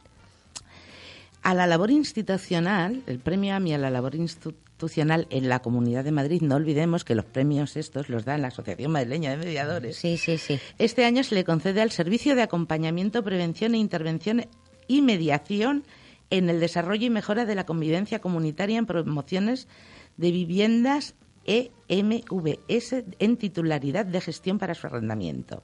A 1.43 1.55
la 1.55 1.67
labor 1.67 1.91
institucional, 1.91 3.03
el 3.07 3.21
premio 3.21 3.55
AMI 3.55 3.75
a 3.75 3.79
la 3.79 3.91
labor 3.91 4.17
institucional 4.17 5.27
en 5.31 5.49
la 5.49 5.61
Comunidad 5.61 6.05
de 6.05 6.13
Madrid, 6.13 6.43
no 6.43 6.57
olvidemos 6.57 7.05
que 7.05 7.15
los 7.15 7.25
premios 7.25 7.77
estos 7.77 8.09
los 8.09 8.25
da 8.25 8.37
la 8.37 8.49
Asociación 8.49 8.93
Madrileña 8.93 9.31
de 9.31 9.37
Mediadores. 9.37 9.97
Sí, 9.97 10.17
sí, 10.17 10.39
sí. 10.39 10.59
Este 10.79 11.05
año 11.05 11.23
se 11.23 11.35
le 11.35 11.45
concede 11.45 11.81
al 11.83 11.93
Servicio 11.93 12.35
de 12.35 12.43
Acompañamiento, 12.43 13.23
Prevención 13.23 13.75
e 13.75 13.79
Intervención 13.79 14.47
y 14.89 15.03
Mediación 15.03 15.85
en 16.31 16.51
el 16.51 16.61
desarrollo 16.61 17.07
y 17.07 17.11
mejora 17.11 17.45
de 17.45 17.55
la 17.55 17.65
convivencia 17.65 18.19
comunitaria 18.19 18.79
en 18.79 18.87
promociones 18.87 19.69
de 20.17 20.33
viviendas 20.33 21.15
EMVS 21.47 23.05
en 23.19 23.37
titularidad 23.37 24.05
de 24.05 24.21
gestión 24.21 24.59
para 24.59 24.75
su 24.75 24.87
arrendamiento. 24.89 25.63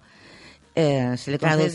Eh, 0.75 1.15
se, 1.19 1.31
le 1.31 1.39
concede, 1.39 1.71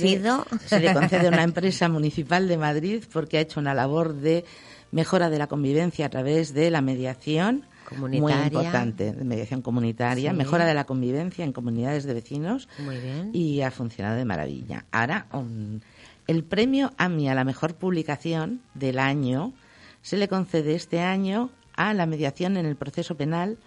se 0.65 0.79
le 0.79 0.93
concede 0.93 1.27
a 1.27 1.29
una 1.29 1.43
empresa 1.43 1.87
municipal 1.87 2.47
de 2.47 2.57
Madrid 2.57 3.03
porque 3.13 3.37
ha 3.37 3.41
hecho 3.41 3.59
una 3.59 3.75
labor 3.75 4.15
de 4.15 4.43
mejora 4.91 5.29
de 5.29 5.37
la 5.37 5.47
convivencia 5.47 6.07
a 6.07 6.09
través 6.09 6.53
de 6.53 6.71
la 6.71 6.81
mediación 6.81 7.65
muy 7.95 8.17
importante, 8.17 9.13
de 9.13 9.23
mediación 9.23 9.61
comunitaria, 9.61 10.31
Sí. 10.31 10.37
mejora 10.37 10.65
de 10.65 10.73
la 10.73 10.85
convivencia 10.85 11.45
en 11.45 11.53
comunidades 11.53 12.03
de 12.05 12.13
vecinos 12.13 12.67
Muy 12.79 12.97
bien. 12.97 13.29
y 13.33 13.61
ha 13.61 13.71
funcionado 13.71 14.17
de 14.17 14.25
maravilla. 14.25 14.85
Ahora, 14.91 15.27
um, 15.31 15.79
el 16.27 16.43
premio 16.43 16.91
AMI 16.97 17.29
a 17.29 17.35
la 17.35 17.43
mejor 17.43 17.75
publicación 17.75 18.61
del 18.73 18.99
año 18.99 19.53
se 20.01 20.17
le 20.17 20.27
concede 20.27 20.75
este 20.75 20.99
año 21.01 21.49
a 21.75 21.93
la 21.93 22.05
mediación 22.07 22.57
en 22.57 22.65
el 22.65 22.75
proceso 22.75 23.15
penal 23.15 23.57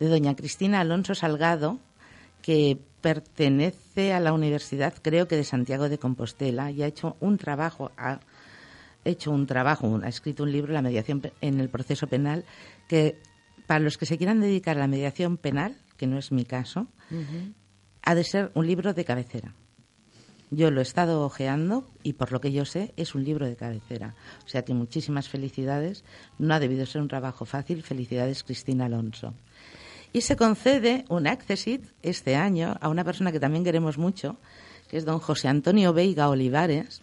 de 0.00 0.08
doña 0.08 0.34
Cristina 0.34 0.80
Alonso 0.80 1.14
Salgado, 1.14 1.78
que 2.42 2.78
pertenece 3.00 4.12
a 4.12 4.20
la 4.20 4.32
Universidad, 4.32 4.94
creo 5.00 5.28
que 5.28 5.36
de 5.36 5.44
Santiago 5.44 5.88
de 5.88 5.98
Compostela, 5.98 6.70
y 6.70 6.82
ha 6.82 6.86
hecho 6.86 7.16
un 7.20 7.38
trabajo, 7.38 7.90
ha 7.96 8.20
hecho 9.04 9.30
un 9.30 9.46
trabajo, 9.46 10.00
ha 10.02 10.08
escrito 10.08 10.42
un 10.42 10.52
libro, 10.52 10.72
La 10.72 10.82
mediación 10.82 11.22
en 11.40 11.60
el 11.60 11.68
proceso 11.68 12.06
penal, 12.06 12.44
que 12.88 13.18
para 13.66 13.80
los 13.80 13.96
que 13.98 14.06
se 14.06 14.18
quieran 14.18 14.40
dedicar 14.40 14.76
a 14.76 14.80
la 14.80 14.88
mediación 14.88 15.36
penal, 15.36 15.76
que 15.96 16.06
no 16.06 16.18
es 16.18 16.32
mi 16.32 16.44
caso, 16.44 16.86
ha 18.02 18.14
de 18.14 18.24
ser 18.24 18.50
un 18.54 18.66
libro 18.66 18.94
de 18.94 19.04
cabecera. 19.04 19.54
Yo 20.50 20.72
lo 20.72 20.80
he 20.80 20.82
estado 20.82 21.22
ojeando 21.22 21.88
y 22.02 22.14
por 22.14 22.32
lo 22.32 22.40
que 22.40 22.50
yo 22.50 22.64
sé 22.64 22.92
es 22.96 23.14
un 23.14 23.22
libro 23.22 23.46
de 23.46 23.54
cabecera. 23.54 24.16
O 24.44 24.48
sea 24.48 24.64
que 24.64 24.74
muchísimas 24.74 25.28
felicidades. 25.28 26.04
No 26.38 26.54
ha 26.54 26.58
debido 26.58 26.84
ser 26.86 27.02
un 27.02 27.06
trabajo 27.08 27.44
fácil. 27.44 27.84
Felicidades, 27.84 28.42
Cristina 28.42 28.86
Alonso. 28.86 29.32
Y 30.12 30.22
se 30.22 30.36
concede 30.36 31.04
un 31.08 31.26
Accessit 31.26 31.84
este 32.02 32.36
año 32.36 32.76
a 32.80 32.88
una 32.88 33.04
persona 33.04 33.30
que 33.30 33.40
también 33.40 33.64
queremos 33.64 33.96
mucho, 33.96 34.38
que 34.88 34.96
es 34.96 35.04
don 35.04 35.20
José 35.20 35.48
Antonio 35.48 35.92
Veiga 35.92 36.28
Olivares, 36.28 37.02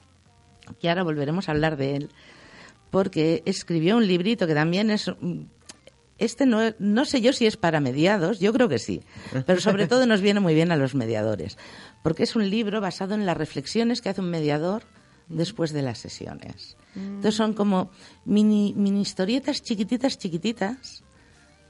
que 0.82 0.90
ahora 0.90 1.04
volveremos 1.04 1.48
a 1.48 1.54
hablar 1.54 1.78
de 1.78 1.96
él, 1.96 2.10
porque 2.92 3.44
escribió 3.46 3.98
un 3.98 4.08
librito 4.08 4.48
que 4.48 4.54
también 4.54 4.90
es 4.90 5.08
mm, 5.08 5.44
este 6.18 6.46
no, 6.46 6.60
no 6.80 7.06
sé 7.06 7.22
yo 7.22 7.32
si 7.32 7.46
es 7.46 7.58
para 7.58 7.80
mediados, 7.80 8.40
yo 8.40 8.52
creo 8.52 8.68
que 8.68 8.80
sí, 8.80 9.04
pero 9.46 9.62
sobre 9.62 9.88
todo 9.88 10.06
nos 10.06 10.22
viene 10.22 10.40
muy 10.40 10.54
bien 10.54 10.72
a 10.72 10.76
los 10.76 10.96
mediadores, 10.96 11.58
porque 12.04 12.24
es 12.24 12.36
un 12.36 12.50
libro 12.50 12.82
basado 12.82 13.14
en 13.14 13.26
las 13.26 13.38
reflexiones 13.38 14.02
que 14.02 14.10
hace 14.10 14.22
un 14.22 14.30
mediador 14.30 14.84
después 15.30 15.74
de 15.74 15.82
las 15.82 16.00
sesiones. 16.00 16.78
Entonces 16.96 17.36
son 17.36 17.54
como 17.54 17.92
mini, 18.26 18.74
mini 18.76 19.02
historietas 19.02 19.62
chiquititas, 19.62 20.18
chiquititas, 20.18 21.04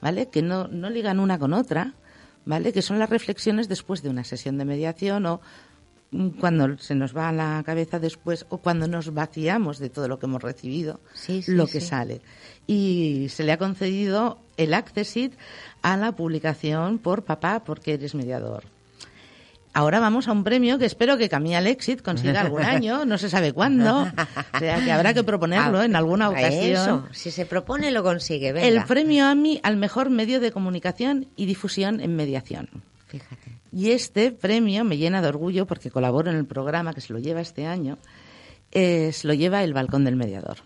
¿vale? 0.00 0.28
Que 0.28 0.42
no, 0.42 0.68
no 0.68 0.90
ligan 0.90 1.20
una 1.20 1.38
con 1.38 1.52
otra, 1.52 1.94
¿vale? 2.44 2.72
Que 2.72 2.82
son 2.82 2.98
las 2.98 3.10
reflexiones 3.10 3.68
después 3.68 4.02
de 4.02 4.08
una 4.08 4.24
sesión 4.24 4.58
de 4.58 4.64
mediación 4.64 5.26
o 5.26 5.40
mm, 6.10 6.28
cuando 6.40 6.78
se 6.78 6.94
nos 6.94 7.16
va 7.16 7.28
a 7.28 7.32
la 7.32 7.62
cabeza 7.64 7.98
después 7.98 8.46
o 8.48 8.58
cuando 8.58 8.86
nos 8.88 9.12
vaciamos 9.12 9.78
de 9.78 9.90
todo 9.90 10.08
lo 10.08 10.18
que 10.18 10.26
hemos 10.26 10.42
recibido, 10.42 11.00
Sí, 11.14 11.42
sí, 11.42 11.52
lo 11.52 11.66
que 11.66 11.80
sí. 11.80 11.86
sale. 11.88 12.20
Y 12.66 13.26
se 13.30 13.44
le 13.44 13.52
ha 13.52 13.58
concedido 13.58 14.38
el 14.56 14.74
Accessit 14.74 15.32
a 15.82 15.96
la 15.96 16.12
publicación 16.12 16.98
por 16.98 17.24
papá 17.24 17.62
porque 17.64 17.94
eres 17.94 18.14
mediador. 18.14 18.64
Ahora 19.78 20.00
vamos 20.00 20.26
a 20.26 20.32
un 20.32 20.42
premio 20.42 20.76
que 20.76 20.86
espero 20.86 21.16
que 21.18 21.28
Camilla 21.28 21.58
Alexit 21.58 22.02
consiga 22.02 22.40
algún 22.40 22.62
año, 22.62 23.04
no 23.04 23.16
se 23.16 23.30
sabe 23.30 23.52
cuándo, 23.52 24.02
o 24.54 24.58
sea 24.58 24.82
que 24.84 24.90
habrá 24.90 25.14
que 25.14 25.22
proponerlo 25.22 25.78
Ah, 25.78 25.84
en 25.84 25.94
alguna 25.94 26.30
ocasión. 26.30 26.72
Eso, 26.72 27.06
si 27.12 27.30
se 27.30 27.46
propone 27.46 27.92
lo 27.92 28.02
consigue, 28.02 28.52
venga. 28.52 28.66
El 28.66 28.84
premio 28.86 29.26
AMI 29.26 29.60
al 29.62 29.76
mejor 29.76 30.10
medio 30.10 30.40
de 30.40 30.50
comunicación 30.50 31.28
y 31.36 31.46
difusión 31.46 32.00
en 32.00 32.16
mediación. 32.16 32.68
Fíjate. 33.06 33.52
Y 33.70 33.90
este 33.92 34.32
premio 34.32 34.82
me 34.82 34.96
llena 34.96 35.22
de 35.22 35.28
orgullo 35.28 35.64
porque 35.66 35.92
colaboro 35.92 36.28
en 36.30 36.36
el 36.36 36.44
programa 36.46 36.92
que 36.92 37.00
se 37.00 37.12
lo 37.12 37.20
lleva 37.20 37.40
este 37.40 37.64
año. 37.66 37.98
eh, 38.72 39.12
se 39.12 39.28
lo 39.28 39.34
lleva 39.34 39.62
el 39.62 39.74
Balcón 39.74 40.04
del 40.04 40.16
Mediador, 40.16 40.56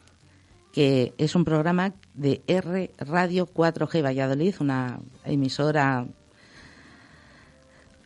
que 0.73 1.13
es 1.19 1.35
un 1.35 1.45
programa 1.45 1.93
de 2.15 2.41
R 2.47 2.91
Radio 2.99 3.47
4G 3.47 4.03
Valladolid, 4.03 4.55
una 4.61 5.01
emisora 5.25 6.07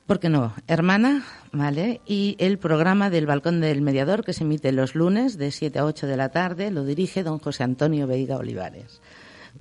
¿Por 0.06 0.20
qué 0.20 0.28
no? 0.28 0.54
Hermana, 0.68 1.24
¿vale? 1.50 2.00
Y 2.06 2.36
el 2.38 2.58
programa 2.58 3.10
del 3.10 3.26
Balcón 3.26 3.60
del 3.60 3.82
Mediador, 3.82 4.24
que 4.24 4.32
se 4.32 4.44
emite 4.44 4.70
los 4.70 4.94
lunes 4.94 5.36
de 5.36 5.50
7 5.50 5.80
a 5.80 5.84
8 5.84 6.06
de 6.06 6.16
la 6.16 6.28
tarde, 6.28 6.70
lo 6.70 6.84
dirige 6.84 7.24
don 7.24 7.40
José 7.40 7.64
Antonio 7.64 8.06
Veiga 8.06 8.36
Olivares. 8.36 9.00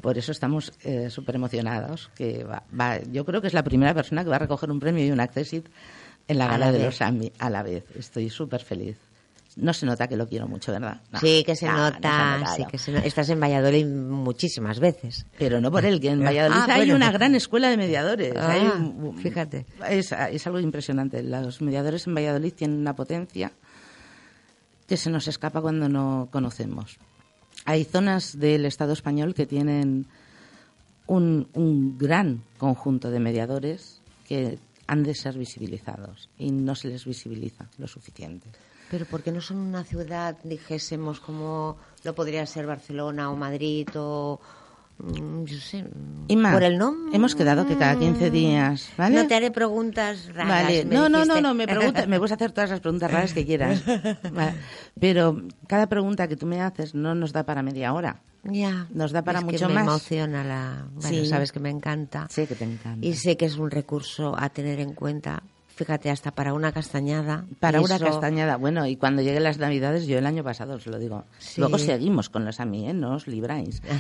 Por 0.02 0.20
eso 0.20 0.32
estamos 0.32 0.72
eh, 0.84 1.10
súper 1.10 1.36
emocionados. 1.36 2.12
Que 2.16 2.44
va, 2.44 3.00
yo 3.12 3.26
creo 3.26 3.42
que 3.42 3.48
es 3.48 3.56
la 3.56 3.64
primera 3.64 3.96
persona 3.96 4.24
que 4.24 4.30
va 4.30 4.36
a 4.36 4.40
recoger 4.40 4.70
un 4.70 4.80
premio 4.80 5.04
y 5.04 5.10
un 5.10 5.20
accessit 5.20 5.68
en 6.28 6.38
la 6.38 6.48
gala 6.48 6.72
de 6.72 6.84
los 6.84 7.02
AMI 7.02 7.32
a 7.40 7.50
la 7.50 7.64
vez. 7.64 7.86
Estoy 7.96 8.30
súper 8.30 8.64
feliz. 8.64 8.98
No 9.56 9.74
se 9.74 9.86
nota 9.86 10.08
que 10.08 10.18
lo 10.18 10.28
quiero 10.28 10.48
mucho, 10.50 10.74
¿verdad? 10.74 11.02
sí, 11.22 11.44
que 11.46 11.56
se 11.56 11.68
nota. 11.68 12.44
sí, 12.58 12.66
que 12.70 12.78
se 12.78 13.08
Estás 13.08 13.30
en 13.30 13.40
Valladolid 13.40 13.86
muchísimas 13.86 14.80
veces. 14.80 15.26
Pero 15.40 15.62
no 15.62 15.72
por 15.72 15.86
él, 15.86 16.02
que 16.02 16.10
en 16.10 16.24
Valladolid 16.24 16.58
ah, 16.58 16.68
hay 16.70 16.92
una 16.92 17.12
gran 17.12 17.36
escuela 17.36 17.70
de 17.70 17.78
mediadores. 17.78 18.34
Ah, 18.36 18.78
fíjate. 19.18 19.66
Es, 19.90 20.12
es 20.12 20.48
algo 20.48 20.60
impresionante. 20.60 21.24
Los 21.24 21.62
mediadores 21.62 22.06
en 22.06 22.16
Valladolid 22.16 22.54
tienen 22.54 22.80
una 22.80 22.96
potencia 22.96 23.54
que 24.88 24.98
se 24.98 25.10
nos 25.10 25.28
escapa 25.28 25.62
cuando 25.62 25.88
no 25.88 26.28
conocemos. 26.32 26.98
Hay 27.64 27.86
zonas 27.86 28.38
del 28.38 28.66
Estado 28.66 28.94
español 28.94 29.34
que 29.34 29.46
tienen 29.46 30.06
un, 31.08 31.48
un 31.54 31.98
gran 31.98 32.44
conjunto 32.58 33.10
de 33.10 33.20
mediadores 33.20 34.02
que 34.28 34.60
han 34.88 35.04
de 35.04 35.16
ser 35.16 35.38
visibilizados 35.38 36.30
y 36.38 36.52
no 36.52 36.76
se 36.76 36.90
les 36.90 37.06
visibiliza 37.06 37.70
lo 37.78 37.88
suficiente. 37.88 38.50
Pero 38.96 39.08
¿por 39.08 39.24
qué 39.24 39.34
no 39.34 39.42
son 39.42 39.58
una 39.58 39.84
ciudad, 39.84 40.38
dijésemos, 40.46 41.20
como 41.20 41.76
lo 42.06 42.16
podría 42.16 42.46
ser 42.46 42.66
Barcelona 42.66 43.30
o 43.30 43.36
Madrid 43.36 43.90
o... 43.94 44.40
Mm, 45.00 45.44
yo 45.44 45.58
sé, 45.58 45.84
por 46.30 46.64
el 46.64 46.78
nombre. 46.78 47.14
Hemos 47.14 47.36
quedado 47.36 47.68
que 47.68 47.76
cada 47.76 48.00
15 48.00 48.32
días, 48.32 48.90
¿vale? 48.98 49.18
No 49.18 49.28
te 49.28 49.36
haré 49.36 49.52
preguntas 49.52 50.34
raras. 50.34 50.64
Vale. 50.64 50.86
No, 50.86 51.10
no, 51.10 51.26
no, 51.26 51.42
no, 51.42 51.54
me, 51.54 51.68
pregunta, 51.68 52.06
me 52.06 52.18
gusta 52.20 52.36
hacer 52.36 52.54
todas 52.54 52.70
las 52.70 52.80
preguntas 52.80 53.12
raras 53.12 53.34
que 53.34 53.46
quieras. 53.46 53.84
Pero 54.98 55.42
cada 55.68 55.88
pregunta 55.88 56.30
que 56.30 56.38
tú 56.38 56.46
me 56.46 56.62
haces 56.62 56.96
no 56.96 57.16
nos 57.16 57.34
da 57.34 57.44
para 57.44 57.64
media 57.64 57.92
hora. 57.92 58.22
Ya. 58.46 58.88
Nos 58.92 59.12
da 59.12 59.24
para 59.24 59.40
es 59.40 59.44
mucho 59.46 59.68
que 59.68 59.74
me 59.74 59.82
emociona 59.82 60.42
la. 60.46 60.88
Bueno, 60.94 61.26
sabes 61.26 61.52
que 61.52 61.60
me 61.60 61.70
encanta. 61.70 62.28
Sé 62.30 62.48
que 62.48 62.56
te 62.56 62.64
encanta. 62.64 63.06
Y 63.06 63.16
sé 63.16 63.36
que 63.36 63.44
es 63.44 63.58
un 63.58 63.72
recurso 63.72 64.34
a 64.40 64.48
tener 64.48 64.80
en 64.80 64.94
cuenta 64.94 65.44
Fíjate, 65.76 66.10
hasta 66.10 66.32
para 66.32 66.54
una 66.54 66.72
castañada. 66.72 67.46
Para 67.60 67.82
una 67.82 68.00
castañada. 68.00 68.56
Bueno, 68.56 68.88
y 68.88 68.96
cuando 68.96 69.22
lleguen 69.22 69.44
las 69.44 69.58
Navidades, 69.58 70.08
yo 70.08 70.18
el 70.18 70.26
año 70.26 70.42
pasado 70.42 70.76
os 70.76 70.88
lo 70.88 70.98
digo. 70.98 71.26
Luego 71.58 71.78
seguimos 71.78 72.30
con 72.30 72.46
los 72.46 72.62
AMI, 72.62 72.90
¿eh? 72.90 72.94
No 72.94 73.16
os 73.16 73.28
libráis. 73.28 73.82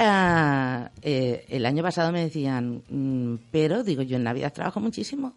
Ah, 0.00 0.90
eh, 1.02 1.44
el 1.48 1.66
año 1.66 1.82
pasado 1.82 2.12
me 2.12 2.22
decían, 2.22 2.82
mm, 2.88 3.34
pero 3.50 3.82
digo, 3.82 4.02
yo 4.02 4.16
en 4.16 4.22
Navidad 4.22 4.52
trabajo 4.52 4.80
muchísimo. 4.80 5.32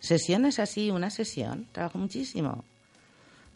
Sesiones 0.00 0.58
así, 0.58 0.90
una 0.90 1.10
sesión, 1.10 1.66
trabajo 1.72 1.98
muchísimo. 1.98 2.64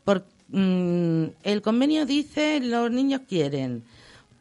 Por, 0.05 0.27
mm, 0.49 1.25
el 1.45 1.63
convenio 1.63 2.05
dice, 2.05 2.61
los 2.61 2.91
niños 2.91 3.23
quieren. 3.27 3.85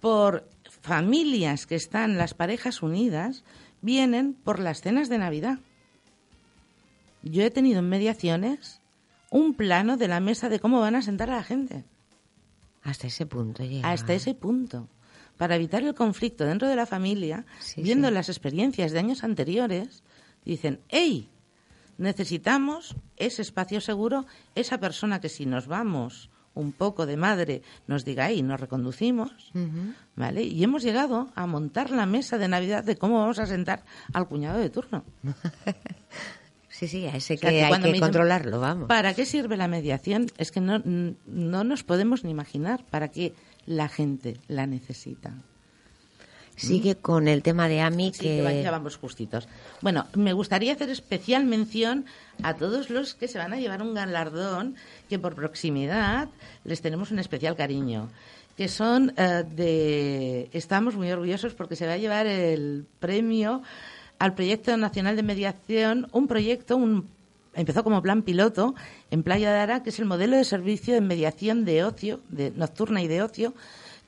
Por 0.01 0.45
familias 0.81 1.65
que 1.65 1.75
están, 1.75 2.17
las 2.17 2.33
parejas 2.33 2.83
unidas, 2.83 3.43
vienen 3.81 4.33
por 4.33 4.59
las 4.59 4.81
cenas 4.81 5.07
de 5.07 5.19
Navidad 5.19 5.59
yo 7.25 7.43
he 7.43 7.51
tenido 7.51 7.79
en 7.79 7.89
mediaciones 7.89 8.81
un 9.31 9.53
plano 9.55 9.97
de 9.97 10.07
la 10.07 10.19
mesa 10.19 10.49
de 10.49 10.59
cómo 10.59 10.79
van 10.79 10.95
a 10.95 11.01
sentar 11.01 11.29
a 11.29 11.37
la 11.37 11.43
gente. 11.43 11.83
Hasta 12.83 13.07
ese 13.07 13.25
punto 13.25 13.63
llega. 13.63 13.91
Hasta 13.91 14.13
ese 14.13 14.33
punto. 14.35 14.87
Para 15.37 15.55
evitar 15.55 15.83
el 15.83 15.95
conflicto 15.95 16.45
dentro 16.45 16.67
de 16.67 16.75
la 16.75 16.85
familia, 16.85 17.45
viendo 17.75 18.09
las 18.11 18.29
experiencias 18.29 18.91
de 18.91 18.99
años 18.99 19.23
anteriores, 19.23 20.03
dicen, 20.45 20.79
hey, 20.87 21.29
necesitamos 21.97 22.95
ese 23.17 23.41
espacio 23.41 23.81
seguro, 23.81 24.25
esa 24.53 24.77
persona 24.77 25.19
que 25.19 25.29
si 25.29 25.45
nos 25.45 25.67
vamos 25.67 26.29
un 26.53 26.71
poco 26.71 27.05
de 27.05 27.17
madre 27.17 27.63
nos 27.85 28.05
diga, 28.05 28.29
hey, 28.29 28.41
nos 28.41 28.61
reconducimos, 28.61 29.51
¿vale? 30.15 30.43
Y 30.43 30.63
hemos 30.63 30.83
llegado 30.83 31.29
a 31.35 31.45
montar 31.47 31.89
la 31.89 32.05
mesa 32.05 32.37
de 32.37 32.47
Navidad 32.47 32.83
de 32.83 32.95
cómo 32.95 33.19
vamos 33.19 33.39
a 33.39 33.45
sentar 33.45 33.83
al 34.13 34.27
cuñado 34.27 34.59
de 34.59 34.69
turno. 34.69 35.03
Sí, 36.77 36.89
sí, 36.89 37.05
a 37.05 37.15
ese 37.15 37.37
que, 37.37 37.63
hay 37.63 37.81
que 37.81 37.99
controlarlo, 38.01 38.59
vamos. 38.59 38.89
¿Para 38.89 39.13
qué 39.13 39.25
sirve 39.25 39.55
la 39.55 39.69
mediación? 39.69 40.27
Es 40.37 40.51
que 40.51 40.59
no, 40.59 40.81
no 40.83 41.63
nos 41.63 41.83
podemos 41.83 42.25
ni 42.25 42.31
imaginar 42.31 42.83
para 42.91 43.07
qué 43.07 43.33
la 43.65 43.87
gente 43.87 44.35
la 44.49 44.67
necesita. 44.67 45.35
Sigue 46.57 46.95
con 46.95 47.29
el 47.29 47.43
tema 47.43 47.69
de 47.69 47.79
AMI 47.79 48.11
que... 48.11 48.43
que... 48.45 48.61
ya 48.61 48.71
vamos 48.71 48.97
justitos. 48.97 49.47
Bueno, 49.79 50.07
me 50.15 50.33
gustaría 50.33 50.73
hacer 50.73 50.89
especial 50.89 51.45
mención 51.45 52.05
a 52.43 52.55
todos 52.55 52.89
los 52.89 53.15
que 53.15 53.29
se 53.29 53.37
van 53.37 53.53
a 53.53 53.57
llevar 53.57 53.81
un 53.81 53.93
galardón 53.93 54.75
que 55.07 55.17
por 55.17 55.33
proximidad 55.33 56.27
les 56.65 56.81
tenemos 56.81 57.09
un 57.09 57.19
especial 57.19 57.55
cariño 57.55 58.09
que 58.57 58.67
son 58.67 59.13
eh, 59.17 59.43
de... 59.49 60.49
Estamos 60.51 60.95
muy 60.95 61.09
orgullosos 61.11 61.53
porque 61.53 61.75
se 61.77 61.87
va 61.87 61.93
a 61.93 61.97
llevar 61.97 62.25
el 62.25 62.85
premio 62.99 63.61
al 64.19 64.33
proyecto 64.33 64.75
nacional 64.77 65.15
de 65.15 65.23
mediación, 65.23 66.07
un 66.11 66.27
proyecto, 66.27 66.77
un, 66.77 67.07
empezó 67.53 67.83
como 67.83 68.01
plan 68.01 68.21
piloto 68.21 68.75
en 69.11 69.23
Playa 69.23 69.51
de 69.51 69.59
Ara, 69.59 69.83
que 69.83 69.89
es 69.89 69.99
el 69.99 70.05
modelo 70.05 70.37
de 70.37 70.43
servicio 70.43 70.93
de 70.93 71.01
mediación 71.01 71.65
de 71.65 71.83
ocio, 71.83 72.19
nocturna 72.55 73.01
y 73.01 73.07
de 73.07 73.21
ocio, 73.21 73.53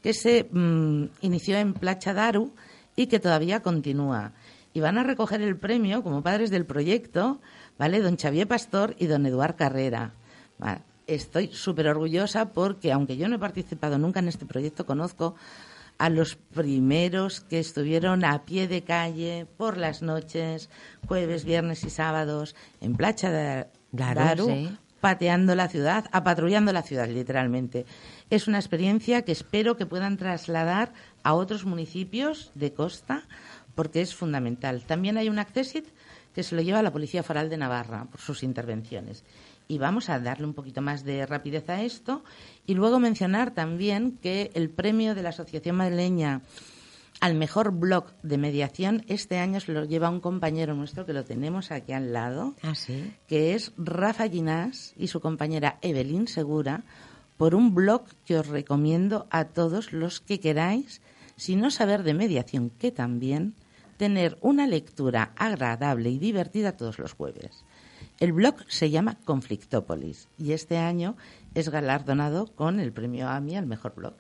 que 0.02 0.14
se 0.14 0.48
mm, 0.52 1.06
inició 1.22 1.58
en 1.58 1.74
Playa 1.74 2.14
Daru 2.14 2.52
y 2.96 3.08
que 3.08 3.20
todavía 3.20 3.62
continúa. 3.62 4.32
Y 4.74 4.80
van 4.80 4.98
a 4.98 5.04
recoger 5.04 5.42
el 5.42 5.58
premio 5.58 6.04
como 6.04 6.22
padres 6.22 6.52
del 6.52 6.66
proyecto, 6.66 7.40
¿vale? 7.80 8.02
Don 8.02 8.18
Xavier 8.18 8.48
Pastor 8.48 8.96
y 9.00 9.08
don 9.08 9.26
Eduard 9.26 9.56
Carrera. 9.56 10.12
Estoy 11.08 11.48
súper 11.54 11.88
orgullosa 11.88 12.50
porque, 12.54 12.92
aunque 12.92 13.18
yo 13.18 13.28
no 13.28 13.38
he 13.38 13.40
participado 13.40 13.98
nunca 13.98 14.20
en 14.20 14.28
este 14.28 14.46
proyecto, 14.46 14.86
conozco 14.86 15.36
a 15.98 16.10
los 16.10 16.36
primeros 16.36 17.42
que 17.42 17.60
estuvieron 17.60 18.24
a 18.24 18.46
pie 18.46 18.68
de 18.68 18.84
calle 18.84 19.48
por 19.58 19.78
las 19.78 20.02
noches, 20.02 20.70
jueves, 21.08 21.46
viernes 21.46 21.84
y 21.84 21.90
sábados, 21.90 22.56
en 22.82 22.96
Placha 22.96 23.32
de 23.32 23.68
Daru, 23.92 24.78
pateando 25.02 25.56
la 25.56 25.70
ciudad, 25.70 26.06
apatrullando 26.12 26.72
la 26.74 26.84
ciudad, 26.84 27.08
literalmente. 27.08 27.86
Es 28.30 28.48
una 28.48 28.60
experiencia 28.60 29.24
que 29.24 29.32
espero 29.32 29.78
que 29.78 29.86
puedan 29.86 30.18
trasladar 30.18 30.94
a 31.24 31.34
otros 31.34 31.66
municipios 31.66 32.52
de 32.56 32.74
costa, 32.74 33.28
porque 33.76 34.02
es 34.02 34.16
fundamental. 34.16 34.84
También 34.86 35.18
hay 35.18 35.30
un 35.30 35.40
accesit 35.40 35.86
que 36.34 36.44
se 36.44 36.56
lo 36.56 36.62
lleva 36.62 36.84
la 36.84 36.94
Policía 36.94 37.24
Foral 37.24 37.50
de 37.50 37.58
Navarra 37.58 38.06
por 38.06 38.22
sus 38.22 38.44
intervenciones 38.44 39.24
y 39.68 39.78
vamos 39.78 40.10
a 40.10 40.20
darle 40.20 40.46
un 40.46 40.54
poquito 40.54 40.82
más 40.82 41.04
de 41.04 41.26
rapidez 41.26 41.70
a 41.70 41.82
esto. 41.82 42.24
Y 42.66 42.74
luego 42.74 43.00
mencionar 43.00 43.52
también 43.52 44.18
que 44.22 44.52
el 44.54 44.70
premio 44.70 45.16
de 45.16 45.24
la 45.24 45.30
Asociación 45.30 45.76
Madrileña 45.76 46.42
al 47.20 47.36
mejor 47.36 47.72
blog 47.72 48.14
de 48.22 48.38
mediación 48.38 49.04
este 49.08 49.40
año 49.40 49.60
se 49.60 49.72
lo 49.72 49.86
lleva 49.86 50.10
un 50.10 50.20
compañero 50.20 50.76
nuestro 50.76 51.06
que 51.06 51.14
lo 51.14 51.26
tenemos 51.26 51.72
aquí 51.72 51.94
al 51.94 52.14
lado, 52.14 52.54
¿Ah, 52.62 52.74
que 53.28 53.56
es 53.56 53.74
Rafa 53.78 54.30
Ginás 54.30 54.94
y 54.98 55.08
su 55.08 55.20
compañera 55.20 55.80
Evelyn 55.82 56.28
Segura, 56.28 56.84
por 57.38 57.56
un 57.56 57.74
blog 57.74 58.04
que 58.26 58.38
os 58.38 58.48
recomiendo 58.48 59.28
a 59.30 59.46
todos 59.46 59.94
los 59.94 60.20
que 60.22 60.40
queráis, 60.40 61.02
si 61.36 61.56
no 61.56 61.72
saber 61.72 62.04
de 62.04 62.14
mediación, 62.14 62.70
que 62.70 62.92
también, 62.92 63.56
tener 63.98 64.38
una 64.42 64.68
lectura 64.68 65.34
agradable 65.36 66.10
y 66.10 66.20
divertida 66.20 66.78
todos 66.78 67.00
los 67.00 67.14
jueves. 67.14 67.64
El 68.20 68.34
blog 68.34 68.56
se 68.68 68.90
llama 68.90 69.18
Conflictópolis 69.26 70.28
y 70.40 70.54
este 70.54 70.78
año 70.78 71.16
es 71.54 71.70
galardonado 71.70 72.48
con 72.48 72.80
el 72.80 72.92
premio 72.92 73.30
AMI 73.30 73.58
al 73.58 73.68
mejor 73.68 73.94
blog. 73.96 74.14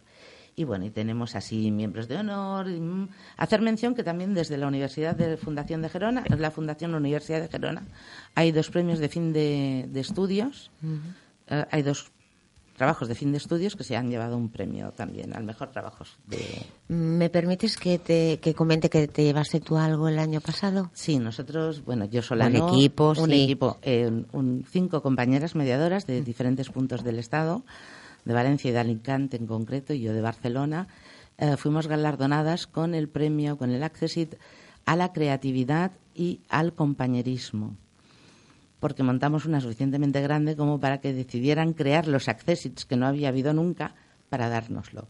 Y 0.55 0.63
bueno, 0.63 0.85
y 0.85 0.89
tenemos 0.89 1.35
así 1.35 1.69
miembros 1.69 2.07
de 2.07 2.17
honor. 2.17 2.67
Mm, 2.67 3.09
hacer 3.37 3.61
mención 3.61 3.93
que 3.93 4.03
también 4.03 4.33
desde 4.33 4.57
la 4.57 4.67
Universidad 4.67 5.15
de 5.15 5.37
Fundación 5.37 5.83
de 5.83 5.89
Gerona, 5.89 6.23
la 6.27 6.51
Fundación 6.51 6.95
Universidad 6.95 7.41
de 7.41 7.47
Gerona, 7.47 7.83
hay 8.33 8.51
dos 8.51 8.69
premios 8.69 8.97
de 8.97 9.09
fin 9.09 9.33
de, 9.33 9.87
estudios. 9.95 10.71
Eh, 11.47 11.65
hay 11.69 11.81
dos 11.83 12.11
trabajos 12.77 13.07
de 13.07 13.15
fin 13.15 13.31
de 13.31 13.39
estudios 13.39 13.75
que 13.75 13.83
se 13.83 13.97
han 13.97 14.09
llevado 14.09 14.37
un 14.37 14.49
premio 14.49 14.91
también 14.91 15.35
al 15.35 15.43
mejor 15.43 15.71
trabajo 15.71 16.05
de... 16.27 16.39
¿Me 16.87 17.29
permites 17.29 17.75
que 17.75 17.97
te 17.97 18.39
que 18.39 18.53
comente 18.53 18.89
que 18.89 19.07
te 19.07 19.23
llevaste 19.23 19.59
tú 19.59 19.77
algo 19.77 20.07
el 20.07 20.19
año 20.19 20.41
pasado? 20.41 20.91
Sí, 20.93 21.17
nosotros, 21.17 21.83
bueno, 21.83 22.05
yo 22.05 22.21
sola 22.21 22.45
un 22.45 22.55
equipo, 22.55 23.13
un 23.17 23.33
equipo, 23.33 23.77
eh, 23.81 24.23
un, 24.31 24.63
cinco 24.69 25.01
compañeras 25.01 25.55
mediadoras 25.55 26.05
de 26.05 26.21
diferentes 26.21 26.69
puntos 26.69 27.03
del 27.03 27.17
Estado, 27.17 27.63
de 28.25 28.33
Valencia 28.33 28.69
y 28.69 28.73
de 28.73 28.79
Alicante 28.79 29.37
en 29.37 29.47
concreto, 29.47 29.93
y 29.93 30.01
yo 30.01 30.13
de 30.13 30.21
Barcelona, 30.21 30.87
eh, 31.39 31.57
fuimos 31.57 31.87
galardonadas 31.87 32.67
con 32.67 32.93
el 32.93 33.09
premio, 33.09 33.57
con 33.57 33.71
el 33.71 33.81
Accessit 33.81 34.35
a 34.85 34.95
la 34.95 35.13
creatividad 35.13 35.93
y 36.13 36.41
al 36.47 36.73
compañerismo 36.73 37.75
porque 38.79 39.03
montamos 39.03 39.45
una 39.45 39.61
suficientemente 39.61 40.21
grande 40.21 40.55
como 40.55 40.79
para 40.79 40.99
que 40.99 41.13
decidieran 41.13 41.73
crear 41.73 42.07
los 42.07 42.27
accessits 42.27 42.85
que 42.85 42.95
no 42.95 43.07
había 43.07 43.29
habido 43.29 43.53
nunca 43.53 43.95
para 44.29 44.49
dárnoslo 44.49 45.07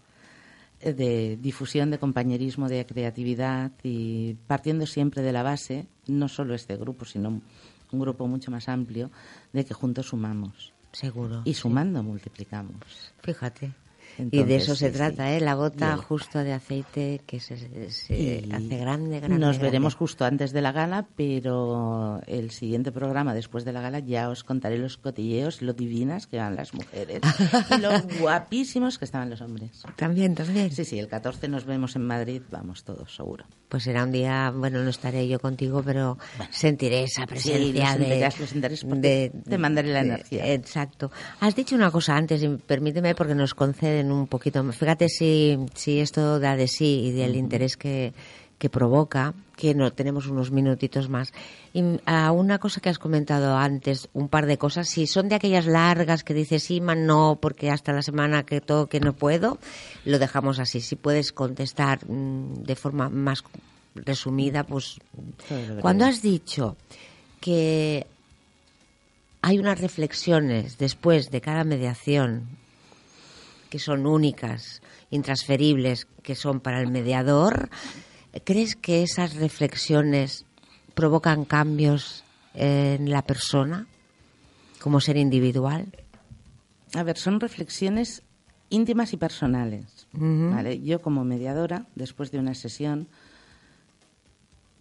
eh, 0.79 0.93
de 0.93 1.37
difusión 1.37 1.91
de 1.91 1.99
compañerismo, 1.99 2.69
de 2.69 2.85
creatividad 2.85 3.71
y 3.83 4.35
partiendo 4.47 4.85
siempre 4.85 5.21
de 5.21 5.31
la 5.31 5.43
base, 5.43 5.87
no 6.07 6.27
solo 6.27 6.53
este 6.53 6.77
grupo, 6.77 7.05
sino 7.05 7.41
un 7.91 7.99
grupo 7.99 8.27
mucho 8.27 8.51
más 8.51 8.69
amplio, 8.69 9.11
de 9.53 9.65
que 9.65 9.73
juntos 9.73 10.07
sumamos. 10.07 10.73
Seguro. 10.91 11.41
Y 11.45 11.53
sumando 11.53 12.03
multiplicamos. 12.03 13.13
Fíjate 13.21 13.86
y 14.31 14.43
de 14.43 14.55
eso 14.55 14.75
se 14.75 14.89
trata, 14.91 15.33
¿eh? 15.33 15.41
La 15.41 15.53
gota 15.53 15.95
justo 15.97 16.39
de 16.39 16.53
aceite 16.53 17.21
que 17.25 17.39
se, 17.39 17.55
hace 17.55 18.77
grande, 18.77 19.19
grande. 19.19 19.39
Nos 19.39 19.59
veremos 19.59 19.95
justo 19.95 20.25
antes 20.25 20.51
de 20.53 20.61
la 20.61 20.71
gala, 20.71 21.07
pero 21.15 22.21
el 22.27 22.51
siguiente 22.51 22.91
programa 22.91 23.33
después 23.33 23.65
de 23.65 23.73
la 23.73 23.81
gala 23.81 23.99
ya 23.99 24.29
os 24.29 24.43
contaré 24.43 24.77
los 24.77 24.97
cotilleos, 24.97 25.61
lo 25.61 25.73
divinas 25.73 26.27
que 26.27 26.37
van 26.37 26.55
las 26.55 26.73
mujeres 26.73 27.21
y 27.75 27.81
los 27.81 28.03
guapísimos 28.19 28.97
que 28.97 29.05
estaban 29.05 29.29
los 29.29 29.41
hombres. 29.41 29.83
También, 29.95 30.35
también. 30.35 30.71
Sí, 30.71 30.85
sí, 30.85 30.99
el 30.99 31.07
14 31.07 31.47
nos 31.47 31.65
vemos 31.65 31.95
en 31.95 32.05
Madrid, 32.05 32.41
vamos 32.49 32.83
todos, 32.83 33.15
seguro. 33.15 33.45
Pues 33.69 33.83
será 33.83 34.03
un 34.03 34.11
día, 34.11 34.51
bueno, 34.55 34.81
no 34.81 34.89
estaré 34.89 35.27
yo 35.27 35.39
contigo, 35.39 35.83
pero 35.83 36.17
sentiré 36.51 37.03
esa 37.03 37.25
presencia 37.25 37.97
de, 37.97 39.31
Te 39.47 39.57
mandaré 39.57 39.91
la 39.91 40.01
energía. 40.01 40.53
Exacto. 40.53 41.11
Has 41.39 41.55
dicho 41.55 41.75
una 41.75 41.91
cosa 41.91 42.15
antes, 42.15 42.41
y 42.43 42.47
permíteme 42.47 43.13
porque 43.13 43.35
nos 43.35 43.53
conceden 43.53 44.06
un 44.11 44.27
poquito 44.27 44.63
más. 44.63 44.77
Fíjate 44.77 45.09
si, 45.09 45.57
si 45.73 45.99
esto 45.99 46.39
da 46.39 46.55
de 46.55 46.67
sí 46.67 47.07
y 47.07 47.11
del 47.11 47.35
interés 47.35 47.77
que, 47.77 48.13
que 48.57 48.69
provoca, 48.69 49.33
que 49.55 49.75
no 49.75 49.91
tenemos 49.91 50.27
unos 50.27 50.51
minutitos 50.51 51.09
más. 51.09 51.33
Y 51.73 51.83
a 52.05 52.31
una 52.31 52.59
cosa 52.59 52.81
que 52.81 52.89
has 52.89 52.99
comentado 52.99 53.55
antes, 53.55 54.09
un 54.13 54.29
par 54.29 54.45
de 54.45 54.57
cosas, 54.57 54.89
si 54.89 55.07
son 55.07 55.29
de 55.29 55.35
aquellas 55.35 55.65
largas 55.65 56.23
que 56.23 56.33
dices 56.33 56.63
sí, 56.63 56.81
man, 56.81 57.05
no, 57.05 57.37
porque 57.41 57.69
hasta 57.69 57.93
la 57.93 58.01
semana 58.01 58.43
que 58.43 58.61
toque 58.61 58.99
no 58.99 59.13
puedo, 59.13 59.59
lo 60.05 60.19
dejamos 60.19 60.59
así. 60.59 60.81
Si 60.81 60.95
puedes 60.95 61.31
contestar 61.31 61.99
mm, 62.07 62.63
de 62.63 62.75
forma 62.75 63.09
más 63.09 63.43
resumida, 63.95 64.63
pues 64.63 64.99
cuando 65.81 66.05
has 66.05 66.21
dicho 66.21 66.75
que 67.39 68.05
hay 69.41 69.59
unas 69.59 69.79
reflexiones 69.79 70.77
después 70.77 71.31
de 71.31 71.41
cada 71.41 71.63
mediación 71.63 72.47
que 73.69 73.79
son 73.79 74.05
únicas, 74.05 74.81
intransferibles, 75.09 76.07
que 76.23 76.35
son 76.35 76.59
para 76.59 76.81
el 76.81 76.91
mediador, 76.91 77.69
¿crees 78.43 78.75
que 78.75 79.03
esas 79.03 79.35
reflexiones 79.35 80.45
provocan 80.93 81.45
cambios 81.45 82.23
en 82.53 83.09
la 83.09 83.21
persona 83.21 83.87
como 84.81 84.99
ser 84.99 85.17
individual? 85.17 85.87
A 86.93 87.03
ver, 87.03 87.17
son 87.17 87.39
reflexiones 87.39 88.23
íntimas 88.69 89.13
y 89.13 89.17
personales. 89.17 90.07
Yo 90.83 91.01
como 91.01 91.23
mediadora, 91.23 91.85
después 91.95 92.31
de 92.31 92.39
una 92.39 92.53
sesión, 92.53 93.07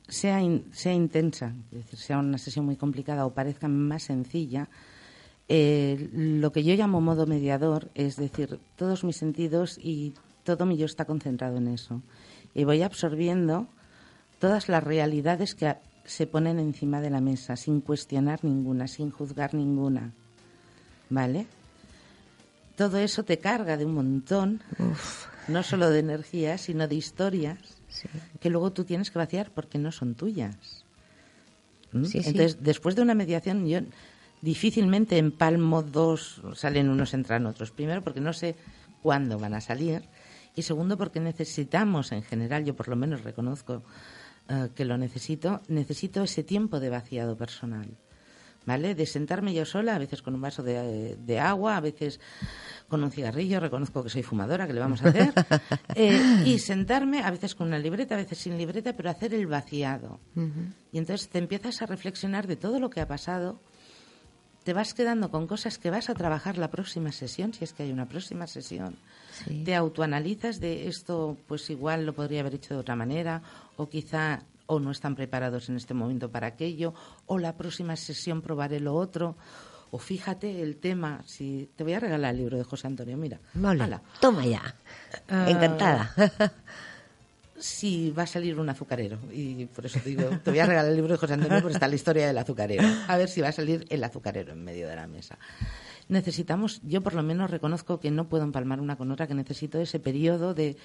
sea, 0.08 0.40
sea 0.72 0.92
intensa, 0.92 1.54
es 1.72 1.78
decir, 1.78 1.98
sea 1.98 2.18
una 2.18 2.38
sesión 2.38 2.64
muy 2.64 2.76
complicada 2.76 3.26
o 3.26 3.34
parezca 3.34 3.68
más 3.68 4.04
sencilla, 4.04 4.68
eh, 5.48 6.10
lo 6.12 6.50
que 6.52 6.64
yo 6.64 6.74
llamo 6.74 7.00
modo 7.00 7.26
mediador 7.26 7.90
es 7.94 8.16
decir, 8.16 8.58
todos 8.76 9.04
mis 9.04 9.16
sentidos 9.16 9.78
y 9.80 10.14
todo 10.44 10.66
mi 10.66 10.76
yo 10.76 10.86
está 10.86 11.04
concentrado 11.04 11.58
en 11.58 11.68
eso. 11.68 12.02
Y 12.54 12.64
voy 12.64 12.82
absorbiendo 12.82 13.68
todas 14.38 14.68
las 14.68 14.82
realidades 14.82 15.54
que 15.54 15.76
se 16.04 16.26
ponen 16.26 16.58
encima 16.58 17.00
de 17.00 17.10
la 17.10 17.20
mesa, 17.20 17.56
sin 17.56 17.80
cuestionar 17.80 18.44
ninguna, 18.44 18.88
sin 18.88 19.10
juzgar 19.10 19.54
ninguna. 19.54 20.12
¿Vale? 21.10 21.46
Todo 22.76 22.98
eso 22.98 23.24
te 23.24 23.38
carga 23.38 23.76
de 23.76 23.84
un 23.84 23.94
montón, 23.94 24.62
no 25.48 25.62
solo 25.62 25.90
de 25.90 26.00
energía, 26.00 26.58
sino 26.58 26.88
de 26.88 26.94
historias 26.96 27.58
que 28.40 28.50
luego 28.50 28.72
tú 28.72 28.84
tienes 28.84 29.10
que 29.10 29.18
vaciar 29.18 29.50
porque 29.50 29.78
no 29.78 29.92
son 29.92 30.14
tuyas. 30.14 30.84
¿Mm? 31.92 32.04
Entonces, 32.12 32.58
después 32.60 32.94
de 32.96 33.02
una 33.02 33.14
mediación, 33.14 33.66
yo 33.66 33.80
difícilmente 34.46 35.18
en 35.18 35.32
palmo 35.32 35.82
dos 35.82 36.40
salen 36.54 36.88
unos, 36.88 37.14
entran 37.14 37.46
otros. 37.46 37.72
Primero, 37.72 38.00
porque 38.02 38.20
no 38.20 38.32
sé 38.32 38.54
cuándo 39.02 39.40
van 39.40 39.54
a 39.54 39.60
salir. 39.60 40.02
Y 40.54 40.62
segundo, 40.62 40.96
porque 40.96 41.18
necesitamos, 41.18 42.12
en 42.12 42.22
general, 42.22 42.64
yo 42.64 42.76
por 42.76 42.86
lo 42.86 42.94
menos 42.94 43.24
reconozco 43.24 43.82
eh, 44.48 44.68
que 44.72 44.84
lo 44.84 44.96
necesito, 44.96 45.62
necesito 45.66 46.22
ese 46.22 46.44
tiempo 46.44 46.78
de 46.78 46.90
vaciado 46.90 47.36
personal. 47.36 47.88
¿Vale? 48.64 48.94
De 48.94 49.06
sentarme 49.06 49.52
yo 49.54 49.64
sola, 49.64 49.94
a 49.94 49.98
veces 49.98 50.22
con 50.22 50.34
un 50.34 50.40
vaso 50.40 50.62
de, 50.62 51.38
agua, 51.40 51.76
a 51.76 51.80
veces 51.80 52.18
con 52.88 53.02
un 53.02 53.12
cigarrillo, 53.12 53.60
reconozco 53.60 54.02
que 54.02 54.10
soy 54.10 54.24
fumadora, 54.24 54.66
que 54.66 54.72
le 54.72 54.80
vamos 54.80 55.02
a 55.02 55.08
hacer? 55.08 55.32
Eh, 55.94 56.42
y 56.44 56.58
sentarme, 56.58 57.22
a 57.22 57.30
veces 57.30 57.54
con 57.54 57.68
una 57.68 57.78
libreta, 57.78 58.16
a 58.16 58.18
veces 58.18 58.38
sin 58.38 58.58
libreta, 58.58 58.92
pero 58.92 59.08
hacer 59.08 59.34
el 59.34 59.46
vaciado. 59.46 60.20
Y 60.92 60.98
entonces 60.98 61.28
te 61.28 61.38
empiezas 61.38 61.80
a 61.80 61.86
reflexionar 61.86 62.46
de 62.46 62.56
todo 62.56 62.78
lo 62.80 62.90
que 62.90 63.00
ha 63.00 63.08
pasado, 63.08 63.60
te 64.66 64.72
vas 64.72 64.94
quedando 64.94 65.30
con 65.30 65.46
cosas 65.46 65.78
que 65.78 65.92
vas 65.92 66.10
a 66.10 66.14
trabajar 66.14 66.58
la 66.58 66.72
próxima 66.72 67.12
sesión, 67.12 67.54
si 67.54 67.62
es 67.62 67.72
que 67.72 67.84
hay 67.84 67.92
una 67.92 68.08
próxima 68.08 68.48
sesión. 68.48 68.96
Te 69.64 69.76
autoanalizas 69.76 70.58
de 70.58 70.88
esto, 70.88 71.36
pues 71.46 71.70
igual 71.70 72.04
lo 72.04 72.14
podría 72.14 72.40
haber 72.40 72.56
hecho 72.56 72.74
de 72.74 72.80
otra 72.80 72.96
manera, 72.96 73.42
o 73.76 73.88
quizá 73.88 74.42
o 74.66 74.80
no 74.80 74.90
están 74.90 75.14
preparados 75.14 75.68
en 75.68 75.76
este 75.76 75.94
momento 75.94 76.32
para 76.32 76.48
aquello, 76.48 76.94
o 77.26 77.38
la 77.38 77.56
próxima 77.56 77.94
sesión 77.94 78.42
probaré 78.42 78.80
lo 78.80 78.96
otro. 78.96 79.36
O 79.92 79.98
fíjate 79.98 80.60
el 80.62 80.78
tema, 80.78 81.22
si 81.26 81.70
te 81.76 81.84
voy 81.84 81.92
a 81.92 82.00
regalar 82.00 82.32
el 82.32 82.38
libro 82.38 82.56
de 82.56 82.64
José 82.64 82.88
Antonio, 82.88 83.16
mira. 83.16 83.38
toma 84.18 84.44
ya. 84.46 84.74
Ah, 85.28 85.46
Encantada. 85.48 86.12
si 87.58 88.10
va 88.10 88.24
a 88.24 88.26
salir 88.26 88.58
un 88.58 88.68
azucarero. 88.68 89.18
Y 89.32 89.66
por 89.66 89.86
eso 89.86 89.98
te 90.00 90.10
digo, 90.10 90.28
te 90.44 90.50
voy 90.50 90.60
a 90.60 90.66
regalar 90.66 90.90
el 90.90 90.96
libro 90.96 91.12
de 91.12 91.18
José 91.18 91.34
Antonio 91.34 91.60
porque 91.60 91.74
está 91.74 91.88
la 91.88 91.94
historia 91.94 92.26
del 92.26 92.38
azucarero. 92.38 92.84
A 93.08 93.16
ver 93.16 93.28
si 93.28 93.40
va 93.40 93.48
a 93.48 93.52
salir 93.52 93.86
el 93.88 94.04
azucarero 94.04 94.52
en 94.52 94.64
medio 94.64 94.88
de 94.88 94.96
la 94.96 95.06
mesa. 95.06 95.38
Necesitamos, 96.08 96.80
yo 96.84 97.02
por 97.02 97.14
lo 97.14 97.22
menos 97.22 97.50
reconozco 97.50 97.98
que 97.98 98.10
no 98.10 98.28
puedo 98.28 98.44
empalmar 98.44 98.80
una 98.80 98.96
con 98.96 99.10
otra, 99.10 99.26
que 99.26 99.34
necesito 99.34 99.80
ese 99.80 99.98
periodo 99.98 100.54
de, 100.54 100.76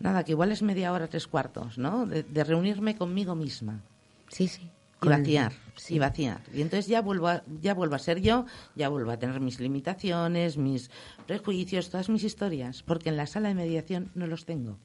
nada, 0.00 0.24
que 0.24 0.32
igual 0.32 0.52
es 0.52 0.62
media 0.62 0.92
hora, 0.92 1.08
tres 1.08 1.26
cuartos, 1.26 1.78
¿no? 1.78 2.06
De, 2.06 2.44
reunirme 2.44 2.96
conmigo 2.96 3.34
misma. 3.34 3.82
Sí, 4.28 4.48
sí. 4.48 4.70
Y 5.02 5.08
vaciar, 5.08 5.52
y 5.90 5.98
vaciar. 5.98 6.40
Y 6.54 6.62
entonces 6.62 6.86
ya 6.86 7.02
vuelvo, 7.02 7.28
a, 7.28 7.42
ya 7.60 7.74
vuelvo 7.74 7.96
a 7.96 7.98
ser 7.98 8.22
yo, 8.22 8.46
ya 8.74 8.88
vuelvo 8.88 9.10
a 9.10 9.18
tener 9.18 9.40
mis 9.40 9.60
limitaciones, 9.60 10.56
mis 10.56 10.90
prejuicios, 11.26 11.90
todas 11.90 12.08
mis 12.08 12.24
historias, 12.24 12.82
porque 12.82 13.10
en 13.10 13.18
la 13.18 13.26
sala 13.26 13.48
de 13.48 13.54
mediación 13.54 14.10
no 14.14 14.26
los 14.26 14.46
tengo. 14.46 14.78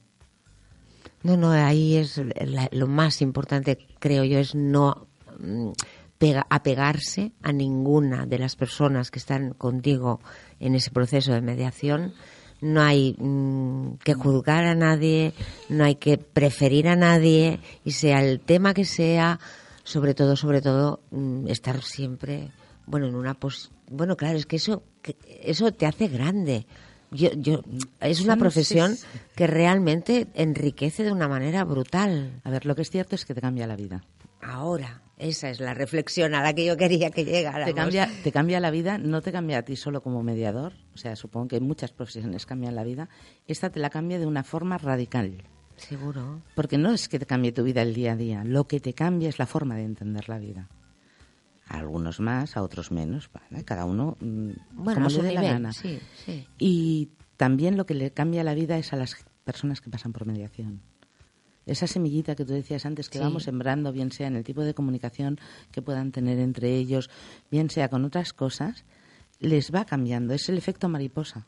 No, 1.24 1.38
no, 1.38 1.52
ahí 1.52 1.98
es 1.98 2.20
lo 2.72 2.88
más 2.88 3.22
importante, 3.22 3.78
creo 4.00 4.24
yo, 4.24 4.40
es 4.40 4.56
no 4.56 5.08
mm, 5.40 5.72
apegarse 6.50 7.32
a 7.42 7.52
ninguna 7.52 8.26
de 8.26 8.40
las 8.40 8.56
personas 8.56 9.12
que 9.12 9.20
están 9.20 9.54
contigo 9.54 10.20
en 10.60 10.76
ese 10.76 10.92
proceso 10.92 11.34
de 11.34 11.42
mediación. 11.42 12.14
No 12.60 12.82
hay 12.82 13.16
mm, 13.18 13.98
que 14.04 14.14
juzgar 14.14 14.66
a 14.66 14.76
nadie, 14.76 15.34
no 15.70 15.84
hay 15.84 15.96
que 15.96 16.18
preferir 16.18 16.88
a 16.88 16.96
nadie 16.96 17.60
y 17.84 17.92
sea 17.92 18.24
el 18.24 18.40
tema 18.40 18.74
que 18.74 18.86
sea, 18.86 19.40
sobre 19.84 20.14
todo, 20.14 20.36
sobre 20.36 20.62
todo, 20.62 21.02
mm, 21.12 21.48
estar 21.48 21.82
siempre, 21.82 22.52
bueno, 22.86 23.08
en 23.08 23.16
una 23.16 23.34
pos 23.34 23.72
bueno, 23.92 24.16
claro, 24.16 24.38
es 24.38 24.46
que 24.46 24.56
eso, 24.56 24.84
que 25.02 25.18
eso 25.44 25.74
te 25.74 25.86
hace 25.86 26.08
grande 26.08 26.66
yo, 27.12 27.30
yo, 27.34 27.62
es 28.00 28.22
una 28.22 28.38
profesión 28.38 28.98
que 29.36 29.48
realmente 29.48 30.28
enriquece 30.34 31.04
de 31.04 31.12
una 31.12 31.28
manera 31.28 31.64
brutal. 31.64 32.42
A 32.44 32.50
ver, 32.50 32.66
lo 32.66 32.76
que 32.76 32.82
es 32.82 32.90
cierto 32.90 33.16
es 33.16 33.26
que 33.26 33.34
te 33.34 33.42
cambia 33.42 33.68
la 33.68 33.76
vida. 33.76 34.04
Ahora, 34.42 35.02
esa 35.18 35.50
es 35.50 35.60
la 35.60 35.74
reflexión 35.74 36.34
a 36.34 36.42
la 36.42 36.54
que 36.54 36.66
yo 36.66 36.78
quería 36.78 37.12
que 37.12 37.26
llegara. 37.26 37.66
Te 37.66 37.74
cambia, 37.74 38.10
te 38.24 38.32
cambia 38.32 38.60
la 38.60 38.72
vida, 38.72 38.98
no 38.98 39.22
te 39.22 39.32
cambia 39.32 39.60
a 39.60 39.62
ti 39.62 39.76
solo 39.76 40.02
como 40.02 40.24
mediador, 40.24 40.74
o 40.96 40.98
sea, 40.98 41.16
supongo 41.16 41.50
que 41.50 41.60
muchas 41.60 41.92
profesiones 41.92 42.46
cambian 42.46 42.76
la 42.76 42.84
vida, 42.84 43.10
esta 43.46 43.70
te 43.70 43.80
la 43.80 43.90
cambia 43.90 44.18
de 44.18 44.26
una 44.26 44.44
forma 44.44 44.78
radical. 44.78 45.44
Seguro. 45.76 46.42
Porque 46.56 46.78
no 46.78 46.92
es 46.92 47.08
que 47.08 47.20
te 47.20 47.26
cambie 47.26 47.52
tu 47.52 47.64
vida 47.64 47.82
el 47.82 47.94
día 47.94 48.14
a 48.14 48.16
día, 48.16 48.44
lo 48.44 48.68
que 48.68 48.80
te 48.80 48.94
cambia 48.94 49.30
es 49.30 49.38
la 49.38 49.48
forma 49.48 49.76
de 49.76 49.84
entender 49.84 50.28
la 50.28 50.40
vida 50.40 50.70
a 51.72 51.80
algunos 51.80 52.20
más, 52.20 52.58
a 52.58 52.64
otros 52.64 52.92
menos, 52.92 53.30
cada 53.66 53.86
uno 53.86 54.18
mm, 54.20 54.50
bueno, 54.74 55.08
como 55.08 55.08
le 55.08 55.24
dé 55.24 55.34
la 55.34 55.42
gana. 55.42 55.72
Y 56.60 57.10
también 57.38 57.78
lo 57.78 57.86
que 57.86 57.94
le 57.94 58.12
cambia 58.12 58.44
la 58.44 58.54
vida 58.54 58.78
es 58.78 58.92
a 58.92 58.98
las 58.98 59.16
personas 59.46 59.80
que 59.80 59.90
pasan 59.90 60.12
por 60.12 60.26
mediación. 60.26 60.82
Esa 61.66 61.88
semillita 61.88 62.36
que 62.36 62.44
tú 62.44 62.54
decías 62.54 62.86
antes 62.86 63.08
que 63.08 63.20
vamos 63.20 63.44
sembrando, 63.44 63.94
bien 63.94 64.12
sea 64.12 64.28
en 64.28 64.36
el 64.36 64.44
tipo 64.44 64.64
de 64.64 64.74
comunicación 64.74 65.40
que 65.72 65.82
puedan 65.82 66.12
tener 66.12 66.40
entre 66.40 66.76
ellos, 66.76 67.10
bien 67.50 67.70
sea 67.70 67.88
con 67.88 68.04
otras 68.04 68.34
cosas, 68.34 68.84
les 69.40 69.74
va 69.74 69.86
cambiando. 69.86 70.34
Es 70.34 70.50
el 70.50 70.58
efecto 70.58 70.90
mariposa. 70.90 71.46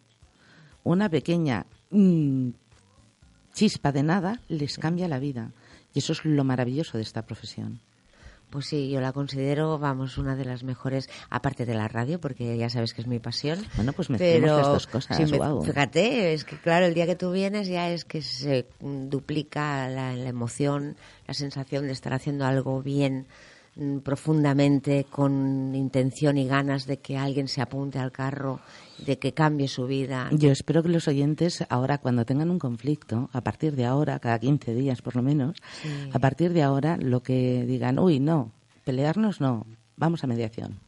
Una 0.84 1.10
pequeña 1.10 1.66
mm, 1.90 2.50
chispa 3.54 3.92
de 3.92 4.04
nada 4.04 4.40
les 4.48 4.78
cambia 4.78 5.10
la 5.10 5.20
vida. 5.20 5.52
Y 5.94 6.00
eso 6.00 6.14
es 6.14 6.24
lo 6.24 6.44
maravilloso 6.46 6.98
de 6.98 7.04
esta 7.04 7.26
profesión. 7.26 7.82
Pues 8.54 8.68
sí, 8.68 8.88
yo 8.88 9.02
la 9.02 9.14
considero, 9.14 9.80
vamos, 9.80 10.20
una 10.20 10.36
de 10.36 10.46
las 10.46 10.64
mejores, 10.64 11.10
aparte 11.32 11.66
de 11.66 11.74
la 11.74 11.88
radio, 11.88 12.22
porque 12.22 12.56
ya 12.56 12.70
sabes 12.70 12.94
que 12.94 13.02
es 13.02 13.08
mi 13.08 13.18
pasión. 13.18 13.66
Bueno, 13.78 13.94
pues 13.94 14.12
me 14.12 14.20
pero 14.20 14.56
dos 14.58 14.86
cosas. 14.86 15.18
Fíjate, 15.66 16.36
es 16.36 16.44
que 16.44 16.58
claro, 16.58 16.86
el 16.86 16.94
día 16.94 17.08
que 17.08 17.16
tú 17.16 17.32
vienes 17.32 17.68
ya 17.68 17.90
es 17.90 18.06
que 18.06 18.22
se 18.22 18.68
duplica 18.80 19.90
la, 19.90 20.14
emoción, 20.14 20.98
la 21.26 21.34
sensación 21.34 21.88
de 21.88 21.94
estar 21.94 22.14
haciendo 22.14 22.46
algo 22.46 22.84
bien 22.84 23.26
profundamente 24.04 25.06
con 25.10 25.74
intención 25.74 26.38
y 26.38 26.48
ganas 26.48 26.86
de 26.86 27.00
que 27.00 27.18
alguien 27.18 27.48
se 27.48 27.62
apunte 27.62 27.98
al 27.98 28.12
carro, 28.12 28.60
de 29.00 29.18
que 29.18 29.34
cambie 29.34 29.68
su 29.68 29.88
vida. 29.88 30.30
Yo 30.32 30.52
espero 30.52 30.84
que 30.84 30.90
los 30.90 31.08
oyentes 31.08 31.66
ahora 31.70 31.98
cuando 31.98 32.26
tengan 32.26 32.52
un 32.52 32.60
conflicto, 32.60 33.30
a 33.34 33.42
partir 33.42 33.76
de 33.76 33.86
ahora, 33.86 34.20
cada 34.20 34.38
15 34.38 34.76
días 34.76 35.02
por 35.02 35.16
lo 35.16 35.24
menos, 35.24 35.58
a 36.12 36.20
partir 36.20 36.54
de 36.54 36.62
ahora 36.62 36.98
lo 36.98 37.24
que 37.24 37.66
digan, 37.66 37.98
uy, 37.98 38.20
no, 38.20 38.52
pelearnos 38.84 39.42
no, 39.42 39.66
vamos 39.98 40.24
a 40.24 40.28
mediación. 40.28 40.80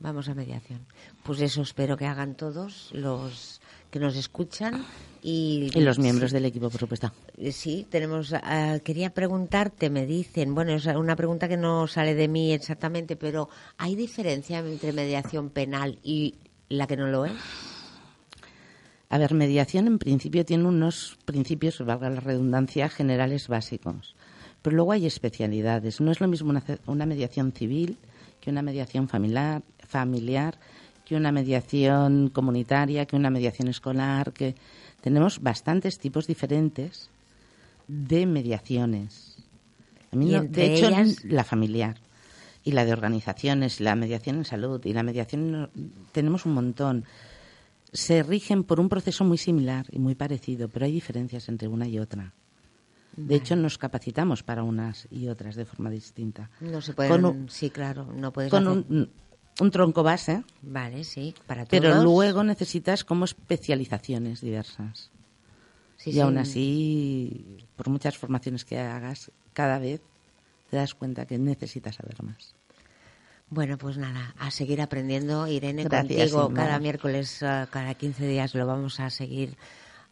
Vamos 0.00 0.28
a 0.28 0.34
mediación. 0.34 0.86
Pues 1.22 1.40
eso 1.40 1.62
espero 1.62 1.96
que 1.96 2.06
hagan 2.06 2.34
todos 2.34 2.90
los 2.92 3.60
que 3.90 3.98
nos 3.98 4.16
escuchan 4.16 4.84
y, 5.26 5.70
los 5.80 5.98
miembros 5.98 6.32
del 6.32 6.44
equipo, 6.44 6.68
por 6.68 6.78
supuesto. 6.78 7.10
Eh, 7.38 7.50
sí, 7.50 7.86
tenemos. 7.88 8.34
Ah, 8.34 8.78
quería 8.84 9.08
preguntarte, 9.08 9.88
me 9.88 10.04
dicen, 10.04 10.54
bueno, 10.54 10.74
es 10.74 10.84
una 10.84 11.16
pregunta 11.16 11.48
que 11.48 11.56
no 11.56 11.86
sale 11.86 12.14
de 12.14 12.28
mí 12.28 12.52
exactamente, 12.52 13.16
pero 13.16 13.48
¿hay 13.78 13.96
diferencia 13.96 14.58
entre 14.58 14.92
mediación 14.92 15.48
penal 15.48 15.98
y 16.02 16.34
la 16.68 16.86
que 16.86 16.98
no 16.98 17.06
lo 17.06 17.24
es? 17.24 17.32
A 19.08 19.16
ver, 19.16 19.32
mediación 19.32 19.86
en 19.86 19.98
principio 19.98 20.44
tiene 20.44 20.64
unos 20.64 21.16
principios, 21.24 21.78
valga 21.78 22.10
la 22.10 22.20
redundancia, 22.20 22.90
generales 22.90 23.48
básicos. 23.48 24.16
Pero 24.60 24.76
luego 24.76 24.92
hay 24.92 25.06
especialidades. 25.06 26.02
No 26.02 26.10
es 26.10 26.20
lo 26.20 26.28
mismo 26.28 26.52
una, 26.86 27.06
mediación 27.06 27.52
civil 27.52 27.96
que 28.42 28.50
una 28.50 28.60
mediación 28.60 29.08
familiar, 29.08 29.62
familiar, 29.88 30.58
que 31.06 31.16
una 31.16 31.32
mediación 31.32 32.28
comunitaria, 32.28 33.06
que 33.06 33.16
una 33.16 33.30
mediación 33.30 33.68
escolar, 33.68 34.34
que 34.34 34.54
tenemos 35.04 35.42
bastantes 35.42 35.98
tipos 35.98 36.26
diferentes 36.26 37.10
de 37.88 38.24
mediaciones. 38.24 39.36
de 40.10 40.64
hecho, 40.64 40.88
la 41.24 41.44
familiar 41.44 41.96
y 42.64 42.72
la 42.72 42.86
de 42.86 42.94
organizaciones, 42.94 43.80
la 43.80 43.96
mediación 43.96 44.36
en 44.36 44.46
salud 44.46 44.80
y 44.82 44.94
la 44.94 45.02
mediación 45.02 45.68
tenemos 46.12 46.46
un 46.46 46.54
montón. 46.54 47.04
Se 47.92 48.22
rigen 48.22 48.64
por 48.64 48.80
un 48.80 48.88
proceso 48.88 49.24
muy 49.24 49.36
similar 49.36 49.84
y 49.90 49.98
muy 49.98 50.14
parecido, 50.14 50.70
pero 50.70 50.86
hay 50.86 50.92
diferencias 50.92 51.50
entre 51.50 51.68
una 51.68 51.86
y 51.86 51.98
otra. 51.98 52.32
De 53.14 53.34
hecho, 53.34 53.56
nos 53.56 53.76
capacitamos 53.76 54.42
para 54.42 54.62
unas 54.62 55.06
y 55.10 55.28
otras 55.28 55.54
de 55.54 55.66
forma 55.66 55.90
distinta. 55.90 56.48
No 56.60 56.80
se 56.80 56.94
puede. 56.94 57.10
sí, 57.48 57.68
claro, 57.68 58.06
no 58.10 58.32
puedes. 58.32 58.50
Con 58.50 58.66
un, 58.66 59.10
tronco 59.70 60.02
base. 60.02 60.42
Vale, 60.62 61.04
sí, 61.04 61.34
para 61.46 61.64
todos. 61.64 61.70
Pero 61.70 62.02
luego 62.02 62.44
necesitas 62.44 63.04
como 63.04 63.24
especializaciones 63.24 64.40
diversas. 64.40 65.10
y 66.04 66.18
aún 66.20 66.38
así, 66.38 67.64
por 67.76 67.88
muchas 67.88 68.18
formaciones 68.18 68.64
que 68.64 68.78
hagas, 68.78 69.30
cada 69.52 69.78
vez 69.78 70.00
te 70.70 70.76
das 70.76 70.94
cuenta 70.94 71.26
que 71.26 71.38
necesitas 71.38 71.96
saber 71.96 72.22
más. 72.22 72.54
Bueno, 73.48 73.78
pues 73.78 73.96
nada, 73.96 74.34
a 74.38 74.50
seguir 74.50 74.82
aprendiendo. 74.82 75.46
Irene, 75.46 75.88
contigo 75.88 76.52
cada 76.52 76.78
miércoles, 76.78 77.42
eh, 77.42 77.66
cada 77.70 77.94
15 77.94 78.26
días 78.26 78.54
lo 78.54 78.66
vamos 78.66 79.00
a 79.00 79.10
seguir 79.10 79.56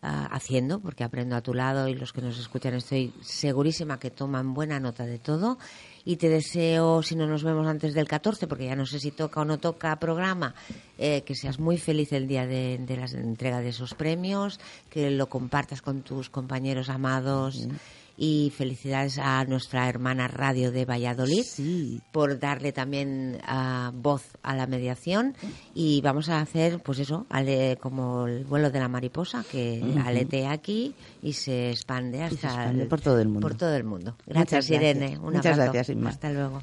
haciendo, 0.02 0.80
porque 0.80 1.04
aprendo 1.04 1.36
a 1.36 1.42
tu 1.42 1.54
lado 1.54 1.86
y 1.86 1.94
los 1.94 2.12
que 2.12 2.20
nos 2.20 2.36
escuchan 2.38 2.74
estoy 2.74 3.14
segurísima 3.22 4.00
que 4.00 4.10
toman 4.10 4.52
buena 4.52 4.80
nota 4.80 5.06
de 5.06 5.20
todo. 5.20 5.58
Y 6.04 6.16
te 6.16 6.28
deseo, 6.28 7.02
si 7.02 7.14
no 7.14 7.26
nos 7.26 7.44
vemos 7.44 7.66
antes 7.66 7.94
del 7.94 8.08
14, 8.08 8.46
porque 8.46 8.66
ya 8.66 8.76
no 8.76 8.86
sé 8.86 8.98
si 8.98 9.10
toca 9.10 9.40
o 9.40 9.44
no 9.44 9.58
toca 9.58 9.98
programa, 10.00 10.54
eh, 10.98 11.22
que 11.22 11.34
seas 11.34 11.58
muy 11.58 11.78
feliz 11.78 12.12
el 12.12 12.26
día 12.26 12.46
de, 12.46 12.78
la 12.88 13.06
entrega 13.20 13.60
de 13.60 13.68
esos 13.68 13.94
premios, 13.94 14.58
que 14.90 15.10
lo 15.10 15.28
compartas 15.28 15.82
con 15.82 16.02
tus 16.02 16.28
compañeros 16.28 16.88
amados 16.88 17.68
y 18.16 18.52
felicidades 18.56 19.18
a 19.18 19.44
nuestra 19.44 19.88
hermana 19.88 20.28
Radio 20.28 20.70
de 20.70 20.84
Valladolid 20.84 21.44
por 22.12 22.38
darle 22.38 22.72
también 22.72 23.38
uh, 23.48 23.90
voz 23.92 24.24
a 24.42 24.54
la 24.54 24.66
mediación. 24.66 25.34
Y 25.74 26.00
vamos 26.02 26.28
a 26.28 26.40
hacer 26.40 26.80
pues 26.82 26.98
eso 26.98 27.26
ale, 27.30 27.78
como 27.80 28.26
el 28.26 28.44
vuelo 28.44 28.70
de 28.70 28.80
la 28.80 28.88
mariposa 28.88 29.44
que 29.50 29.82
aletea 30.04 30.52
aquí 30.52 30.94
y 31.22 31.32
se 31.32 31.70
expande 31.70 32.22
hasta 32.22 32.72
por 32.88 33.00
todo 33.00 33.20
el 33.20 33.28
mundo. 33.28 33.48
por 33.48 33.56
todo 33.56 33.74
el 33.74 33.84
mundo. 33.84 34.16
Gracias, 34.26 34.70
Irene. 34.70 35.18
Un 35.18 35.34
Muchas 35.34 35.56
gracias 35.56 35.88
Inma. 35.90 36.10
hasta 36.10 36.30
luego 36.30 36.62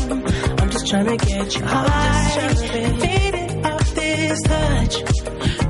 trying 0.91 1.17
to 1.17 1.25
get 1.25 1.55
you 1.55 1.63
high. 1.63 2.53
Faded 2.99 3.65
off 3.65 3.95
this 3.95 4.41
touch. 4.41 4.95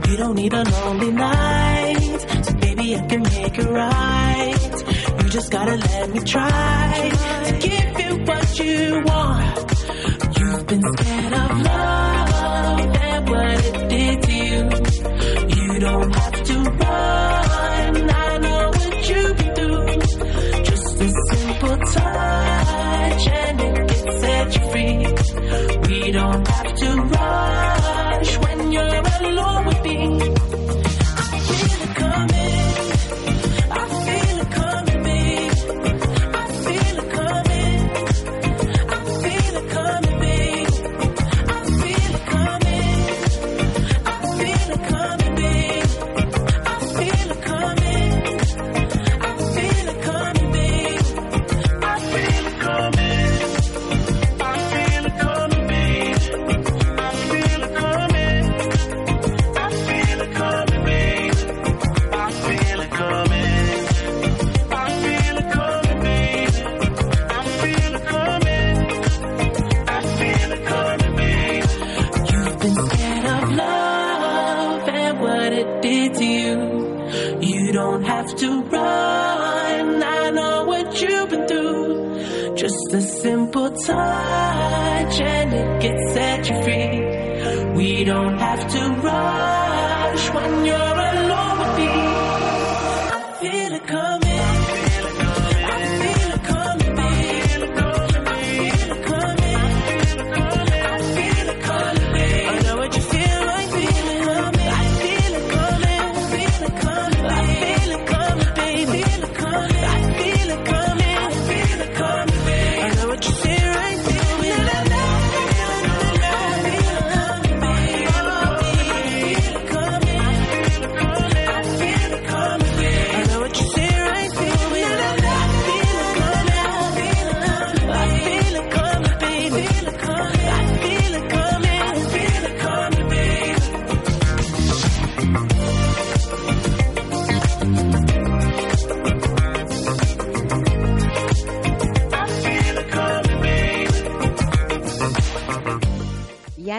You 0.10 0.18
don't 0.18 0.36
need 0.36 0.52
a 0.52 0.64
lonely 0.64 1.12
night. 1.12 2.46
So 2.46 2.54
baby, 2.56 2.96
I 2.96 3.06
can 3.06 3.22
make 3.22 3.60
it 3.60 3.70
right. 3.70 5.24
You 5.24 5.30
just 5.30 5.52
gotta 5.52 5.76
let 5.76 6.10
me 6.10 6.20
try 6.22 7.12
to 7.46 7.52
give 7.68 8.00
you 8.00 8.26
what 8.26 8.60
you 8.60 9.04
want. 9.06 9.58
You've 10.40 10.66
been 10.66 10.84
scared 10.94 11.34
of 11.34 11.52
love 11.70 12.80
and 12.80 13.30
what 13.30 13.66
it 13.70 13.90
did 13.90 14.24
to 14.24 14.32
you. 14.32 14.62
You 15.56 15.80
don't 15.82 16.16
have 16.16 16.44
to 16.50 16.58
run. 16.82 18.10
I 18.10 18.38
know 18.40 18.70
what 18.70 19.10
you 19.10 19.34
can 19.36 19.54
do. 19.54 20.64
Just 20.64 21.02
a 21.02 21.12
simple 21.30 21.78
touch 21.94 22.51
to 26.78 27.02
rush 27.02 28.38
when 28.40 28.72
you're 28.72 29.02
alone 29.22 29.66
with 29.66 29.84
me. 29.84 30.41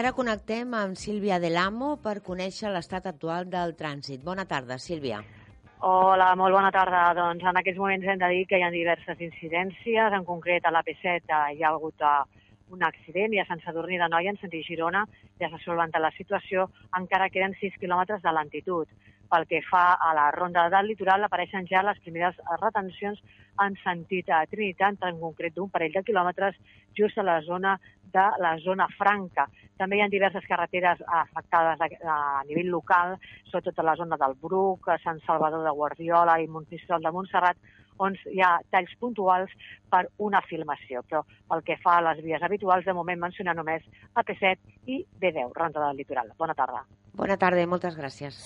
Ara 0.03 0.11
connectem 0.11 0.73
amb 0.75 0.97
Sílvia 0.99 1.37
Delamo 1.39 1.93
per 2.03 2.17
conèixer 2.25 2.67
l'estat 2.73 3.05
actual 3.07 3.45
del 3.47 3.71
trànsit. 3.79 4.19
Bona 4.19 4.43
tarda, 4.43 4.75
Sílvia. 4.75 5.21
Hola, 5.87 6.25
molt 6.35 6.51
bona 6.57 6.71
tarda. 6.75 7.05
Doncs 7.15 7.45
en 7.47 7.59
aquests 7.61 7.79
moments 7.79 8.09
hem 8.11 8.19
de 8.19 8.29
dir 8.33 8.41
que 8.49 8.59
hi 8.59 8.65
ha 8.67 8.71
diverses 8.73 9.21
incidències. 9.23 10.17
En 10.17 10.27
concret, 10.27 10.67
a 10.67 10.73
l'AP7 10.75 11.39
hi 11.55 11.63
ha 11.63 11.71
hagut 11.71 12.03
uh, 12.03 12.25
un 12.75 12.83
accident 12.83 13.31
i 13.31 13.39
a 13.39 13.47
Sant 13.47 13.63
Sadurní 13.63 14.01
de 14.01 14.11
Noia, 14.11 14.35
en 14.35 14.41
sentit 14.41 14.67
Girona, 14.67 15.05
ja 15.39 15.47
s'ha 15.47 15.61
solventat 15.63 16.03
la 16.03 16.11
situació, 16.17 16.67
encara 16.99 17.31
queden 17.31 17.55
6 17.63 17.79
quilòmetres 17.79 18.27
de 18.27 18.35
lentitud. 18.35 18.91
Pel 19.31 19.47
que 19.47 19.63
fa 19.63 19.85
a 19.95 20.11
la 20.17 20.29
ronda 20.35 20.67
del 20.69 20.91
litoral, 20.91 21.23
apareixen 21.23 21.63
ja 21.71 21.81
les 21.87 22.03
primeres 22.03 22.35
retencions 22.59 23.23
en 23.63 23.79
sentit 23.85 24.27
a 24.29 24.43
Trinitat, 24.51 24.99
en 25.07 25.23
concret 25.23 25.55
d'un 25.55 25.71
parell 25.71 25.95
de 25.95 26.03
quilòmetres, 26.03 26.59
just 26.97 27.17
a 27.17 27.23
la 27.23 27.39
zona 27.47 27.77
de 28.13 28.25
la 28.43 28.55
zona 28.63 28.87
franca. 28.97 29.47
També 29.77 29.97
hi 29.97 30.03
ha 30.05 30.09
diverses 30.11 30.45
carreteres 30.47 31.01
afectades 31.19 31.81
a, 31.81 31.89
a 32.15 32.17
nivell 32.47 32.71
local, 32.71 33.17
sobretot 33.49 33.79
a 33.79 33.87
la 33.89 33.95
zona 33.99 34.19
del 34.21 34.37
Bruc, 34.41 34.89
a 34.89 34.99
Sant 35.03 35.21
Salvador 35.27 35.65
de 35.65 35.77
Guardiola 35.77 36.39
i 36.39 36.47
Montmistral 36.47 37.03
de 37.03 37.11
Montserrat, 37.11 37.57
on 38.01 38.15
hi 38.31 38.41
ha 38.41 38.55
talls 38.73 38.93
puntuals 38.99 39.51
per 39.91 40.05
una 40.17 40.41
filmació. 40.47 41.03
Però 41.09 41.23
pel 41.49 41.63
que 41.67 41.77
fa 41.83 41.99
a 41.99 42.05
les 42.09 42.23
vies 42.25 42.43
habituals, 42.43 42.85
de 42.85 42.95
moment 42.97 43.21
mencionar 43.21 43.55
només 43.57 43.85
AP7 44.19 44.89
i 44.89 45.03
B10, 45.21 45.51
Ronda 45.55 45.87
del 45.87 46.01
Litoral. 46.01 46.33
Bona 46.39 46.55
tarda. 46.57 46.83
Bona 47.13 47.37
tarda 47.37 47.61
i 47.61 47.69
moltes 47.69 47.97
gràcies. 47.97 48.39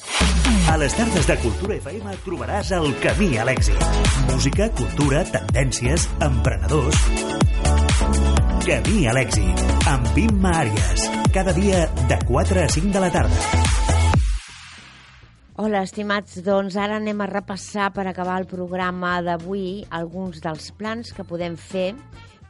A 0.71 0.75
les 0.79 0.95
tardes 0.97 1.29
de 1.29 1.37
Cultura 1.43 1.77
FM 1.79 2.17
trobaràs 2.25 2.73
el 2.75 2.91
camí 3.03 3.37
a 3.39 3.47
l'èxit. 3.47 3.87
Música, 4.27 4.67
cultura, 4.81 5.23
tendències, 5.31 6.09
emprenedors... 6.27 8.46
Camí 8.67 9.05
a 9.07 9.13
l'èxit, 9.15 9.61
amb 9.87 10.17
Imma 10.19 10.49
Àries. 10.65 11.05
Cada 11.31 11.53
dia 11.55 11.85
de 12.09 12.17
4 12.27 12.59
a 12.59 12.67
5 12.67 12.89
de 12.91 12.99
la 12.99 13.07
tarda. 13.13 13.37
Hola, 15.55 15.85
estimats. 15.87 16.41
Doncs 16.43 16.75
ara 16.75 16.97
anem 16.99 17.23
a 17.23 17.29
repassar 17.31 17.93
per 17.95 18.03
acabar 18.11 18.35
el 18.41 18.47
programa 18.51 19.13
d'avui 19.23 19.85
alguns 19.87 20.43
dels 20.43 20.73
plans 20.75 21.13
que 21.15 21.23
podem 21.23 21.55
fer 21.55 21.93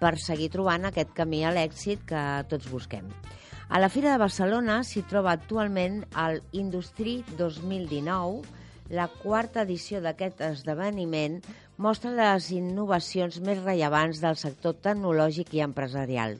per 0.02 0.16
seguir 0.18 0.50
trobant 0.56 0.90
aquest 0.90 1.14
camí 1.14 1.44
a 1.46 1.54
l'èxit 1.54 2.02
que 2.10 2.24
tots 2.50 2.66
busquem. 2.74 3.06
A 3.70 3.78
la 3.78 3.92
Fira 3.94 4.10
de 4.10 4.24
Barcelona 4.26 4.80
s'hi 4.82 5.06
troba 5.06 5.38
actualment 5.38 6.02
el 6.18 6.42
Industri 6.58 7.20
2019, 7.38 8.42
la 8.90 9.06
quarta 9.22 9.68
edició 9.70 10.02
d'aquest 10.02 10.42
esdeveniment 10.50 11.44
mostra 11.78 12.12
les 12.18 12.50
innovacions 12.56 13.38
més 13.46 13.60
rellevants 13.62 14.22
del 14.24 14.38
sector 14.42 14.78
tecnològic 14.82 15.54
i 15.54 15.62
empresarial, 15.62 16.38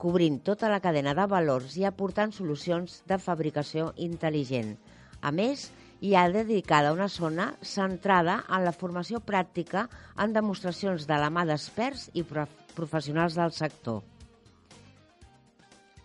cobrint 0.00 0.38
tota 0.44 0.70
la 0.72 0.80
cadena 0.80 1.12
de 1.14 1.26
valors 1.28 1.76
i 1.76 1.84
aportant 1.84 2.32
solucions 2.32 3.02
de 3.08 3.18
fabricació 3.20 3.92
intel·ligent. 4.08 4.76
A 5.20 5.32
més, 5.34 5.68
i 6.00 6.14
ha 6.14 6.28
dedicada 6.30 6.94
una 6.94 7.08
zona 7.08 7.52
centrada 7.60 8.42
en 8.48 8.64
la 8.64 8.72
formació 8.72 9.20
pràctica 9.20 9.88
en 10.16 10.32
demostracions 10.32 11.08
de 11.10 11.18
la 11.20 11.28
mà 11.28 11.44
d'experts 11.44 12.08
i 12.14 12.24
professionals 12.24 13.36
del 13.36 13.52
sector. 13.52 14.00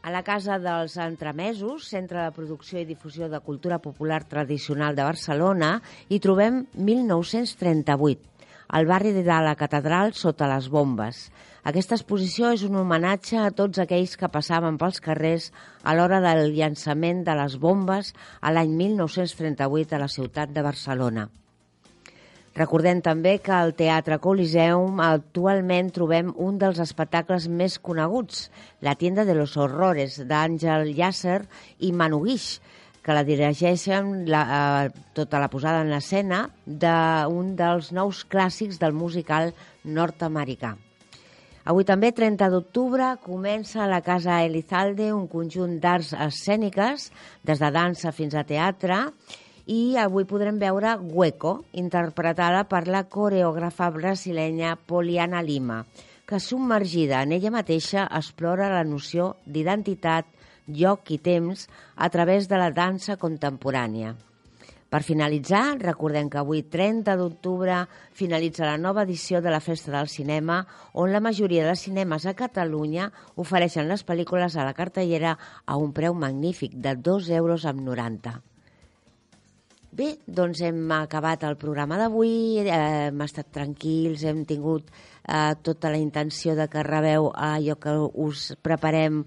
A 0.04 0.12
la 0.12 0.20
Casa 0.28 0.58
dels 0.60 0.98
Entremesos, 1.00 1.86
Centre 1.88 2.20
de 2.20 2.32
Producció 2.36 2.82
i 2.82 2.90
Difusió 2.90 3.30
de 3.32 3.40
Cultura 3.40 3.78
Popular 3.80 4.26
Tradicional 4.28 4.98
de 4.98 5.06
Barcelona, 5.08 5.78
hi 6.10 6.20
trobem 6.20 6.66
1938, 6.76 8.33
al 8.68 8.86
barri 8.86 9.12
de 9.14 9.24
la 9.24 9.56
Catedral 9.56 10.14
sota 10.14 10.48
les 10.52 10.70
bombes. 10.70 11.30
Aquesta 11.64 11.96
exposició 11.96 12.50
és 12.56 12.64
un 12.68 12.76
homenatge 12.76 13.38
a 13.40 13.52
tots 13.52 13.80
aquells 13.80 14.18
que 14.20 14.32
passaven 14.32 14.80
pels 14.82 15.00
carrers 15.04 15.52
a 15.84 15.94
l'hora 15.96 16.20
del 16.24 16.52
llançament 16.56 17.24
de 17.24 17.38
les 17.40 17.56
bombes 17.56 18.12
a 18.42 18.52
l'any 18.52 18.76
1938 18.82 19.96
a 19.96 20.04
la 20.04 20.12
ciutat 20.12 20.52
de 20.52 20.66
Barcelona. 20.66 21.30
Recordem 22.54 23.00
també 23.02 23.40
que 23.42 23.54
al 23.56 23.72
Teatre 23.74 24.20
Coliseum 24.22 25.00
actualment 25.02 25.88
trobem 25.96 26.28
un 26.38 26.60
dels 26.62 26.78
espectacles 26.84 27.48
més 27.50 27.80
coneguts, 27.82 28.52
La 28.82 28.94
tienda 28.94 29.26
de 29.26 29.34
los 29.34 29.56
horrores, 29.58 30.20
d'Àngel 30.28 30.92
Llàcer 30.94 31.40
i 31.80 31.92
Manu 31.92 32.20
Guix, 32.28 32.60
que 33.04 33.16
la 33.16 33.26
dirigeixen 33.28 34.24
la, 34.32 34.42
eh, 34.88 35.04
tota 35.14 35.42
la 35.44 35.52
posada 35.52 35.84
en 35.84 35.92
escena 35.94 36.48
d'un 36.66 37.54
dels 37.60 37.92
nous 37.92 38.24
clàssics 38.26 38.80
del 38.80 38.96
musical 38.96 39.52
nord-americà. 39.84 40.78
Avui 41.64 41.86
també, 41.88 42.12
30 42.12 42.50
d'octubre, 42.52 43.14
comença 43.24 43.84
a 43.84 43.88
la 43.88 44.02
Casa 44.04 44.42
Elizalde 44.44 45.14
un 45.16 45.30
conjunt 45.32 45.78
d'arts 45.80 46.12
escèniques, 46.26 47.10
des 47.44 47.60
de 47.60 47.70
dansa 47.72 48.12
fins 48.12 48.36
a 48.36 48.44
teatre, 48.44 48.98
i 49.66 49.96
avui 49.96 50.26
podrem 50.28 50.58
veure 50.60 50.98
Hueco, 51.00 51.62
interpretada 51.72 52.66
per 52.68 52.84
la 52.92 53.06
coreògrafa 53.08 53.90
brasilenya 53.96 54.76
Poliana 54.76 55.42
Lima, 55.42 55.86
que 56.28 56.40
submergida 56.40 57.22
en 57.24 57.32
ella 57.32 57.52
mateixa 57.52 58.10
explora 58.12 58.68
la 58.74 58.84
noció 58.84 59.38
d'identitat, 59.46 60.28
lloc 60.68 61.10
i 61.12 61.18
temps 61.20 61.68
a 61.96 62.10
través 62.10 62.48
de 62.52 62.60
la 62.62 62.70
dansa 62.72 63.18
contemporània. 63.18 64.14
Per 64.94 65.02
finalitzar, 65.02 65.80
recordem 65.82 66.28
que 66.30 66.38
avui, 66.38 66.62
30 66.70 67.16
d'octubre, 67.18 67.80
finalitza 68.14 68.68
la 68.68 68.78
nova 68.78 69.08
edició 69.08 69.42
de 69.42 69.50
la 69.50 69.60
Festa 69.60 69.90
del 69.96 70.12
Cinema, 70.14 70.60
on 70.94 71.10
la 71.10 71.24
majoria 71.24 71.66
de 71.66 71.74
cinemes 71.74 72.28
a 72.30 72.36
Catalunya 72.38 73.10
ofereixen 73.36 73.90
les 73.90 74.06
pel·lícules 74.06 74.54
a 74.54 74.70
la 74.70 74.78
cartellera 74.78 75.34
a 75.66 75.82
un 75.82 75.98
preu 75.98 76.14
magnífic 76.14 76.78
de 76.78 76.94
2 76.94 77.34
euros 77.42 77.66
amb 77.66 77.82
90. 77.82 78.38
Bé, 79.94 80.08
doncs 80.26 80.58
hem 80.66 80.90
acabat 80.96 81.44
el 81.46 81.54
programa 81.62 82.00
d'avui, 82.02 82.58
eh, 82.64 82.78
hem 83.12 83.20
estat 83.22 83.52
tranquils, 83.54 84.24
hem 84.26 84.40
tingut 84.50 84.88
eh, 84.90 85.54
tota 85.62 85.92
la 85.94 86.00
intenció 86.02 86.56
de 86.58 86.66
que 86.66 86.82
rebeu 86.82 87.30
allò 87.30 87.76
que 87.78 87.94
us 88.26 88.48
preparem 88.66 89.20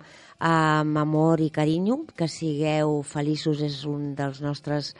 amb 0.42 0.98
amor 0.98 1.44
i 1.44 1.52
carinyo, 1.54 2.00
que 2.18 2.26
sigueu 2.26 2.96
feliços 3.06 3.62
és 3.62 3.84
un 3.86 4.16
dels 4.18 4.42
nostres 4.42 4.90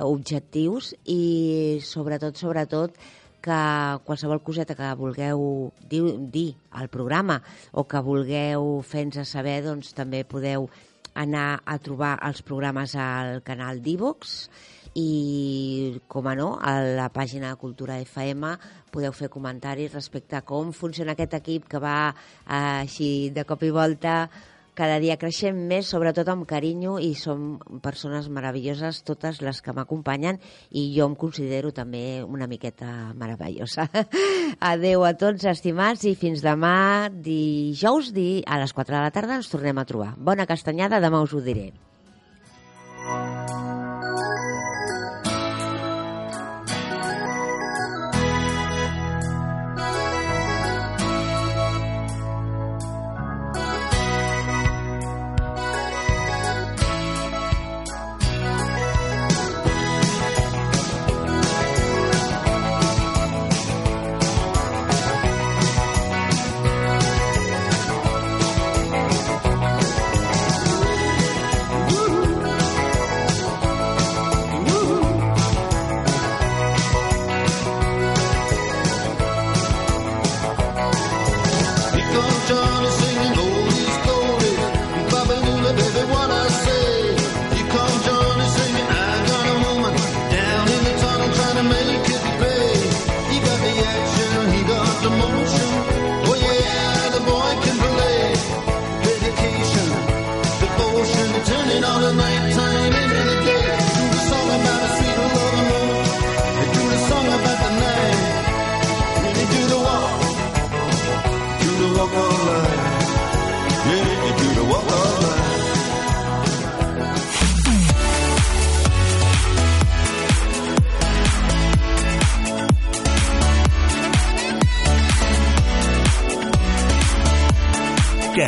objectius 0.00 0.94
i 1.04 1.84
sobretot, 1.84 2.40
sobretot, 2.40 2.96
que 3.44 3.60
qualsevol 4.08 4.40
coseta 4.40 4.78
que 4.78 4.88
vulgueu 4.96 5.70
dir, 5.84 6.04
dir 6.32 6.54
al 6.72 6.88
programa 6.88 7.42
o 7.72 7.84
que 7.84 8.00
vulgueu 8.00 8.78
fer-nos 8.88 9.36
saber, 9.36 9.60
doncs 9.68 9.92
també 9.92 10.24
podeu 10.24 10.70
anar 11.12 11.60
a 11.66 11.76
trobar 11.82 12.16
els 12.24 12.40
programes 12.46 12.94
al 12.96 13.42
canal 13.44 13.80
d'Ivox 13.84 14.46
i, 14.94 16.00
com 16.10 16.26
a 16.26 16.34
no, 16.38 16.52
a 16.60 16.78
la 16.98 17.08
pàgina 17.14 17.50
de 17.52 17.60
Cultura 17.60 17.98
FM 18.02 18.54
podeu 18.90 19.12
fer 19.14 19.30
comentaris 19.30 19.94
respecte 19.94 20.38
a 20.38 20.44
com 20.46 20.72
funciona 20.74 21.14
aquest 21.14 21.36
equip 21.38 21.68
que 21.70 21.82
va 21.82 21.98
eh, 22.10 22.80
així 22.82 23.30
de 23.34 23.46
cop 23.46 23.62
i 23.62 23.70
volta 23.74 24.24
cada 24.80 24.96
dia 25.02 25.18
creixem 25.20 25.56
més, 25.68 25.88
sobretot 25.92 26.28
amb 26.32 26.46
carinyo, 26.48 26.94
i 27.02 27.10
som 27.18 27.58
persones 27.84 28.30
meravelloses, 28.32 29.02
totes 29.04 29.42
les 29.44 29.60
que 29.60 29.74
m'acompanyen, 29.76 30.38
i 30.70 30.86
jo 30.94 31.08
em 31.10 31.16
considero 31.20 31.74
també 31.76 32.22
una 32.24 32.48
miqueta 32.48 33.12
meravellosa. 33.18 33.88
Adeu 34.72 35.04
a 35.04 35.12
tots, 35.20 35.44
estimats, 35.52 36.06
i 36.08 36.14
fins 36.16 36.40
demà, 36.46 37.10
dijous, 37.12 38.14
di, 38.16 38.30
a 38.46 38.62
les 38.62 38.72
4 38.72 38.96
de 38.96 39.04
la 39.04 39.12
tarda 39.12 39.40
ens 39.42 39.52
tornem 39.52 39.76
a 39.76 39.88
trobar. 39.92 40.14
Bona 40.16 40.48
castanyada, 40.48 41.02
demà 41.02 41.20
us 41.26 41.36
ho 41.36 41.44
diré. 41.44 41.70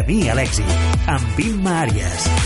Camí 0.03 0.25
a 0.27 0.35
l'èxit, 0.35 0.73
amb 1.07 1.39
Imma 1.39 1.77
Àries. 1.85 2.42